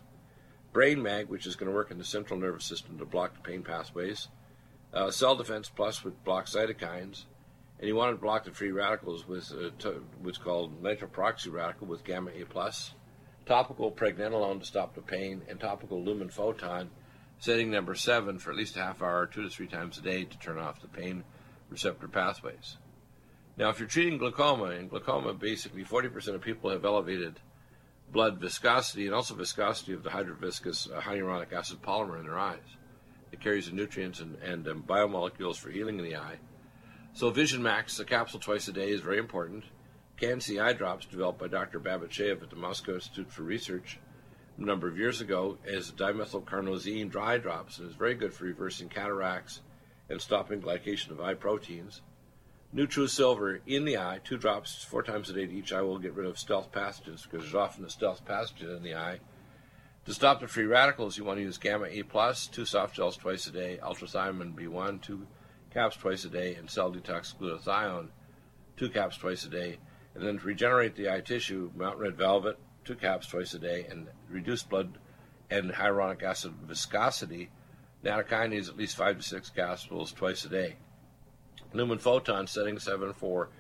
Brain 0.73 1.03
Mag, 1.03 1.29
which 1.29 1.47
is 1.47 1.57
going 1.57 1.71
to 1.71 1.75
work 1.75 1.91
in 1.91 1.97
the 1.97 2.05
central 2.05 2.39
nervous 2.39 2.67
system 2.67 2.99
to 2.99 3.07
block 3.07 3.35
the 3.35 3.41
pain 3.41 3.63
pathways. 3.63 4.29
Uh, 4.93 5.11
Cell 5.11 5.35
Defense 5.35 5.71
Plus, 5.71 6.05
which 6.05 6.15
blocks 6.25 6.55
cytokines. 6.55 7.25
And 7.79 7.89
you 7.89 7.95
want 7.95 8.15
to 8.15 8.21
block 8.21 8.45
the 8.45 8.51
free 8.51 8.73
radicals 8.73 9.27
with 9.27 9.53
uh, 9.53 9.91
what's 10.21 10.39
called 10.39 10.83
nitroproxy 10.83 11.53
radical 11.53 11.87
with 11.87 12.05
gamma 12.05 12.31
A 12.35 12.45
plus. 12.45 12.93
Topical 13.47 13.93
pregnenolone 13.93 14.61
to 14.61 14.67
stop 14.67 14.95
the 14.95 15.03
pain, 15.03 15.43
and 15.49 15.61
topical 15.61 16.03
lumen 16.03 16.29
photon, 16.29 16.91
setting 17.39 17.71
number 17.71 17.95
seven 17.95 18.39
for 18.39 18.51
at 18.51 18.57
least 18.57 18.77
a 18.77 18.81
half 18.81 19.03
hour, 19.03 19.27
two 19.27 19.43
to 19.43 19.51
three 19.51 19.67
times 19.67 19.99
a 19.99 20.03
day 20.03 20.25
to 20.25 20.39
turn 20.39 20.59
off 20.59 20.81
the 20.81 20.89
pain 20.89 21.25
receptor 21.71 22.09
pathways. 22.09 22.77
Now, 23.57 23.71
if 23.71 23.79
you're 23.79 23.89
treating 23.89 24.19
glaucoma, 24.19 24.67
and 24.67 24.91
glaucoma, 24.91 25.33
basically 25.33 25.85
40% 25.85 26.35
of 26.35 26.43
people 26.43 26.71
have 26.71 26.85
elevated 26.85 27.41
blood 28.13 28.39
viscosity 28.39 29.07
and 29.07 29.15
also 29.15 29.35
viscosity 29.35 29.93
of 29.93 30.03
the 30.03 30.11
hydroviscous 30.11 30.95
uh, 30.95 31.01
hyaluronic 31.01 31.53
acid 31.53 31.83
polymer 31.83 32.19
in 32.19 32.27
their 32.27 32.39
eyes. 32.39 32.59
It 33.33 33.41
carries 33.41 33.67
the 33.67 33.75
nutrients 33.75 34.21
and, 34.21 34.37
and 34.43 34.69
um, 34.69 34.85
biomolecules 34.87 35.57
for 35.57 35.71
healing 35.71 35.99
in 35.99 36.05
the 36.05 36.17
eye. 36.17 36.37
So 37.15 37.31
Vision 37.31 37.63
Max, 37.63 37.99
a 37.99 38.05
capsule 38.05 38.41
twice 38.41 38.69
a 38.69 38.73
day, 38.73 38.91
is 38.91 39.01
very 39.01 39.19
important. 39.19 39.65
Can-C 40.19 40.59
eye 40.59 40.75
drops, 40.75 41.07
developed 41.07 41.39
by 41.39 41.49
Dr. 41.49 41.81
Babizhayev 41.81 42.43
at 42.43 42.51
the 42.51 42.57
Moscow 42.57 42.95
Institute 42.95 43.33
for 43.33 43.43
Research 43.43 43.99
a 44.59 44.63
number 44.63 44.89
of 44.89 44.99
years 44.99 45.21
ago, 45.21 45.59
as 45.67 45.93
dimethylcarnosine 45.93 47.11
dry 47.11 47.39
drops, 47.39 47.79
and 47.79 47.89
is 47.89 47.97
very 47.97 48.15
good 48.15 48.33
for 48.33 48.45
reversing 48.45 48.89
cataracts 48.89 49.61
and 50.09 50.21
stopping 50.21 50.63
glycation 50.63 51.11
of 51.11 51.21
eye 51.21 51.35
proteins. 51.35 52.03
NutriSilver 52.75 53.61
in 53.67 53.85
the 53.85 53.97
eye, 53.97 54.21
two 54.25 54.37
drops 54.37 54.85
four 54.85 55.03
times 55.03 55.31
a 55.31 55.33
day 55.33 55.47
to 55.47 55.53
each 55.53 55.73
eye 55.73 55.83
will 55.83 55.99
get 55.99 56.15
rid 56.15 56.27
of 56.27 56.39
stealth 56.39 56.73
pathogens 56.73 57.23
because 57.23 57.43
there's 57.43 57.55
often 57.55 57.85
a 57.85 57.91
stealth 57.91 58.25
pathogen 58.25 58.77
in 58.77 58.83
the 58.83 58.95
eye. 58.95 59.21
To 60.07 60.15
stop 60.15 60.41
the 60.41 60.49
free 60.49 60.67
radicals, 60.67 61.19
you 61.19 61.25
want 61.25 61.39
to 61.39 61.43
use 61.43 61.59
Gamma 61.59 61.87
A 61.87 62.03
plus, 62.03 62.47
two 62.47 62.65
soft 62.65 62.95
gels 62.95 63.17
twice 63.17 63.47
a 63.47 63.51
day, 63.51 63.79
ultrathiamine 63.83 64.55
B1, 64.55 65.03
two 65.03 65.27
caps 65.73 65.97
twice 65.97 66.25
a 66.25 66.29
day, 66.29 66.55
and 66.55 66.71
cell 66.71 66.93
detox 66.93 67.35
glutathione, 67.37 68.09
two 68.77 68.89
caps 68.89 69.17
twice 69.17 69.45
a 69.45 69.49
day. 69.49 69.79
And 70.15 70.25
then 70.25 70.39
to 70.39 70.47
regenerate 70.47 70.97
the 70.97 71.11
eye 71.11 71.21
tissue, 71.21 71.73
Mountain 71.75 72.03
Red 72.03 72.17
Velvet, 72.17 72.59
two 72.87 72.95
caps 72.95 73.27
twice 73.27 73.53
a 73.55 73.59
day, 73.59 73.87
and 73.91 74.09
reduce 74.31 74.63
blood 74.63 74.99
and 75.51 75.71
hyaluronic 75.73 76.23
acid 76.23 76.53
viscosity, 76.67 77.51
nattokinase 78.05 78.69
at 78.69 78.77
least 78.77 78.97
five 78.97 79.17
to 79.17 79.23
six 79.23 79.51
capsules 79.51 80.13
twice 80.13 80.45
a 80.45 80.49
day. 80.49 80.77
Lumen 81.73 81.99
photon 81.99 82.47
setting 82.47 82.79
7 82.79 83.13
for 83.13 83.51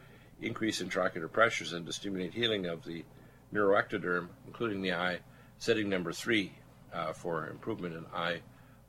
increase 0.40 0.82
intraocular 0.82 1.30
pressures 1.30 1.72
and 1.72 1.86
to 1.86 1.92
stimulate 1.92 2.34
healing 2.34 2.66
of 2.66 2.84
the 2.84 3.04
neuroectoderm, 3.52 4.28
including 4.46 4.82
the 4.82 4.92
eye, 4.92 5.18
setting 5.58 5.88
number 5.88 6.12
3 6.12 6.52
uh, 6.92 7.12
for 7.12 7.48
improvement 7.48 7.94
in 7.94 8.04
eye 8.14 8.40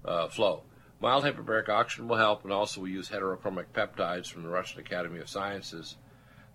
uh, 0.06 0.28
flow. 0.28 0.64
Mild 1.00 1.24
hyperbaric 1.24 1.70
oxygen 1.70 2.08
will 2.08 2.18
help, 2.18 2.44
and 2.44 2.52
also 2.52 2.82
we 2.82 2.92
use 2.92 3.10
heterochromic 3.10 3.66
peptides 3.74 4.32
from 4.32 4.44
the 4.44 4.50
Russian 4.50 4.80
Academy 4.80 5.20
of 5.20 5.30
Sciences 5.30 5.98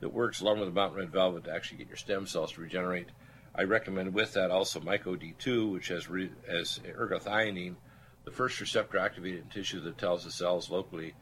that 0.00 0.12
works 0.12 0.40
along 0.40 0.58
with 0.58 0.68
the 0.68 0.74
mountain 0.74 0.98
red 0.98 1.12
velvet 1.12 1.44
to 1.44 1.54
actually 1.54 1.78
get 1.78 1.88
your 1.88 1.96
stem 1.96 2.26
cells 2.26 2.52
to 2.52 2.60
regenerate. 2.60 3.08
I 3.54 3.64
recommend 3.64 4.14
with 4.14 4.32
that 4.34 4.50
also 4.50 4.80
MycoD2, 4.80 5.72
which 5.72 5.88
has, 5.88 6.08
re- 6.08 6.32
has 6.48 6.80
ergothioneine, 6.98 7.76
the 8.24 8.30
first 8.30 8.60
receptor 8.60 8.98
activated 8.98 9.40
in 9.40 9.48
tissue 9.48 9.80
that 9.80 9.98
tells 9.98 10.24
the 10.24 10.30
cells 10.30 10.70
locally 10.70 11.14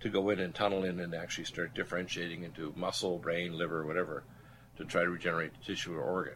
to 0.00 0.08
go 0.08 0.30
in 0.30 0.40
and 0.40 0.54
tunnel 0.54 0.84
in 0.84 1.00
and 1.00 1.14
actually 1.14 1.44
start 1.44 1.74
differentiating 1.74 2.42
into 2.42 2.72
muscle, 2.76 3.18
brain, 3.18 3.56
liver, 3.56 3.84
whatever, 3.84 4.24
to 4.76 4.84
try 4.84 5.02
to 5.02 5.10
regenerate 5.10 5.52
the 5.52 5.64
tissue 5.64 5.94
or 5.94 6.02
organ. 6.02 6.34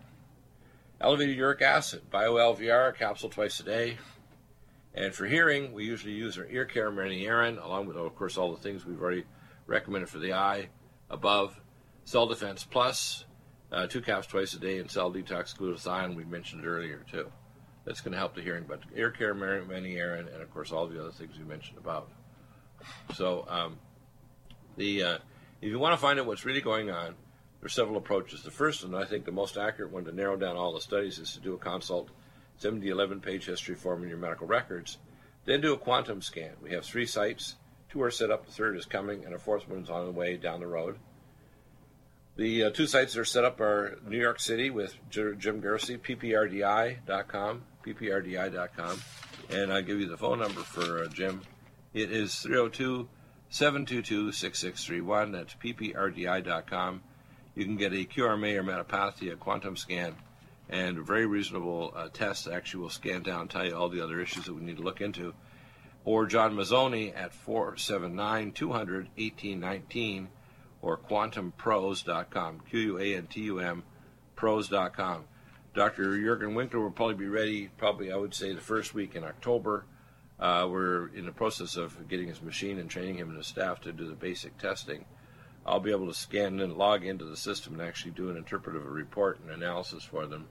Elevated 1.00 1.36
uric 1.36 1.62
acid, 1.62 2.02
BioLVR, 2.10 2.94
capsule 2.94 3.30
twice 3.30 3.60
a 3.60 3.62
day. 3.62 3.98
And 4.94 5.14
for 5.14 5.26
hearing, 5.26 5.72
we 5.72 5.84
usually 5.84 6.14
use 6.14 6.36
our 6.36 6.46
ear 6.46 6.64
care 6.64 6.90
Mariniarin, 6.90 7.62
along 7.62 7.86
with, 7.86 7.96
of 7.96 8.16
course, 8.16 8.36
all 8.36 8.52
the 8.52 8.60
things 8.60 8.84
we've 8.84 9.00
already 9.00 9.24
recommended 9.66 10.08
for 10.08 10.18
the 10.18 10.32
eye 10.32 10.70
above. 11.08 11.60
Cell 12.04 12.26
Defense 12.26 12.64
Plus, 12.64 13.24
uh, 13.72 13.86
two 13.86 14.00
caps 14.00 14.26
twice 14.26 14.54
a 14.54 14.58
day, 14.58 14.78
and 14.78 14.90
Cell 14.90 15.12
Detox 15.12 15.56
Glutathione, 15.56 16.14
we 16.14 16.24
mentioned 16.24 16.66
earlier, 16.66 17.04
too. 17.10 17.30
That's 17.84 18.00
going 18.00 18.12
to 18.12 18.18
help 18.18 18.34
the 18.34 18.42
hearing, 18.42 18.64
but 18.68 18.80
ear 18.94 19.10
care 19.10 19.34
Mariniarin, 19.34 20.32
and, 20.32 20.42
of 20.42 20.52
course, 20.52 20.72
all 20.72 20.86
the 20.86 21.00
other 21.00 21.12
things 21.12 21.38
we 21.38 21.44
mentioned 21.44 21.78
about. 21.78 22.10
So, 23.14 23.46
um, 23.48 23.78
the 24.76 25.02
uh, 25.02 25.18
if 25.60 25.70
you 25.70 25.78
want 25.78 25.94
to 25.94 26.00
find 26.00 26.20
out 26.20 26.26
what's 26.26 26.44
really 26.44 26.60
going 26.60 26.90
on, 26.90 27.14
there's 27.60 27.72
several 27.72 27.96
approaches. 27.96 28.42
The 28.42 28.50
first 28.50 28.84
and 28.84 28.94
I 28.94 29.04
think 29.04 29.24
the 29.24 29.32
most 29.32 29.56
accurate 29.56 29.90
one 29.90 30.04
to 30.04 30.12
narrow 30.12 30.36
down 30.36 30.56
all 30.56 30.72
the 30.72 30.80
studies 30.80 31.18
is 31.18 31.32
to 31.32 31.40
do 31.40 31.54
a 31.54 31.58
consult, 31.58 32.10
70 32.58 32.88
11 32.88 33.20
page 33.20 33.46
history 33.46 33.74
form 33.74 34.02
in 34.02 34.08
your 34.08 34.18
medical 34.18 34.46
records, 34.46 34.98
then 35.44 35.60
do 35.60 35.72
a 35.72 35.78
quantum 35.78 36.22
scan. 36.22 36.52
We 36.62 36.70
have 36.72 36.84
three 36.84 37.06
sites. 37.06 37.56
Two 37.90 38.02
are 38.02 38.10
set 38.10 38.30
up, 38.30 38.44
the 38.44 38.52
third 38.52 38.76
is 38.76 38.84
coming, 38.84 39.24
and 39.24 39.34
a 39.34 39.38
fourth 39.38 39.68
one 39.68 39.82
is 39.82 39.90
on 39.90 40.04
the 40.04 40.12
way 40.12 40.36
down 40.36 40.60
the 40.60 40.66
road. 40.66 40.98
The 42.38 42.62
uh, 42.62 42.70
two 42.70 42.86
sites 42.86 43.14
that 43.14 43.20
are 43.20 43.24
set 43.24 43.44
up 43.44 43.60
are 43.60 43.98
New 44.06 44.16
York 44.16 44.38
City 44.38 44.70
with 44.70 44.94
J- 45.10 45.34
Jim 45.36 45.60
Gersey, 45.60 45.98
pprdi.com, 45.98 47.62
pprdi.com, 47.84 49.02
and 49.50 49.72
I'll 49.72 49.82
give 49.82 49.98
you 49.98 50.06
the 50.06 50.16
phone 50.16 50.38
number 50.38 50.60
for 50.60 51.02
uh, 51.02 51.08
Jim. 51.08 51.42
It 51.92 52.12
is 52.12 52.32
302 52.36 53.08
722 53.48 54.30
6631. 54.30 55.32
That's 55.32 55.54
pprdi.com. 55.54 57.02
You 57.56 57.64
can 57.64 57.76
get 57.76 57.92
a 57.92 58.04
QRMA 58.04 58.54
or 58.54 58.62
Metapathia 58.62 59.36
quantum 59.36 59.76
scan 59.76 60.14
and 60.68 60.98
a 60.98 61.02
very 61.02 61.26
reasonable 61.26 61.92
uh, 61.96 62.08
test 62.12 62.46
actually 62.46 62.82
will 62.82 62.90
scan 62.90 63.24
down 63.24 63.40
and 63.40 63.50
tell 63.50 63.66
you 63.66 63.74
all 63.74 63.88
the 63.88 64.04
other 64.04 64.20
issues 64.20 64.44
that 64.44 64.54
we 64.54 64.62
need 64.62 64.76
to 64.76 64.84
look 64.84 65.00
into. 65.00 65.34
Or 66.04 66.26
John 66.26 66.54
Mazzoni 66.54 67.12
at 67.16 67.34
479 67.34 68.52
200 68.52 69.08
1819 69.16 70.28
or 70.82 70.96
quantumpros.com. 70.96 72.60
Q 72.68 72.80
U 72.80 72.98
A 72.98 73.16
N 73.16 73.26
T 73.26 73.40
U 73.42 73.60
M 73.60 73.82
pros.com. 74.36 75.24
Dr. 75.74 76.16
Jurgen 76.18 76.54
Winkler 76.54 76.80
will 76.80 76.90
probably 76.90 77.16
be 77.16 77.26
ready, 77.26 77.68
probably, 77.76 78.12
I 78.12 78.16
would 78.16 78.34
say, 78.34 78.52
the 78.52 78.60
first 78.60 78.94
week 78.94 79.14
in 79.14 79.24
October. 79.24 79.84
Uh, 80.38 80.68
we're 80.70 81.08
in 81.08 81.26
the 81.26 81.32
process 81.32 81.76
of 81.76 82.08
getting 82.08 82.28
his 82.28 82.40
machine 82.40 82.78
and 82.78 82.88
training 82.88 83.16
him 83.16 83.28
and 83.28 83.36
his 83.36 83.48
staff 83.48 83.80
to 83.80 83.92
do 83.92 84.06
the 84.06 84.14
basic 84.14 84.56
testing. 84.58 85.04
I'll 85.66 85.80
be 85.80 85.90
able 85.90 86.06
to 86.06 86.14
scan 86.14 86.60
and 86.60 86.76
log 86.76 87.04
into 87.04 87.24
the 87.24 87.36
system 87.36 87.74
and 87.74 87.82
actually 87.82 88.12
do 88.12 88.30
an 88.30 88.36
interpretive 88.36 88.86
report 88.86 89.40
and 89.40 89.50
analysis 89.50 90.04
for 90.04 90.26
them. 90.26 90.46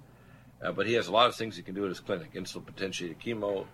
Uh, 0.62 0.72
but 0.72 0.88
he 0.88 0.94
has 0.94 1.08
a 1.08 1.12
lot 1.12 1.28
of 1.28 1.36
things 1.36 1.56
he 1.56 1.64
can 1.64 1.76
do 1.76 1.84
at 1.86 1.90
his 1.90 2.00
clinic 2.00 2.34
insulin 2.34 2.66
potentiated 2.66 3.20
chemo, 3.20 3.66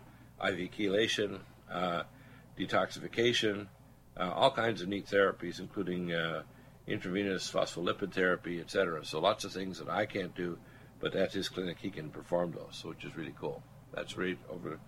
IV 0.44 0.72
chelation, 0.72 1.40
uh, 1.72 2.04
detoxification, 2.58 3.68
uh, 4.18 4.32
all 4.32 4.52
kinds 4.52 4.82
of 4.82 4.88
neat 4.88 5.08
therapies, 5.08 5.60
including 5.60 6.14
uh, 6.14 6.44
intravenous 6.88 7.52
phospholipid 7.52 8.12
therapy, 8.12 8.60
etc. 8.60 9.06
So 9.06 9.20
lots 9.20 9.44
of 9.44 9.52
things 9.52 9.80
that 9.80 9.90
I 9.90 10.06
can't 10.06 10.36
do, 10.36 10.58
but 11.00 11.16
at 11.16 11.34
his 11.34 11.50
clinic 11.50 11.78
he 11.80 11.90
can 11.90 12.10
perform 12.10 12.52
those, 12.52 12.84
which 12.86 13.04
is 13.06 13.16
really 13.16 13.36
cool. 13.40 13.64
That's 13.94 14.18
right 14.18 14.38
over 14.50 14.80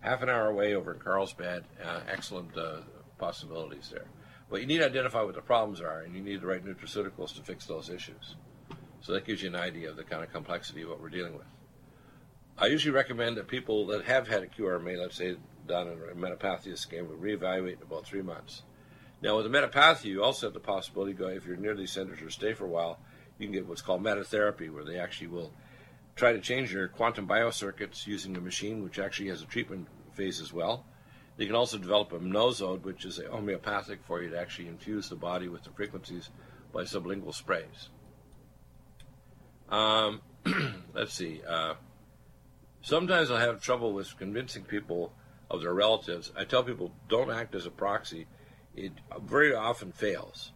half 0.00 0.22
an 0.22 0.28
hour 0.28 0.48
away 0.48 0.74
over 0.74 0.92
in 0.92 1.00
Carlsbad. 1.00 1.64
Uh, 1.82 2.00
excellent 2.10 2.56
uh, 2.56 2.78
possibilities 3.18 3.90
there. 3.90 4.06
But 4.50 4.60
you 4.60 4.66
need 4.66 4.78
to 4.78 4.86
identify 4.86 5.22
what 5.22 5.34
the 5.34 5.40
problems 5.40 5.80
are, 5.80 6.00
and 6.00 6.14
you 6.14 6.22
need 6.22 6.40
the 6.40 6.46
right 6.46 6.64
nutraceuticals 6.64 7.34
to 7.36 7.42
fix 7.42 7.66
those 7.66 7.88
issues. 7.88 8.36
So 9.00 9.12
that 9.12 9.26
gives 9.26 9.42
you 9.42 9.48
an 9.48 9.56
idea 9.56 9.90
of 9.90 9.96
the 9.96 10.04
kind 10.04 10.22
of 10.22 10.32
complexity 10.32 10.82
of 10.82 10.90
what 10.90 11.00
we're 11.00 11.08
dealing 11.08 11.34
with. 11.34 11.46
I 12.56 12.66
usually 12.66 12.94
recommend 12.94 13.36
that 13.36 13.48
people 13.48 13.86
that 13.88 14.04
have 14.04 14.28
had 14.28 14.42
a 14.42 14.46
QRMA, 14.46 14.98
let's 14.98 15.16
say 15.16 15.36
done 15.66 15.88
in 15.88 15.98
a 15.98 16.14
metapathia 16.14 16.76
scan, 16.76 17.08
would 17.08 17.20
reevaluate 17.20 17.76
in 17.76 17.82
about 17.82 18.06
three 18.06 18.22
months. 18.22 18.62
Now, 19.22 19.36
with 19.36 19.46
a 19.46 19.48
metapathia, 19.48 20.04
you 20.04 20.22
also 20.22 20.46
have 20.46 20.54
the 20.54 20.60
possibility 20.60 21.12
to 21.12 21.18
go, 21.18 21.28
if 21.28 21.46
you're 21.46 21.56
near 21.56 21.74
these 21.74 21.92
centers 21.92 22.20
or 22.20 22.30
stay 22.30 22.52
for 22.52 22.64
a 22.64 22.68
while, 22.68 22.98
you 23.38 23.46
can 23.46 23.52
get 23.52 23.66
what's 23.66 23.82
called 23.82 24.02
metatherapy, 24.02 24.70
where 24.72 24.84
they 24.84 24.98
actually 24.98 25.28
will 25.28 25.52
try 26.16 26.32
to 26.32 26.40
change 26.40 26.72
your 26.72 26.88
quantum 26.88 27.26
biocircuits 27.26 28.06
using 28.06 28.36
a 28.36 28.40
machine, 28.40 28.82
which 28.82 28.98
actually 28.98 29.28
has 29.28 29.42
a 29.42 29.46
treatment 29.46 29.88
phase 30.12 30.40
as 30.40 30.52
well. 30.52 30.84
They 31.36 31.46
can 31.46 31.56
also 31.56 31.78
develop 31.78 32.12
a 32.12 32.18
nosode, 32.18 32.82
which 32.82 33.04
is 33.04 33.18
a 33.18 33.28
homeopathic 33.28 34.04
for 34.04 34.22
you 34.22 34.30
to 34.30 34.38
actually 34.38 34.68
infuse 34.68 35.08
the 35.08 35.16
body 35.16 35.48
with 35.48 35.64
the 35.64 35.70
frequencies 35.70 36.30
by 36.72 36.82
sublingual 36.82 37.34
sprays. 37.34 37.88
Um, 39.68 40.20
let's 40.94 41.14
see. 41.14 41.40
Uh, 41.46 41.74
sometimes 42.82 43.30
I 43.30 43.40
have 43.40 43.60
trouble 43.60 43.92
with 43.92 44.16
convincing 44.16 44.62
people 44.62 45.12
of 45.54 45.62
their 45.62 45.74
relatives. 45.74 46.32
I 46.36 46.44
tell 46.44 46.62
people 46.62 46.92
don't 47.08 47.30
act 47.30 47.54
as 47.54 47.66
a 47.66 47.70
proxy. 47.70 48.26
It 48.76 48.92
very 49.22 49.54
often 49.54 49.92
fails. 49.92 50.52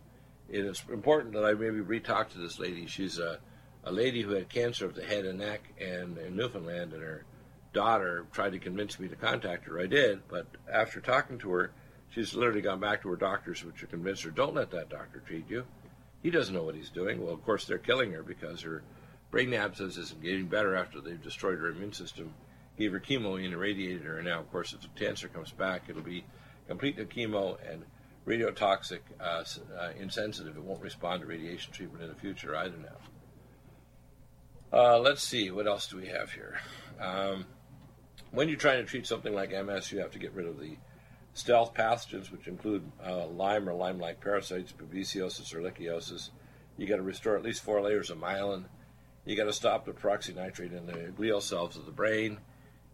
It 0.49 0.64
is 0.64 0.82
important 0.90 1.34
that 1.34 1.44
I 1.44 1.53
maybe 1.53 1.80
re-talk 1.80 2.30
to 2.30 2.38
this 2.38 2.59
lady. 2.59 2.86
She's 2.86 3.18
a, 3.18 3.38
a 3.84 3.92
lady 3.92 4.22
who 4.22 4.32
had 4.32 4.49
cancer 4.49 4.86
of 4.86 4.94
the 4.94 5.05
head 5.05 5.24
and 5.24 5.38
neck 5.38 5.61
and 5.80 6.16
in 6.18 6.36
Newfoundland, 6.36 6.92
and 6.92 7.03
her 7.03 7.24
daughter 7.72 8.26
tried 8.32 8.53
to 8.53 8.59
convince 8.59 8.99
me 8.99 9.09
to 9.09 9.16
contact 9.16 9.66
her. 9.66 9.78
I 9.78 9.86
did, 9.86 10.26
but 10.28 10.46
after 10.72 11.01
talking 11.01 11.38
to 11.38 11.51
her, 11.51 11.70
she's 12.11 12.34
literally 12.34 12.62
gone 12.62 12.80
back 12.80 13.03
to 13.03 13.09
her 13.11 13.16
doctors, 13.16 13.64
which 13.64 13.80
have 13.80 13.90
convinced 13.90 14.22
her, 14.22 14.30
don't 14.30 14.55
let 14.55 14.70
that 14.70 14.88
doctor 14.88 15.20
treat 15.20 15.49
you. 15.49 15.64
He 16.22 16.30
doesn't 16.30 16.55
know 16.55 16.64
what 16.64 16.74
he's 16.74 16.90
doing. 16.90 17.22
Well, 17.22 17.34
of 17.34 17.44
course, 17.44 17.64
they're 17.64 17.78
killing 17.78 18.12
her 18.12 18.22
because 18.22 18.62
her 18.62 18.82
brain 19.30 19.53
abscess 19.55 19.96
isn't 19.96 20.22
getting 20.22 20.46
better 20.46 20.74
after 20.74 21.01
they've 21.01 21.22
destroyed 21.22 21.59
her 21.59 21.68
immune 21.68 21.92
system 21.92 22.32
gave 22.79 22.93
her 22.93 23.01
chemo 23.01 23.43
and 23.43 23.53
irradiated 23.53 24.03
her. 24.03 24.18
And 24.18 24.26
now, 24.26 24.41
of 24.41 24.51
course, 24.51 24.72
if 24.72 24.81
the 24.81 24.89
cancer 24.99 25.29
comes 25.29 25.51
back, 25.51 25.83
it'll 25.89 26.03
be 26.03 26.24
complete 26.68 26.97
chemo 27.11 27.59
and 27.70 27.85
radiotoxic, 28.26 29.01
uh, 29.20 29.43
uh, 29.79 29.91
insensitive. 29.99 30.57
It 30.57 30.62
won't 30.62 30.83
respond 30.83 31.22
to 31.22 31.26
radiation 31.26 31.72
treatment 31.72 32.03
in 32.03 32.11
the 32.11 32.14
future 32.14 32.55
either 32.57 32.76
now. 32.79 32.97
Uh, 34.70 34.99
let's 34.99 35.22
see, 35.22 35.51
what 35.51 35.66
else 35.66 35.89
do 35.89 35.97
we 35.97 36.09
have 36.09 36.31
here? 36.33 36.61
Um, 37.01 37.47
when 38.31 38.49
you're 38.49 38.59
trying 38.59 38.85
to 38.85 38.85
treat 38.85 39.07
something 39.07 39.33
like 39.33 39.51
MS, 39.51 39.91
you 39.91 40.01
have 40.01 40.11
to 40.12 40.18
get 40.18 40.35
rid 40.35 40.47
of 40.47 40.61
the 40.61 40.76
stealth 41.33 41.72
pathogens, 41.72 42.31
which 42.31 42.47
include 42.47 42.91
uh, 43.05 43.26
Lyme 43.26 43.68
or 43.68 43.72
Lyme-like 43.72 44.20
parasites, 44.20 44.72
babesiosis 44.72 45.55
or 45.55 45.61
ehrlichiosis. 45.61 46.31
You 46.76 46.87
got 46.87 46.97
to 46.97 47.03
restore 47.03 47.37
at 47.37 47.43
least 47.43 47.62
four 47.62 47.81
layers 47.81 48.11
of 48.11 48.18
myelin. 48.18 48.64
You 49.24 49.37
got 49.37 49.45
to 49.45 49.53
stop 49.53 49.87
the 49.87 49.93
peroxynitrite 49.93 50.76
in 50.76 50.87
the 50.87 51.12
glial 51.16 51.43
cells 51.43 51.76
of 51.76 51.87
the 51.87 51.93
brain, 51.93 52.39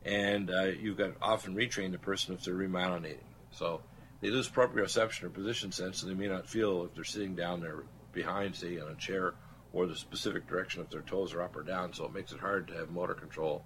and 0.04 0.50
uh, 0.50 0.64
you've 0.64 0.98
got 0.98 1.12
often 1.22 1.54
retrain 1.54 1.92
the 1.92 1.98
person 1.98 2.34
if 2.34 2.44
they're 2.44 2.54
remyelinating. 2.54 3.24
So 3.52 3.80
they 4.20 4.30
lose 4.30 4.48
proprioception 4.48 5.24
or 5.24 5.30
position 5.30 5.72
sense, 5.72 6.02
and 6.02 6.10
they 6.10 6.14
may 6.14 6.28
not 6.28 6.48
feel 6.48 6.84
if 6.84 6.94
they're 6.94 7.04
sitting 7.04 7.34
down 7.34 7.60
there 7.60 7.84
behind, 8.12 8.54
say, 8.54 8.78
on 8.78 8.90
a 8.90 8.94
chair, 8.94 9.34
or 9.72 9.86
the 9.86 9.96
specific 9.96 10.46
direction 10.46 10.82
if 10.82 10.90
their 10.90 11.02
toes 11.02 11.34
are 11.34 11.42
up 11.42 11.56
or 11.56 11.62
down. 11.62 11.92
So 11.92 12.04
it 12.04 12.14
makes 12.14 12.32
it 12.32 12.40
hard 12.40 12.68
to 12.68 12.74
have 12.74 12.90
motor 12.90 13.14
control. 13.14 13.64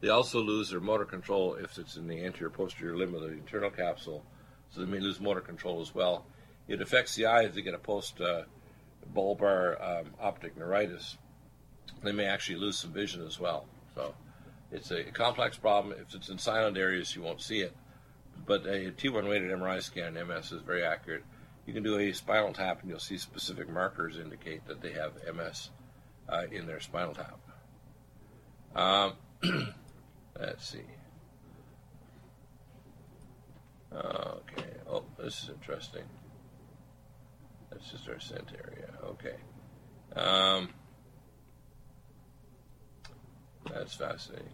They 0.00 0.08
also 0.08 0.40
lose 0.40 0.70
their 0.70 0.80
motor 0.80 1.04
control 1.04 1.54
if 1.54 1.78
it's 1.78 1.96
in 1.96 2.06
the 2.06 2.24
anterior 2.24 2.50
posterior 2.50 2.96
limb 2.96 3.14
of 3.14 3.22
the 3.22 3.28
internal 3.28 3.70
capsule, 3.70 4.24
so 4.70 4.80
they 4.80 4.90
may 4.90 5.00
lose 5.00 5.20
motor 5.20 5.40
control 5.40 5.80
as 5.80 5.94
well. 5.94 6.26
It 6.66 6.80
affects 6.80 7.14
the 7.14 7.26
eye 7.26 7.44
if 7.44 7.54
they 7.54 7.62
get 7.62 7.74
a 7.74 7.78
post 7.78 8.20
uh, 8.20 8.42
bulbar 9.14 9.80
um, 9.80 10.06
optic 10.20 10.56
neuritis. 10.56 11.16
They 12.02 12.12
may 12.12 12.26
actually 12.26 12.58
lose 12.58 12.78
some 12.78 12.92
vision 12.92 13.26
as 13.26 13.38
well. 13.38 13.66
So 13.94 14.14
it's 14.74 14.90
a 14.90 15.04
complex 15.04 15.56
problem. 15.56 15.94
If 15.98 16.14
it's 16.14 16.28
in 16.28 16.38
silent 16.38 16.76
areas, 16.76 17.14
you 17.14 17.22
won't 17.22 17.40
see 17.40 17.60
it. 17.60 17.74
But 18.44 18.66
a 18.66 18.90
T1 18.90 19.28
weighted 19.28 19.52
MRI 19.52 19.80
scan 19.80 20.14
MS 20.14 20.50
is 20.50 20.62
very 20.62 20.84
accurate. 20.84 21.22
You 21.64 21.72
can 21.72 21.84
do 21.84 21.96
a 21.96 22.12
spinal 22.12 22.52
tap 22.52 22.80
and 22.82 22.90
you'll 22.90 22.98
see 22.98 23.16
specific 23.16 23.70
markers 23.70 24.18
indicate 24.18 24.66
that 24.66 24.82
they 24.82 24.92
have 24.92 25.12
MS 25.32 25.70
uh, 26.28 26.42
in 26.50 26.66
their 26.66 26.80
spinal 26.80 27.14
tap. 27.14 27.38
Um, 28.74 29.12
let's 30.40 30.68
see. 30.68 30.80
Okay. 33.94 34.70
Oh, 34.90 35.04
this 35.16 35.44
is 35.44 35.50
interesting. 35.50 36.02
That's 37.70 37.92
just 37.92 38.08
our 38.08 38.18
scent 38.18 38.50
area. 38.52 38.90
Okay. 39.04 39.36
Um, 40.16 40.70
that's 43.72 43.94
fascinating. 43.94 44.50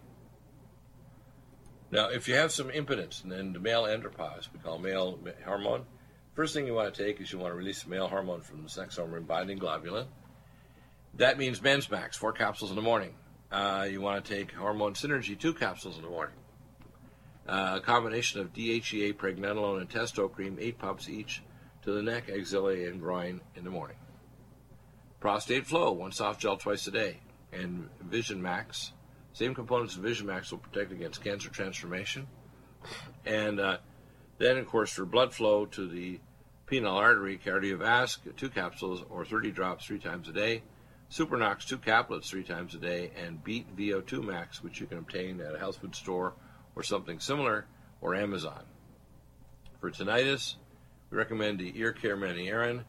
Now, 1.91 2.07
if 2.07 2.29
you 2.29 2.35
have 2.35 2.53
some 2.53 2.69
impotence, 2.71 3.21
and 3.21 3.31
then 3.31 3.51
the 3.51 3.59
male 3.59 3.83
andropause, 3.83 4.47
we 4.53 4.59
call 4.59 4.79
male 4.79 5.19
hormone, 5.45 5.85
first 6.33 6.53
thing 6.53 6.65
you 6.65 6.73
want 6.73 6.93
to 6.93 7.03
take 7.03 7.19
is 7.19 7.31
you 7.31 7.39
want 7.39 7.51
to 7.51 7.57
release 7.57 7.83
the 7.83 7.89
male 7.89 8.07
hormone 8.07 8.41
from 8.41 8.63
the 8.63 8.69
sex 8.69 8.95
hormone 8.95 9.23
binding 9.23 9.59
globulin. 9.59 10.05
That 11.15 11.37
means 11.37 11.61
men's 11.61 11.91
max, 11.91 12.15
four 12.15 12.31
capsules 12.31 12.71
in 12.71 12.77
the 12.77 12.81
morning. 12.81 13.13
Uh, 13.51 13.85
you 13.91 13.99
want 13.99 14.23
to 14.23 14.33
take 14.33 14.53
hormone 14.53 14.93
synergy, 14.93 15.37
two 15.37 15.53
capsules 15.53 15.97
in 15.97 16.03
the 16.03 16.09
morning. 16.09 16.35
Uh, 17.45 17.73
a 17.75 17.81
combination 17.81 18.39
of 18.39 18.53
DHEA, 18.53 19.13
pregnenolone, 19.15 19.81
and 19.81 19.89
testo 19.89 20.31
cream, 20.31 20.57
eight 20.61 20.79
pumps 20.79 21.09
each, 21.09 21.41
to 21.83 21.91
the 21.91 22.01
neck, 22.01 22.29
axilla, 22.29 22.71
and 22.71 23.01
groin 23.01 23.41
in 23.55 23.65
the 23.65 23.69
morning. 23.69 23.97
Prostate 25.19 25.67
Flow, 25.67 25.91
one 25.91 26.13
soft 26.13 26.39
gel 26.39 26.55
twice 26.55 26.87
a 26.87 26.91
day. 26.91 27.17
And 27.51 27.89
Vision 27.99 28.41
Max, 28.41 28.93
same 29.33 29.55
components 29.55 29.95
of 29.95 30.03
Vision 30.03 30.27
Max 30.27 30.51
will 30.51 30.59
protect 30.59 30.91
against 30.91 31.23
cancer 31.23 31.49
transformation. 31.49 32.27
And 33.25 33.59
uh, 33.59 33.77
then, 34.37 34.57
of 34.57 34.67
course, 34.67 34.91
for 34.91 35.05
blood 35.05 35.33
flow 35.33 35.65
to 35.67 35.87
the 35.87 36.19
penile 36.67 36.95
artery, 36.95 37.39
Cardiovasc, 37.43 38.35
two 38.35 38.49
capsules 38.49 39.03
or 39.09 39.25
30 39.25 39.51
drops 39.51 39.85
three 39.85 39.99
times 39.99 40.27
a 40.27 40.33
day. 40.33 40.63
Supernox, 41.09 41.67
two 41.67 41.77
caplets 41.77 42.29
three 42.29 42.43
times 42.43 42.73
a 42.73 42.77
day. 42.77 43.11
And 43.21 43.43
Beat 43.43 43.75
VO2 43.75 44.23
Max, 44.23 44.63
which 44.63 44.79
you 44.79 44.87
can 44.87 44.97
obtain 44.97 45.39
at 45.41 45.55
a 45.55 45.59
health 45.59 45.77
food 45.77 45.95
store 45.95 46.33
or 46.75 46.83
something 46.83 47.19
similar, 47.19 47.65
or 47.99 48.15
Amazon. 48.15 48.63
For 49.79 49.91
tinnitus, 49.91 50.55
we 51.09 51.17
recommend 51.17 51.59
the 51.59 51.77
Ear 51.77 51.91
Care 51.91 52.15
Manierin, 52.15 52.83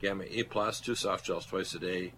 Gamma 0.00 0.24
A 0.28 0.44
Plus, 0.44 0.80
two 0.80 0.94
soft 0.94 1.24
gels 1.24 1.46
twice 1.46 1.74
a 1.74 1.78
day, 1.78 2.12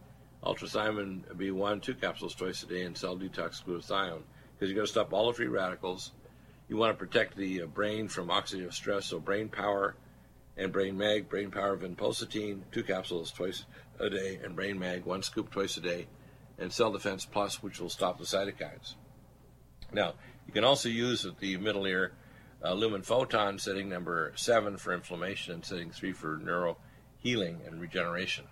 Ultrathiamine 0.47 1.25
B1, 1.37 1.83
two 1.83 1.95
capsules 1.95 2.35
twice 2.35 2.63
a 2.63 2.67
day, 2.67 2.83
and 2.83 2.97
Cell 2.97 3.17
Detox 3.17 3.65
Glutathione. 3.65 4.23
Because 4.55 4.71
you're 4.71 4.77
going 4.77 4.87
to 4.87 4.93
stop 4.93 5.13
all 5.13 5.27
the 5.27 5.35
free 5.35 5.49
radicals. 5.49 6.13
You 6.69 6.77
want 6.77 6.97
to 6.97 7.05
protect 7.05 7.37
the 7.37 7.63
uh, 7.63 7.67
brain 7.67 8.09
from 8.09 8.29
oxidative 8.29 8.73
stress, 8.73 9.07
so 9.07 9.19
Brain 9.19 9.49
Power 9.49 9.97
and 10.57 10.73
Brain 10.73 10.97
Mag, 10.97 11.29
Brain 11.29 11.51
Power 11.51 11.77
Vinpocetine, 11.77 12.63
two 12.71 12.83
capsules 12.83 13.31
twice 13.31 13.65
a 13.99 14.09
day, 14.09 14.39
and 14.43 14.57
Brain 14.57 14.79
Mag, 14.79 15.05
one 15.05 15.23
scoop 15.23 15.51
twice 15.51 15.77
a 15.77 15.81
day, 15.81 16.07
and 16.59 16.73
Cell 16.73 16.93
Defense 16.93 17.27
Plus, 17.27 17.63
which 17.63 17.81
will 17.81 17.91
stop 17.91 18.19
the 18.19 18.25
cytokines. 18.25 18.95
Now, 19.93 20.15
you 20.47 20.53
can 20.53 20.65
also 20.65 20.89
use 20.89 21.27
the 21.41 21.57
middle 21.57 21.87
ear 21.87 22.13
uh, 22.65 22.73
lumen 22.73 23.03
photon 23.03 23.59
setting 23.59 23.89
number 23.89 24.33
seven 24.35 24.77
for 24.77 24.95
inflammation 24.95 25.55
and 25.55 25.65
setting 25.65 25.91
three 25.91 26.13
for 26.13 26.41
neuro 26.43 26.79
healing 27.19 27.61
and 27.67 27.81
regeneration. 27.81 28.45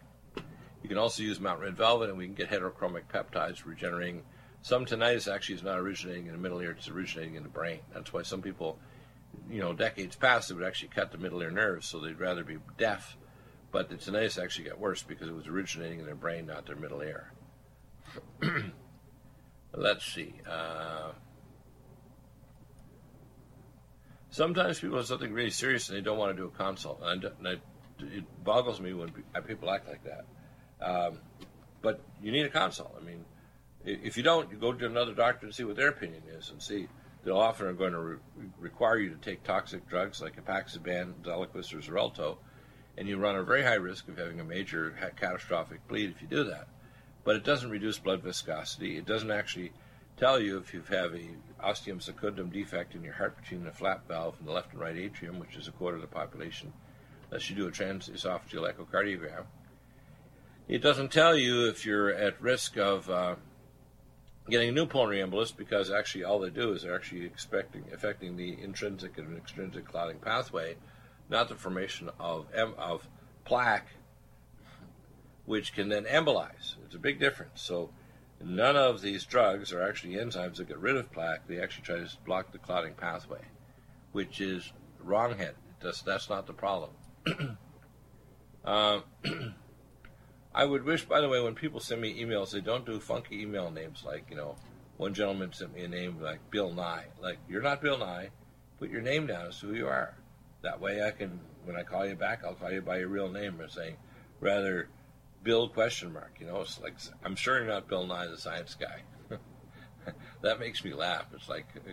You 0.84 0.88
can 0.90 0.98
also 0.98 1.22
use 1.22 1.40
Mount 1.40 1.60
Red 1.60 1.78
Velvet, 1.78 2.10
and 2.10 2.18
we 2.18 2.26
can 2.26 2.34
get 2.34 2.50
heterochromic 2.50 3.04
peptides 3.10 3.64
regenerating. 3.64 4.22
Some 4.60 4.84
tinnitus 4.84 5.32
actually 5.32 5.54
is 5.54 5.62
not 5.62 5.78
originating 5.78 6.26
in 6.26 6.32
the 6.32 6.38
middle 6.38 6.60
ear; 6.60 6.72
it's 6.72 6.90
originating 6.90 7.36
in 7.36 7.42
the 7.42 7.48
brain. 7.48 7.80
That's 7.94 8.12
why 8.12 8.20
some 8.20 8.42
people, 8.42 8.78
you 9.50 9.60
know, 9.60 9.72
decades 9.72 10.14
past, 10.14 10.50
they 10.50 10.54
would 10.54 10.62
actually 10.62 10.88
cut 10.88 11.10
the 11.10 11.16
middle 11.16 11.40
ear 11.40 11.50
nerves, 11.50 11.86
so 11.86 12.00
they'd 12.00 12.20
rather 12.20 12.44
be 12.44 12.58
deaf. 12.76 13.16
But 13.72 13.88
the 13.88 13.94
tinnitus 13.94 14.40
actually 14.40 14.68
got 14.68 14.78
worse 14.78 15.02
because 15.02 15.26
it 15.26 15.34
was 15.34 15.46
originating 15.46 16.00
in 16.00 16.04
their 16.04 16.14
brain, 16.14 16.44
not 16.44 16.66
their 16.66 16.76
middle 16.76 17.00
ear. 17.00 17.32
Let's 19.74 20.04
see. 20.04 20.34
Uh, 20.46 21.12
sometimes 24.28 24.80
people 24.80 24.98
have 24.98 25.06
something 25.06 25.32
really 25.32 25.48
serious 25.48 25.88
and 25.88 25.96
they 25.96 26.02
don't 26.02 26.18
want 26.18 26.36
to 26.36 26.42
do 26.42 26.46
a 26.46 26.50
consult. 26.50 27.00
And, 27.02 27.24
I 27.24 27.28
and 27.38 27.48
I, 27.48 27.52
it 28.14 28.44
boggles 28.44 28.82
me 28.82 28.92
when 28.92 29.10
people 29.46 29.70
act 29.70 29.88
like 29.88 30.04
that. 30.04 30.26
Um, 30.84 31.18
but 31.82 32.00
you 32.22 32.30
need 32.30 32.44
a 32.44 32.50
consult. 32.50 32.94
I 33.00 33.04
mean, 33.04 33.24
if 33.84 34.16
you 34.16 34.22
don't, 34.22 34.50
you 34.50 34.56
go 34.56 34.72
to 34.72 34.86
another 34.86 35.14
doctor 35.14 35.46
and 35.46 35.54
see 35.54 35.64
what 35.64 35.76
their 35.76 35.88
opinion 35.88 36.22
is 36.28 36.50
and 36.50 36.62
see. 36.62 36.88
They'll 37.24 37.38
often 37.38 37.66
are 37.66 37.72
going 37.72 37.92
to 37.92 38.00
re- 38.00 38.18
require 38.58 38.98
you 38.98 39.10
to 39.10 39.16
take 39.16 39.42
toxic 39.44 39.88
drugs 39.88 40.20
like 40.20 40.42
Apixaban, 40.42 41.14
Zeliquis, 41.22 41.72
or 41.72 41.78
Xarelto, 41.78 42.36
and 42.98 43.08
you 43.08 43.16
run 43.16 43.36
a 43.36 43.42
very 43.42 43.62
high 43.62 43.74
risk 43.74 44.08
of 44.08 44.18
having 44.18 44.40
a 44.40 44.44
major 44.44 44.94
ha- 45.00 45.08
catastrophic 45.16 45.86
bleed 45.88 46.10
if 46.10 46.20
you 46.20 46.28
do 46.28 46.44
that. 46.44 46.68
But 47.24 47.36
it 47.36 47.44
doesn't 47.44 47.70
reduce 47.70 47.98
blood 47.98 48.22
viscosity. 48.22 48.98
It 48.98 49.06
doesn't 49.06 49.30
actually 49.30 49.72
tell 50.18 50.38
you 50.38 50.58
if 50.58 50.74
you 50.74 50.82
have 50.90 51.14
a 51.14 51.30
ostium 51.62 52.00
secundum 52.00 52.50
defect 52.50 52.94
in 52.94 53.02
your 53.02 53.14
heart 53.14 53.40
between 53.40 53.64
the 53.64 53.72
flap 53.72 54.06
valve 54.06 54.36
and 54.38 54.46
the 54.46 54.52
left 54.52 54.72
and 54.72 54.80
right 54.80 54.96
atrium, 54.96 55.38
which 55.38 55.56
is 55.56 55.66
a 55.66 55.72
quarter 55.72 55.96
of 55.96 56.02
the 56.02 56.08
population, 56.08 56.72
unless 57.30 57.48
you 57.48 57.56
do 57.56 57.66
a 57.66 57.70
transesophageal 57.70 58.70
echocardiogram. 58.70 59.44
It 60.66 60.80
doesn't 60.80 61.12
tell 61.12 61.36
you 61.36 61.68
if 61.68 61.84
you're 61.84 62.10
at 62.10 62.40
risk 62.40 62.78
of 62.78 63.10
uh, 63.10 63.34
getting 64.48 64.70
a 64.70 64.72
new 64.72 64.86
pulmonary 64.86 65.22
embolus 65.22 65.54
because 65.54 65.90
actually 65.90 66.24
all 66.24 66.38
they 66.38 66.48
do 66.48 66.72
is 66.72 66.82
they're 66.82 66.94
actually 66.94 67.26
expecting, 67.26 67.84
affecting 67.92 68.36
the 68.36 68.56
intrinsic 68.62 69.18
and 69.18 69.36
extrinsic 69.36 69.84
clotting 69.86 70.18
pathway, 70.18 70.76
not 71.28 71.50
the 71.50 71.54
formation 71.54 72.08
of, 72.18 72.46
of 72.54 73.06
plaque, 73.44 73.88
which 75.44 75.74
can 75.74 75.90
then 75.90 76.04
embolize. 76.04 76.76
It's 76.86 76.94
a 76.94 76.98
big 76.98 77.20
difference. 77.20 77.60
So 77.60 77.90
none 78.42 78.76
of 78.76 79.02
these 79.02 79.26
drugs 79.26 79.70
are 79.70 79.82
actually 79.82 80.14
enzymes 80.14 80.56
that 80.56 80.68
get 80.68 80.78
rid 80.78 80.96
of 80.96 81.12
plaque. 81.12 81.46
They 81.46 81.60
actually 81.60 81.84
try 81.84 81.96
to 81.96 82.08
block 82.24 82.52
the 82.52 82.58
clotting 82.58 82.94
pathway, 82.94 83.42
which 84.12 84.40
is 84.40 84.72
wrongheaded. 84.98 85.56
That's, 85.80 86.00
that's 86.00 86.30
not 86.30 86.46
the 86.46 86.54
problem. 86.54 86.92
uh, 88.64 89.00
I 90.54 90.64
would 90.64 90.84
wish, 90.84 91.04
by 91.04 91.20
the 91.20 91.28
way, 91.28 91.40
when 91.40 91.54
people 91.54 91.80
send 91.80 92.00
me 92.00 92.22
emails, 92.22 92.52
they 92.52 92.60
don't 92.60 92.86
do 92.86 93.00
funky 93.00 93.42
email 93.42 93.70
names 93.70 94.04
like, 94.06 94.26
you 94.30 94.36
know, 94.36 94.54
one 94.96 95.12
gentleman 95.12 95.52
sent 95.52 95.74
me 95.74 95.82
a 95.82 95.88
name 95.88 96.20
like 96.20 96.50
Bill 96.50 96.72
Nye. 96.72 97.06
Like, 97.20 97.38
you're 97.48 97.62
not 97.62 97.82
Bill 97.82 97.98
Nye. 97.98 98.30
Put 98.78 98.90
your 98.90 99.02
name 99.02 99.26
down 99.26 99.46
as 99.46 99.58
who 99.58 99.74
you 99.74 99.88
are. 99.88 100.14
That 100.62 100.80
way 100.80 101.02
I 101.02 101.10
can, 101.10 101.40
when 101.64 101.76
I 101.76 101.82
call 101.82 102.06
you 102.06 102.14
back, 102.14 102.44
I'll 102.44 102.54
call 102.54 102.70
you 102.70 102.80
by 102.80 102.98
your 102.98 103.08
real 103.08 103.28
name 103.28 103.60
or 103.60 103.68
saying, 103.68 103.96
rather, 104.40 104.88
Bill 105.42 105.68
question 105.68 106.12
mark. 106.12 106.36
You 106.38 106.46
know, 106.46 106.60
it's 106.60 106.80
like, 106.80 106.94
I'm 107.24 107.34
sure 107.34 107.58
you're 107.58 107.66
not 107.66 107.88
Bill 107.88 108.06
Nye, 108.06 108.28
the 108.28 108.38
science 108.38 108.76
guy. 108.76 109.02
that 110.42 110.60
makes 110.60 110.84
me 110.84 110.94
laugh. 110.94 111.26
It's 111.34 111.48
like 111.48 111.66
uh, 111.76 111.90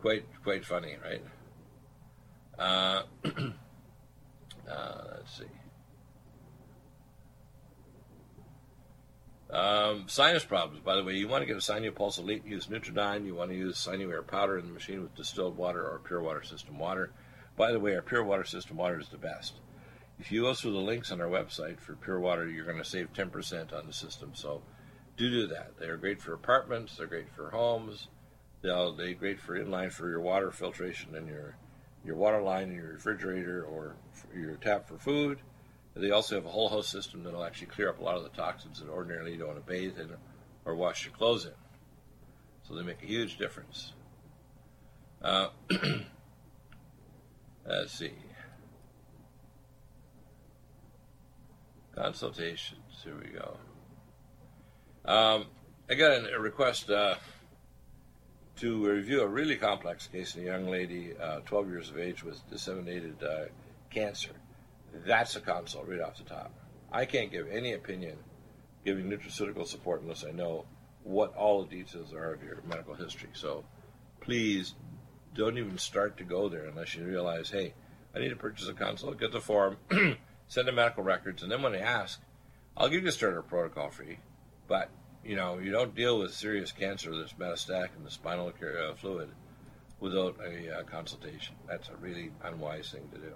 quite, 0.00 0.24
quite 0.44 0.64
funny, 0.64 0.96
right? 1.02 1.24
Uh, 2.56 3.02
uh, 4.70 5.04
let's 5.16 5.36
see. 5.36 5.44
Um, 9.52 10.04
sinus 10.06 10.46
problems, 10.46 10.82
by 10.82 10.96
the 10.96 11.04
way, 11.04 11.12
you 11.14 11.28
want 11.28 11.42
to 11.42 11.46
get 11.46 11.56
a 11.56 11.60
Sinupulse 11.60 12.18
Elite, 12.18 12.46
use 12.46 12.68
Nutridyne. 12.68 13.26
You 13.26 13.34
want 13.34 13.50
to 13.50 13.56
use 13.56 13.76
Sinuair 13.76 14.26
powder 14.26 14.58
in 14.58 14.66
the 14.66 14.72
machine 14.72 15.02
with 15.02 15.14
distilled 15.14 15.58
water 15.58 15.82
or 15.82 15.98
pure 15.98 16.22
water 16.22 16.42
system 16.42 16.78
water. 16.78 17.10
By 17.54 17.70
the 17.70 17.78
way, 17.78 17.94
our 17.94 18.00
pure 18.00 18.24
water 18.24 18.44
system 18.44 18.78
water 18.78 18.98
is 18.98 19.10
the 19.10 19.18
best. 19.18 19.60
If 20.18 20.32
you 20.32 20.42
go 20.42 20.54
through 20.54 20.72
the 20.72 20.78
links 20.78 21.12
on 21.12 21.20
our 21.20 21.28
website 21.28 21.80
for 21.80 21.96
pure 21.96 22.18
water, 22.18 22.48
you're 22.48 22.64
going 22.64 22.78
to 22.78 22.84
save 22.84 23.12
10% 23.12 23.74
on 23.74 23.86
the 23.86 23.92
system. 23.92 24.30
So 24.34 24.62
do 25.18 25.28
do 25.28 25.46
that. 25.48 25.72
They're 25.78 25.98
great 25.98 26.22
for 26.22 26.32
apartments, 26.32 26.96
they're 26.96 27.06
great 27.06 27.28
for 27.28 27.50
homes, 27.50 28.08
they'll, 28.62 28.94
they're 28.94 29.12
great 29.12 29.38
for 29.38 29.58
inline 29.58 29.92
for 29.92 30.08
your 30.08 30.20
water 30.20 30.50
filtration 30.50 31.14
and 31.14 31.28
your, 31.28 31.56
your 32.04 32.16
water 32.16 32.40
line 32.40 32.70
in 32.70 32.76
your 32.76 32.92
refrigerator 32.92 33.64
or 33.64 33.96
your 34.34 34.56
tap 34.56 34.88
for 34.88 34.96
food. 34.96 35.40
They 35.94 36.10
also 36.10 36.36
have 36.36 36.46
a 36.46 36.50
whole 36.50 36.68
host 36.68 36.90
system 36.90 37.22
that'll 37.22 37.44
actually 37.44 37.66
clear 37.66 37.90
up 37.90 38.00
a 38.00 38.02
lot 38.02 38.16
of 38.16 38.22
the 38.22 38.30
toxins 38.30 38.80
that 38.80 38.88
ordinarily 38.88 39.32
you 39.32 39.38
don't 39.38 39.48
want 39.48 39.64
to 39.64 39.70
bathe 39.70 39.98
in 39.98 40.10
or 40.64 40.74
wash 40.74 41.04
your 41.04 41.14
clothes 41.14 41.44
in. 41.44 41.52
So 42.62 42.74
they 42.74 42.82
make 42.82 43.02
a 43.02 43.06
huge 43.06 43.36
difference. 43.36 43.92
Uh, 45.20 45.48
let's 47.66 47.92
see. 47.92 48.12
Consultations. 51.94 52.80
Here 53.04 53.14
we 53.22 53.28
go. 53.38 53.56
Um, 55.04 55.46
I 55.90 55.94
got 55.94 56.32
a 56.32 56.40
request 56.40 56.88
uh, 56.88 57.16
to 58.56 58.86
review 58.86 59.20
a 59.22 59.26
really 59.26 59.56
complex 59.56 60.06
case 60.06 60.36
a 60.36 60.40
young 60.40 60.68
lady, 60.68 61.12
uh, 61.20 61.40
12 61.40 61.68
years 61.68 61.90
of 61.90 61.98
age, 61.98 62.22
with 62.22 62.38
disseminated 62.48 63.16
uh, 63.22 63.44
cancer. 63.90 64.30
That's 64.92 65.36
a 65.36 65.40
consult 65.40 65.88
right 65.88 66.00
off 66.00 66.18
the 66.18 66.24
top. 66.24 66.52
I 66.90 67.04
can't 67.06 67.30
give 67.30 67.48
any 67.48 67.72
opinion 67.72 68.18
giving 68.84 69.08
nutraceutical 69.08 69.66
support 69.66 70.02
unless 70.02 70.24
I 70.24 70.32
know 70.32 70.66
what 71.04 71.34
all 71.36 71.64
the 71.64 71.76
details 71.76 72.12
are 72.12 72.34
of 72.34 72.42
your 72.42 72.60
medical 72.68 72.94
history. 72.94 73.30
So 73.32 73.64
please 74.20 74.74
don't 75.34 75.58
even 75.58 75.78
start 75.78 76.18
to 76.18 76.24
go 76.24 76.48
there 76.48 76.66
unless 76.66 76.94
you 76.94 77.04
realize, 77.04 77.50
hey, 77.50 77.74
I 78.14 78.18
need 78.18 78.28
to 78.28 78.36
purchase 78.36 78.68
a 78.68 78.74
consult, 78.74 79.18
get 79.18 79.32
the 79.32 79.40
form, 79.40 79.78
send 80.48 80.68
the 80.68 80.72
medical 80.72 81.02
records, 81.02 81.42
and 81.42 81.50
then 81.50 81.62
when 81.62 81.72
they 81.72 81.80
ask, 81.80 82.20
I'll 82.76 82.88
give 82.88 83.02
you 83.02 83.08
a 83.08 83.12
starter 83.12 83.42
protocol 83.42 83.90
free. 83.90 84.18
But 84.68 84.90
you 85.24 85.36
know, 85.36 85.58
you 85.58 85.70
don't 85.70 85.94
deal 85.94 86.18
with 86.18 86.34
serious 86.34 86.72
cancer 86.72 87.16
that's 87.16 87.32
metastatic 87.34 87.90
in 87.96 88.04
the 88.04 88.10
spinal 88.10 88.48
uh, 88.48 88.94
fluid 88.94 89.30
without 90.00 90.36
a 90.44 90.78
uh, 90.78 90.82
consultation. 90.82 91.54
That's 91.68 91.88
a 91.88 91.96
really 91.96 92.32
unwise 92.42 92.90
thing 92.90 93.08
to 93.12 93.18
do. 93.18 93.34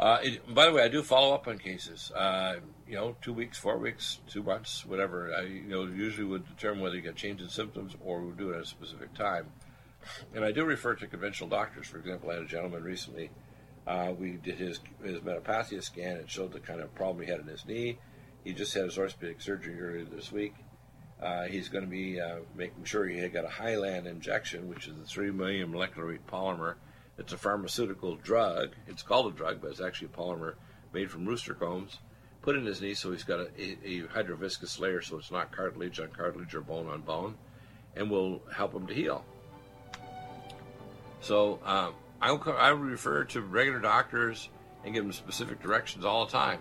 Uh, 0.00 0.18
it, 0.22 0.54
by 0.54 0.64
the 0.64 0.72
way, 0.72 0.82
I 0.82 0.88
do 0.88 1.02
follow 1.02 1.34
up 1.34 1.46
on 1.46 1.58
cases. 1.58 2.10
Uh, 2.12 2.54
you 2.88 2.94
know, 2.94 3.16
two 3.20 3.34
weeks, 3.34 3.58
four 3.58 3.76
weeks, 3.76 4.20
two 4.26 4.42
months, 4.42 4.86
whatever. 4.86 5.30
I 5.34 5.42
you 5.42 5.68
know 5.68 5.84
usually 5.84 6.24
would 6.24 6.48
determine 6.48 6.82
whether 6.82 6.96
you 6.96 7.02
get 7.02 7.16
change 7.16 7.42
in 7.42 7.50
symptoms 7.50 7.94
or 8.02 8.22
we 8.22 8.32
do 8.32 8.50
it 8.50 8.56
at 8.56 8.62
a 8.62 8.66
specific 8.66 9.12
time. 9.12 9.48
And 10.34 10.42
I 10.42 10.52
do 10.52 10.64
refer 10.64 10.94
to 10.94 11.06
conventional 11.06 11.50
doctors. 11.50 11.86
For 11.86 11.98
example, 11.98 12.30
I 12.30 12.34
had 12.34 12.44
a 12.44 12.46
gentleman 12.46 12.82
recently. 12.82 13.30
Uh, 13.86 14.14
we 14.18 14.38
did 14.42 14.56
his 14.56 14.80
his 15.04 15.18
metapathia 15.18 15.82
scan. 15.82 16.16
It 16.16 16.30
showed 16.30 16.52
the 16.52 16.60
kind 16.60 16.80
of 16.80 16.94
problem 16.94 17.22
he 17.22 17.30
had 17.30 17.40
in 17.40 17.46
his 17.46 17.66
knee. 17.66 17.98
He 18.42 18.54
just 18.54 18.72
had 18.72 18.84
his 18.84 18.96
orthopedic 18.96 19.42
surgery 19.42 19.78
earlier 19.78 20.04
this 20.04 20.32
week. 20.32 20.54
Uh, 21.22 21.42
he's 21.42 21.68
going 21.68 21.84
to 21.84 21.90
be 21.90 22.18
uh, 22.18 22.36
making 22.56 22.84
sure 22.84 23.06
he 23.06 23.18
had 23.18 23.34
got 23.34 23.44
a 23.44 23.48
Hyland 23.48 24.06
injection, 24.06 24.66
which 24.70 24.88
is 24.88 24.98
a 24.98 25.04
3 25.04 25.30
million 25.32 25.70
molecular 25.70 26.08
weight 26.08 26.26
polymer 26.26 26.76
it's 27.20 27.34
a 27.34 27.38
pharmaceutical 27.38 28.16
drug. 28.16 28.70
It's 28.88 29.02
called 29.02 29.32
a 29.32 29.36
drug, 29.36 29.60
but 29.60 29.70
it's 29.70 29.80
actually 29.80 30.08
a 30.12 30.16
polymer 30.16 30.54
made 30.92 31.10
from 31.10 31.26
rooster 31.26 31.54
combs. 31.54 31.98
Put 32.40 32.56
in 32.56 32.64
his 32.64 32.80
knee 32.80 32.94
so 32.94 33.12
he's 33.12 33.24
got 33.24 33.40
a, 33.40 33.50
a, 33.58 34.02
hydroviscous 34.08 34.80
layer 34.80 35.02
so 35.02 35.18
it's 35.18 35.30
not 35.30 35.52
cartilage 35.52 36.00
on 36.00 36.08
cartilage 36.08 36.54
or 36.54 36.62
bone 36.62 36.88
on 36.88 37.02
bone, 37.02 37.36
and 37.94 38.10
will 38.10 38.40
help 38.56 38.72
him 38.72 38.86
to 38.86 38.94
heal. 38.94 39.22
So 41.20 41.60
um, 41.62 41.92
I, 42.22 42.30
I 42.30 42.70
refer 42.70 43.24
to 43.24 43.42
regular 43.42 43.80
doctors 43.80 44.48
and 44.82 44.94
give 44.94 45.04
them 45.04 45.12
specific 45.12 45.62
directions 45.62 46.06
all 46.06 46.24
the 46.24 46.32
time. 46.32 46.60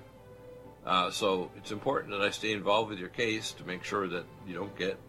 Uh, 0.86 1.10
so 1.10 1.52
it's 1.56 1.72
important 1.72 2.12
that 2.12 2.22
I 2.22 2.32
stay 2.32 2.52
involved 2.52 2.90
with 2.90 3.00
your 3.00 3.10
case 3.10 3.54
to 3.54 3.64
make 3.64 3.86
sure 3.86 4.10
that 4.10 4.26
you 4.46 4.56
don't 4.56 4.78
get 4.78 5.00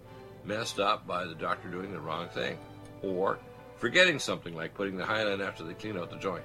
messed 0.44 0.78
up 0.78 1.08
by 1.08 1.24
the 1.24 1.34
doctor 1.34 1.68
doing 1.68 1.90
the 1.90 1.98
wrong 1.98 2.28
thing 2.28 2.56
or 3.02 3.40
forgetting 3.80 4.18
something 4.18 4.54
like 4.54 4.74
putting 4.74 4.96
the 4.96 5.04
Hyland 5.04 5.40
after 5.40 5.64
they 5.64 5.72
clean 5.72 5.96
out 5.96 6.10
the 6.10 6.18
joint. 6.18 6.44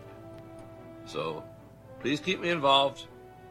So 1.05 1.43
please 1.99 2.19
keep 2.19 2.39
me 2.39 2.49
involved. 2.49 3.05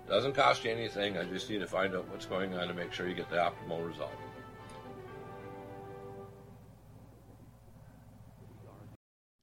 Doesn't 0.08 0.32
cost 0.32 0.64
you 0.64 0.70
anything. 0.70 1.16
I 1.18 1.24
just 1.24 1.48
need 1.48 1.60
to 1.60 1.66
find 1.66 1.94
out 1.94 2.08
what's 2.08 2.26
going 2.26 2.54
on 2.54 2.66
to 2.66 2.74
make 2.74 2.92
sure 2.92 3.06
you 3.06 3.14
get 3.14 3.30
the 3.30 3.36
optimal 3.36 3.86
result. 3.86 4.10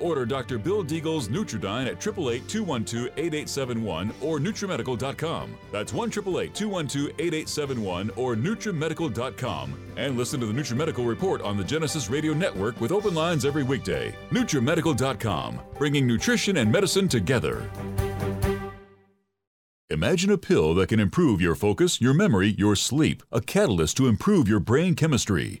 Order 0.00 0.26
Dr. 0.26 0.58
Bill 0.58 0.84
Deagle's 0.84 1.28
Nutridyne 1.28 1.86
at 1.86 2.00
888-212-8871 2.00 4.12
or 4.20 4.38
NutriMedical.com. 4.38 5.54
That's 5.70 5.92
1-888-212-8871 5.92 8.10
or 8.16 8.34
NutriMedical.com. 8.36 9.74
And 9.96 10.16
listen 10.16 10.40
to 10.40 10.46
the 10.46 10.52
NutriMedical 10.52 11.06
Report 11.06 11.42
on 11.42 11.56
the 11.56 11.62
Genesis 11.64 12.10
Radio 12.10 12.32
Network 12.32 12.80
with 12.80 12.90
open 12.92 13.14
lines 13.14 13.44
every 13.44 13.62
weekday. 13.62 14.14
NutriMedical.com, 14.30 15.60
bringing 15.78 16.06
nutrition 16.06 16.56
and 16.58 16.72
medicine 16.72 17.08
together. 17.08 17.70
Imagine 19.92 20.30
a 20.30 20.38
pill 20.38 20.72
that 20.74 20.88
can 20.88 21.00
improve 21.00 21.40
your 21.40 21.56
focus, 21.56 22.00
your 22.00 22.14
memory, 22.14 22.54
your 22.56 22.76
sleep, 22.76 23.24
a 23.32 23.40
catalyst 23.40 23.96
to 23.96 24.06
improve 24.06 24.46
your 24.46 24.60
brain 24.60 24.94
chemistry. 24.94 25.60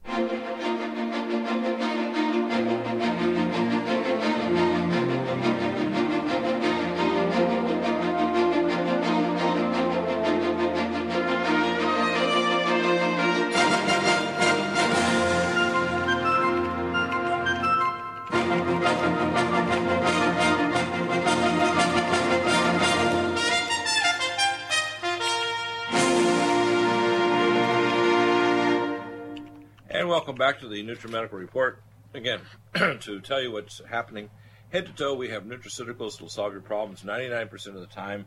the 30.71 30.83
NutriMedical 30.83 31.33
Report. 31.33 31.83
Again, 32.13 32.39
to 32.75 33.19
tell 33.21 33.41
you 33.41 33.51
what's 33.51 33.81
happening, 33.89 34.29
head 34.69 34.85
to 34.85 34.93
toe, 34.93 35.13
we 35.13 35.29
have 35.29 35.43
nutraceuticals 35.43 36.13
that 36.13 36.21
will 36.21 36.29
solve 36.29 36.53
your 36.53 36.61
problems 36.61 37.03
99% 37.03 37.67
of 37.67 37.75
the 37.75 37.87
time. 37.87 38.25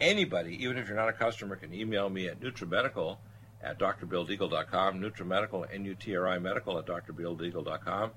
Anybody, 0.00 0.62
even 0.62 0.76
if 0.76 0.88
you're 0.88 0.96
not 0.96 1.08
a 1.08 1.12
customer, 1.12 1.56
can 1.56 1.72
email 1.72 2.10
me 2.10 2.28
at 2.28 2.40
NutriMedical 2.40 3.18
at 3.62 3.78
drbilldeagle.com, 3.78 5.00
NutriMedical, 5.00 5.66
N-U-T-R-I 5.72 6.38
medical 6.38 6.78
at 6.78 6.86
drbilldeagle.com. 6.86 8.10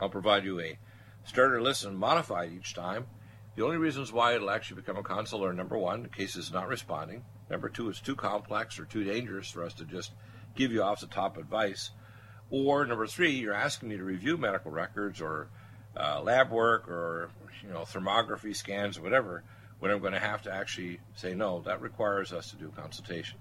I'll 0.00 0.08
provide 0.08 0.44
you 0.44 0.60
a 0.60 0.78
starter 1.24 1.60
list 1.60 1.84
and 1.84 1.98
modified 1.98 2.52
each 2.52 2.74
time. 2.74 3.06
The 3.56 3.64
only 3.64 3.76
reasons 3.76 4.12
why 4.12 4.34
it'll 4.34 4.50
actually 4.50 4.80
become 4.80 4.96
a 4.96 5.02
consult 5.02 5.42
are 5.42 5.52
number 5.52 5.78
one, 5.78 6.02
the 6.02 6.08
case 6.08 6.36
is 6.36 6.52
not 6.52 6.68
responding. 6.68 7.24
Number 7.50 7.68
two, 7.68 7.88
it's 7.88 8.00
too 8.00 8.16
complex 8.16 8.78
or 8.78 8.84
too 8.84 9.04
dangerous 9.04 9.50
for 9.50 9.64
us 9.64 9.74
to 9.74 9.84
just 9.84 10.12
give 10.54 10.72
you 10.72 10.82
off 10.82 11.00
the 11.00 11.06
top 11.06 11.36
advice. 11.36 11.90
Or 12.50 12.84
number 12.86 13.06
three, 13.06 13.30
you're 13.32 13.54
asking 13.54 13.88
me 13.88 13.96
to 13.96 14.04
review 14.04 14.36
medical 14.36 14.70
records 14.70 15.20
or 15.20 15.48
uh, 15.96 16.20
lab 16.22 16.50
work 16.50 16.88
or 16.88 17.30
you 17.62 17.70
know 17.70 17.80
thermography 17.80 18.54
scans 18.54 18.98
or 18.98 19.02
whatever, 19.02 19.42
when 19.78 19.90
I'm 19.90 20.00
going 20.00 20.12
to 20.12 20.18
have 20.18 20.42
to 20.42 20.52
actually 20.52 21.00
say 21.14 21.34
no. 21.34 21.60
That 21.62 21.80
requires 21.80 22.32
us 22.32 22.50
to 22.50 22.56
do 22.56 22.66
a 22.66 22.80
consultation. 22.80 23.38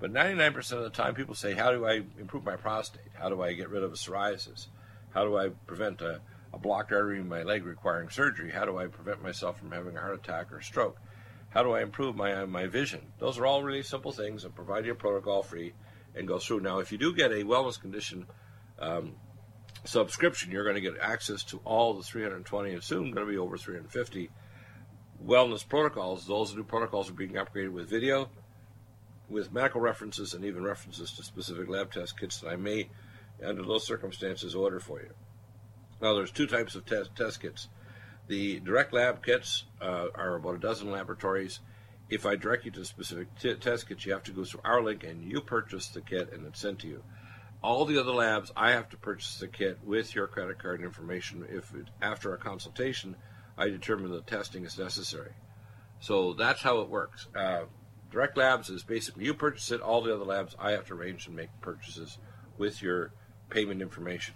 But 0.00 0.12
99% 0.12 0.72
of 0.72 0.82
the 0.82 0.90
time, 0.90 1.14
people 1.14 1.34
say, 1.34 1.54
"How 1.54 1.70
do 1.70 1.86
I 1.86 2.02
improve 2.18 2.44
my 2.44 2.56
prostate? 2.56 3.12
How 3.14 3.28
do 3.28 3.42
I 3.42 3.52
get 3.52 3.70
rid 3.70 3.82
of 3.82 3.92
a 3.92 3.96
psoriasis? 3.96 4.66
How 5.14 5.24
do 5.24 5.36
I 5.36 5.50
prevent 5.66 6.00
a, 6.00 6.20
a 6.52 6.58
blocked 6.58 6.92
artery 6.92 7.18
in 7.18 7.28
my 7.28 7.42
leg 7.42 7.64
requiring 7.64 8.10
surgery? 8.10 8.50
How 8.50 8.64
do 8.64 8.78
I 8.78 8.86
prevent 8.86 9.22
myself 9.22 9.58
from 9.58 9.70
having 9.70 9.96
a 9.96 10.00
heart 10.00 10.14
attack 10.14 10.52
or 10.52 10.60
stroke? 10.60 10.98
How 11.50 11.62
do 11.62 11.72
I 11.72 11.82
improve 11.82 12.16
my 12.16 12.44
my 12.44 12.66
vision?" 12.66 13.12
Those 13.18 13.38
are 13.38 13.46
all 13.46 13.62
really 13.62 13.82
simple 13.82 14.12
things 14.12 14.42
that 14.42 14.54
provide 14.54 14.84
you 14.84 14.92
a 14.92 14.96
protocol 14.96 15.42
free 15.42 15.72
and 16.14 16.28
go 16.28 16.38
through. 16.38 16.60
Now, 16.60 16.78
if 16.80 16.92
you 16.92 16.98
do 16.98 17.14
get 17.14 17.32
a 17.32 17.44
wellness 17.44 17.80
condition 17.80 18.26
um, 18.82 19.14
subscription, 19.84 20.50
you're 20.50 20.64
going 20.64 20.74
to 20.74 20.80
get 20.80 20.94
access 21.00 21.42
to 21.44 21.60
all 21.64 21.94
the 21.94 22.02
320 22.02 22.72
and 22.72 22.82
soon 22.82 23.10
going 23.10 23.26
to 23.26 23.32
be 23.32 23.38
over 23.38 23.56
350 23.56 24.30
wellness 25.24 25.66
protocols. 25.66 26.26
Those 26.26 26.54
new 26.54 26.64
protocols 26.64 27.08
are 27.08 27.14
being 27.14 27.32
upgraded 27.32 27.72
with 27.72 27.88
video, 27.88 28.28
with 29.28 29.52
medical 29.52 29.80
references, 29.80 30.34
and 30.34 30.44
even 30.44 30.64
references 30.64 31.12
to 31.12 31.22
specific 31.22 31.68
lab 31.68 31.92
test 31.92 32.18
kits 32.18 32.40
that 32.40 32.48
I 32.48 32.56
may, 32.56 32.90
under 33.44 33.62
those 33.62 33.86
circumstances, 33.86 34.54
order 34.54 34.80
for 34.80 35.00
you. 35.00 35.10
Now, 36.00 36.14
there's 36.14 36.32
two 36.32 36.46
types 36.46 36.74
of 36.74 36.84
test, 36.84 37.14
test 37.16 37.40
kits. 37.40 37.68
The 38.28 38.60
direct 38.60 38.92
lab 38.92 39.24
kits 39.24 39.64
uh, 39.80 40.06
are 40.14 40.36
about 40.36 40.56
a 40.56 40.58
dozen 40.58 40.90
laboratories. 40.90 41.60
If 42.08 42.26
I 42.26 42.36
direct 42.36 42.64
you 42.64 42.70
to 42.72 42.80
a 42.80 42.84
specific 42.84 43.28
t- 43.38 43.54
test 43.54 43.88
kits, 43.88 44.04
you 44.04 44.12
have 44.12 44.22
to 44.24 44.32
go 44.32 44.44
through 44.44 44.60
our 44.64 44.82
link 44.82 45.04
and 45.04 45.22
you 45.22 45.40
purchase 45.40 45.88
the 45.88 46.00
kit 46.00 46.32
and 46.32 46.46
it's 46.46 46.60
sent 46.60 46.80
to 46.80 46.88
you. 46.88 47.02
All 47.62 47.84
the 47.84 47.98
other 47.98 48.12
labs, 48.12 48.50
I 48.56 48.72
have 48.72 48.88
to 48.90 48.96
purchase 48.96 49.38
the 49.38 49.46
kit 49.46 49.78
with 49.84 50.14
your 50.14 50.26
credit 50.26 50.58
card 50.58 50.82
information. 50.82 51.46
If 51.48 51.72
it, 51.74 51.86
after 52.00 52.34
a 52.34 52.38
consultation, 52.38 53.14
I 53.56 53.68
determine 53.68 54.10
the 54.10 54.20
testing 54.20 54.64
is 54.64 54.78
necessary. 54.78 55.32
So 56.00 56.32
that's 56.32 56.62
how 56.62 56.80
it 56.80 56.88
works. 56.88 57.28
Uh, 57.36 57.62
direct 58.10 58.36
labs 58.36 58.68
is 58.68 58.82
basically 58.82 59.24
you 59.24 59.34
purchase 59.34 59.70
it. 59.70 59.80
All 59.80 60.02
the 60.02 60.12
other 60.12 60.24
labs, 60.24 60.56
I 60.58 60.72
have 60.72 60.86
to 60.88 60.94
arrange 60.94 61.28
and 61.28 61.36
make 61.36 61.50
purchases 61.60 62.18
with 62.58 62.82
your 62.82 63.12
payment 63.48 63.80
information. 63.80 64.34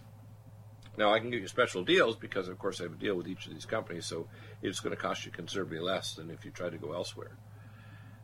Now 0.96 1.12
I 1.12 1.18
can 1.18 1.30
give 1.30 1.40
you 1.40 1.48
special 1.48 1.82
deals 1.82 2.14
because, 2.16 2.48
of 2.48 2.58
course, 2.58 2.80
I 2.80 2.84
have 2.84 2.92
a 2.92 2.96
deal 2.96 3.16
with 3.16 3.26
each 3.26 3.46
of 3.46 3.52
these 3.52 3.66
companies, 3.66 4.06
so 4.06 4.28
it's 4.62 4.80
going 4.80 4.94
to 4.94 5.00
cost 5.00 5.26
you 5.26 5.32
considerably 5.32 5.80
less 5.80 6.14
than 6.14 6.30
if 6.30 6.44
you 6.44 6.52
try 6.52 6.70
to 6.70 6.78
go 6.78 6.92
elsewhere. 6.92 7.36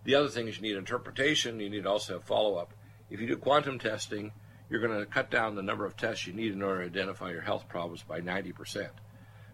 The 0.05 0.15
other 0.15 0.29
thing 0.29 0.49
is 0.49 0.57
you 0.57 0.63
need 0.63 0.77
interpretation. 0.77 1.61
You 1.61 1.71
need 1.71 1.87
also 1.87 2.15
have 2.15 2.25
follow 2.25 2.57
up. 2.57 2.73
If 3.11 3.21
you 3.21 3.27
do 3.27 3.37
quantum 3.37 3.79
testing, 3.79 4.33
you're 4.73 4.81
going 4.81 4.99
to 4.99 5.05
cut 5.05 5.31
down 5.31 5.55
the 5.55 5.63
number 5.63 5.85
of 5.85 5.99
tests 5.99 6.27
you 6.27 6.33
need 6.33 6.53
in 6.53 6.63
order 6.63 6.81
to 6.81 6.87
identify 6.87 7.31
your 7.31 7.43
health 7.43 7.69
problems 7.69 8.03
by 8.03 8.23
90%. 8.23 8.89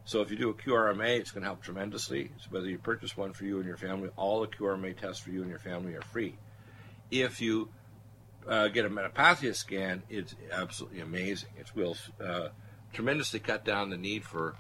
So 0.05 0.21
if 0.21 0.31
you 0.31 0.37
do 0.37 0.51
a 0.51 0.55
QRMA, 0.55 1.19
it's 1.19 1.33
going 1.33 1.43
to 1.43 1.49
help 1.49 1.61
tremendously. 1.61 2.31
So 2.39 2.47
whether 2.51 2.69
you 2.69 2.79
purchase 2.79 3.17
one 3.17 3.33
for 3.33 3.45
you 3.45 3.57
and 3.57 3.67
your 3.67 3.77
family, 3.77 4.11
all 4.17 4.41
the 4.41 4.47
QRMA 4.47 4.97
tests 4.97 5.21
for 5.21 5.31
you 5.31 5.43
and 5.43 5.51
your 5.51 5.59
family 5.59 5.95
are 5.97 6.03
free. 6.03 6.39
If 7.11 7.41
you 7.41 7.69
uh, 8.47 8.69
get 8.69 8.85
a 8.85 8.91
metapathia 8.91 9.57
scan, 9.57 10.05
it's 10.09 10.37
absolutely 10.53 11.01
amazing. 11.01 11.51
It 11.59 11.75
will 11.75 11.97
uh, 12.25 12.51
tremendously 12.93 13.41
cut 13.41 13.65
down 13.65 13.91
the 13.91 13.97
need 13.97 14.25
for 14.25 14.55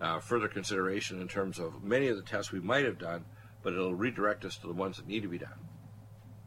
uh, 0.00 0.18
further 0.18 0.48
consideration 0.48 1.20
in 1.20 1.28
terms 1.28 1.60
of 1.60 1.84
many 1.84 2.08
of 2.08 2.16
the 2.16 2.24
tests 2.24 2.50
we 2.50 2.58
might 2.58 2.84
have 2.84 2.98
done, 2.98 3.24
but 3.62 3.74
it'll 3.74 3.94
redirect 3.94 4.44
us 4.44 4.56
to 4.58 4.66
the 4.66 4.72
ones 4.72 4.96
that 4.96 5.06
need 5.06 5.22
to 5.22 5.28
be 5.28 5.38
done. 5.38 5.68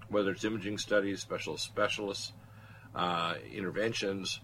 Whether 0.10 0.32
it's 0.32 0.44
imaging 0.44 0.80
studies, 0.80 1.22
special 1.22 1.58
specialists, 1.58 2.34
uh, 2.96 3.36
interventions, 3.54 4.40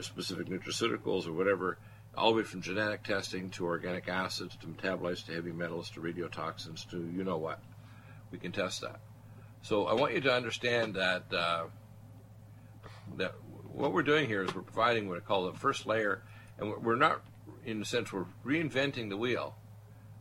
specific 0.00 0.46
nutraceuticals, 0.46 1.26
or 1.26 1.32
whatever, 1.32 1.78
all 2.16 2.30
the 2.30 2.38
way 2.38 2.42
from 2.42 2.62
genetic 2.62 3.02
testing 3.02 3.50
to 3.50 3.64
organic 3.64 4.08
acids 4.08 4.56
to 4.56 4.66
metabolites 4.66 5.24
to 5.26 5.32
heavy 5.32 5.52
metals 5.52 5.90
to 5.90 6.00
radiotoxins 6.00 6.88
to 6.90 6.98
you 7.14 7.24
know 7.24 7.38
what. 7.38 7.60
We 8.30 8.38
can 8.38 8.52
test 8.52 8.80
that. 8.80 9.00
So 9.62 9.86
I 9.86 9.94
want 9.94 10.14
you 10.14 10.20
to 10.22 10.32
understand 10.32 10.94
that 10.94 11.24
uh, 11.32 11.64
that 13.16 13.34
what 13.72 13.92
we're 13.92 14.02
doing 14.02 14.26
here 14.26 14.42
is 14.42 14.54
we're 14.54 14.62
providing 14.62 15.08
what 15.08 15.18
I 15.18 15.20
call 15.20 15.50
the 15.50 15.58
first 15.58 15.86
layer, 15.86 16.22
and 16.58 16.68
we're- 16.68 16.80
we're 16.80 16.96
not, 16.96 17.22
in 17.64 17.80
a 17.80 17.84
sense, 17.84 18.12
we're 18.12 18.26
reinventing 18.44 19.08
the 19.08 19.16
wheel, 19.16 19.56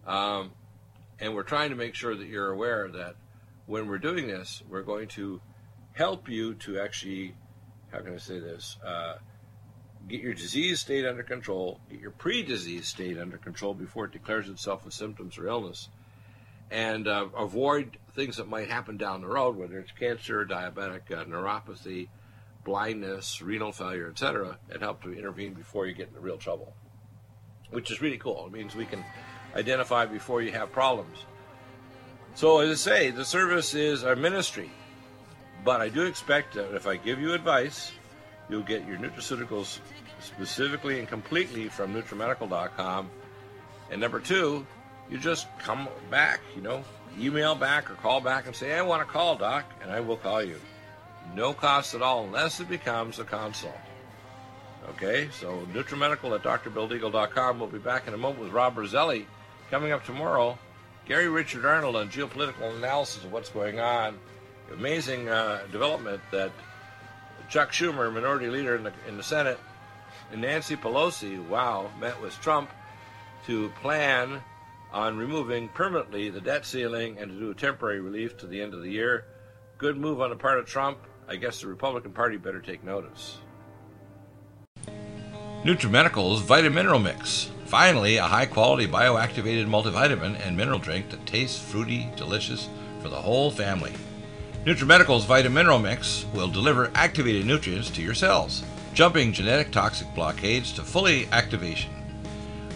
um, 0.06 0.52
and 1.20 1.36
we're 1.36 1.44
trying 1.44 1.70
to 1.70 1.76
make 1.76 1.96
sure 1.96 2.16
that 2.16 2.28
you're 2.28 2.52
aware 2.52 2.88
that 2.90 3.16
when 3.66 3.88
we're 3.88 4.00
doing 4.00 4.28
this, 4.28 4.64
we're 4.70 4.82
going 4.82 5.08
to 5.10 5.42
help 5.94 6.30
you 6.30 6.54
to 6.56 6.80
actually, 6.80 7.36
how 7.92 8.00
can 8.00 8.14
I 8.14 8.18
say 8.18 8.40
this, 8.40 8.78
uh, 8.86 9.16
get 10.08 10.22
your 10.22 10.34
disease 10.34 10.80
state 10.80 11.06
under 11.06 11.24
control, 11.24 11.80
get 11.90 12.00
your 12.00 12.12
pre-disease 12.12 12.88
state 12.88 13.18
under 13.18 13.38
control 13.38 13.74
before 13.74 14.06
it 14.06 14.12
declares 14.12 14.50
itself 14.50 14.86
as 14.88 14.96
symptoms 14.96 15.38
or 15.38 15.48
illness, 15.48 15.90
and 16.70 17.08
uh, 17.08 17.28
avoid 17.38 17.98
things 18.14 18.38
that 18.38 18.48
might 18.48 18.70
happen 18.70 18.98
down 18.98 19.22
the 19.22 19.28
road, 19.28 19.56
whether 19.58 19.78
it's 19.80 19.92
cancer, 19.92 20.46
diabetic 20.46 21.12
uh, 21.12 21.26
neuropathy, 21.26 22.08
blindness, 22.64 23.42
renal 23.42 23.72
failure, 23.72 24.10
etc., 24.10 24.58
and 24.70 24.82
help 24.82 25.02
to 25.04 25.14
intervene 25.14 25.54
before 25.54 25.86
you 25.86 25.94
get 25.94 26.08
into 26.10 26.20
real 26.20 26.38
trouble, 26.38 26.74
which 27.72 27.92
is 27.92 28.02
really 28.02 28.18
cool. 28.18 28.46
It 28.46 28.54
means 28.54 28.76
we 28.76 28.86
can 28.86 29.04
identify 29.56 30.06
before 30.06 30.42
you 30.42 30.52
have 30.52 30.72
problems. 30.72 31.26
So, 32.36 32.60
as 32.60 32.70
I 32.88 32.92
say, 32.92 33.12
the 33.12 33.26
service 33.26 33.74
is 33.74 34.06
our 34.06 34.16
ministry, 34.16 34.72
but 35.64 35.82
I 35.82 35.90
do 35.90 36.06
expect 36.06 36.56
that 36.56 36.76
if 36.76 36.88
I 36.88 36.98
give 36.98 37.20
you 37.20 37.34
advice, 37.34 37.92
you'll 38.50 38.62
get 38.62 38.88
your 38.88 38.98
nutraceuticals 38.98 39.80
specifically 40.20 41.00
and 41.00 41.08
completely 41.08 41.68
from 41.70 41.94
NutriMedical.com. 41.94 43.10
And 43.90 44.02
number 44.02 44.20
two, 44.20 44.66
you 45.10 45.18
just 45.18 45.48
come 45.60 45.88
back, 46.10 46.40
you 46.56 46.62
know, 46.62 46.84
email 47.20 47.56
back 47.56 47.92
or 47.92 47.96
call 47.96 48.22
back 48.22 48.46
and 48.46 48.56
say, 48.56 48.74
I 48.74 48.82
want 48.82 49.06
to 49.06 49.12
call, 49.12 49.36
Doc, 49.36 49.66
and 49.82 49.92
I 49.92 50.00
will 50.00 50.18
call 50.18 50.44
you. 50.44 50.60
No 51.36 51.54
cost 51.54 51.94
at 51.94 52.02
all 52.02 52.24
unless 52.24 52.60
it 52.60 52.70
becomes 52.70 53.20
a 53.20 53.24
consult. 53.24 53.76
Okay, 54.90 55.30
so 55.32 55.68
NutriMedical 55.74 56.34
at 56.36 56.44
drbilldeagle.com. 56.44 57.60
We'll 57.60 57.70
be 57.70 57.78
back 57.78 58.08
in 58.08 58.14
a 58.14 58.18
moment 58.18 58.42
with 58.42 58.52
Rob 58.52 58.78
Roselli. 58.78 59.28
Coming 59.70 59.92
up 59.92 60.06
tomorrow, 60.06 60.58
Gary 61.06 61.30
Richard 61.30 61.66
Arnold 61.66 61.96
on 61.96 62.10
geopolitical 62.10 62.76
analysis 62.76 63.24
of 63.24 63.32
what's 63.32 63.50
going 63.50 63.80
on. 63.80 64.18
Amazing 64.74 65.30
uh, 65.30 65.62
development 65.72 66.22
that 66.32 66.52
Chuck 67.50 67.72
Schumer, 67.72 68.14
minority 68.14 68.48
leader 68.48 68.76
in 68.76 68.84
the, 68.84 68.94
in 69.08 69.18
the 69.18 69.24
Senate, 69.24 69.60
and 70.32 70.42
Nancy 70.42 70.76
Pelosi, 70.76 71.46
wow, 71.48 71.90
met 72.00 72.20
with 72.22 72.40
Trump 72.42 72.70
to 73.46 73.70
plan 73.82 74.42
on 74.94 75.18
removing 75.18 75.68
permanently 75.70 76.30
the 76.30 76.42
debt 76.42 76.66
ceiling 76.66 77.18
and 77.18 77.32
to 77.32 77.40
do 77.40 77.52
a 77.52 77.56
temporary 77.56 78.00
relief 78.00 78.38
to 78.38 78.48
the 78.48 78.62
end 78.62 78.74
of 78.74 78.82
the 78.82 78.90
year. 78.90 79.26
Good 79.78 79.98
move 79.98 80.22
on 80.22 80.30
the 80.30 80.36
part 80.36 80.60
of 80.60 80.66
Trump. 80.66 81.00
I 81.28 81.36
guess 81.36 81.62
the 81.62 81.68
Republican 81.68 82.12
Party 82.12 82.38
better 82.38 82.60
take 82.60 82.84
notice. 82.84 83.38
NutriMedical's 85.64 86.42
Vitamineral 86.42 87.02
Mix. 87.02 87.52
Finally, 87.66 88.18
a 88.18 88.24
high 88.24 88.46
quality 88.46 88.88
bioactivated 88.88 89.68
multivitamin 89.68 90.40
and 90.46 90.58
mineral 90.58 90.80
drink 90.80 91.10
that 91.10 91.26
tastes 91.26 91.60
fruity, 91.60 92.10
delicious 92.18 92.68
for 93.02 93.10
the 93.10 93.16
whole 93.16 93.52
family. 93.52 93.94
NutriMedical's 94.66 95.26
Vitamineral 95.26 95.82
Mix 95.82 96.28
will 96.36 96.48
deliver 96.48 96.92
activated 96.94 97.48
nutrients 97.48 97.90
to 97.90 98.02
your 98.04 98.14
cells, 98.14 98.62
jumping 98.94 99.34
genetic 99.34 99.72
toxic 99.72 100.08
blockades 100.14 100.72
to 100.74 100.84
fully 100.84 101.28
activation. 101.32 101.90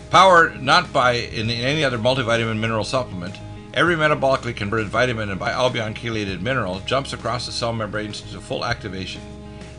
Powered 0.09 0.63
not 0.63 0.91
by 0.91 1.11
in 1.11 1.47
any 1.51 1.83
other 1.83 1.99
multivitamin 1.99 2.57
mineral 2.57 2.86
supplement, 2.86 3.38
every 3.75 3.95
metabolically 3.95 4.55
converted 4.55 4.88
vitamin 4.88 5.29
and 5.29 5.39
bialbion 5.39 5.93
chelated 5.93 6.41
mineral 6.41 6.79
jumps 6.88 7.13
across 7.13 7.45
the 7.45 7.51
cell 7.51 7.71
membranes 7.71 8.21
to 8.21 8.41
full 8.41 8.65
activation. 8.65 9.21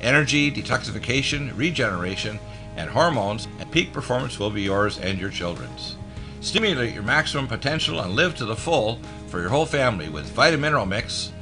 Energy, 0.00 0.52
detoxification, 0.52 1.50
regeneration, 1.59 2.38
and 2.76 2.88
hormones, 2.88 3.48
and 3.59 3.68
peak 3.72 3.92
performance 3.92 4.38
will 4.38 4.50
be 4.50 4.62
yours 4.62 4.98
and 5.00 5.18
your 5.18 5.30
children's. 5.30 5.96
Stimulate 6.40 6.94
your 6.94 7.02
maximum 7.02 7.48
potential 7.48 7.98
and 7.98 8.14
live 8.14 8.36
to 8.36 8.44
the 8.44 8.54
full 8.54 9.00
for 9.26 9.40
your 9.40 9.48
whole 9.48 9.66
family 9.66 10.09
with 10.09 10.32
Vitamineral 10.36 10.86
Mix. 10.86 11.32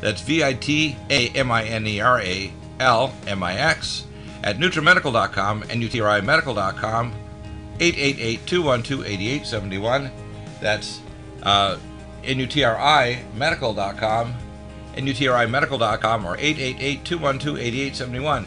That's 0.00 0.20
V 0.20 0.44
I 0.44 0.54
T 0.54 0.96
A 1.10 1.28
M 1.30 1.50
I 1.50 1.64
N 1.64 1.86
E 1.86 2.00
R 2.00 2.20
A 2.20 2.52
L 2.80 3.12
M 3.26 3.42
I 3.42 3.54
X 3.54 4.04
at 4.42 4.58
NutriMedical.com 4.58 5.62
and 5.70 5.82
UTRIMedical.com 5.82 7.14
888-212-8871. 7.78 10.10
That's 10.60 11.00
uh, 11.42 11.78
NUTRIMedical.com, 12.22 14.34
NUTRIMedical.com, 14.96 16.26
or 16.26 16.36
888-212-8871. 16.38 18.46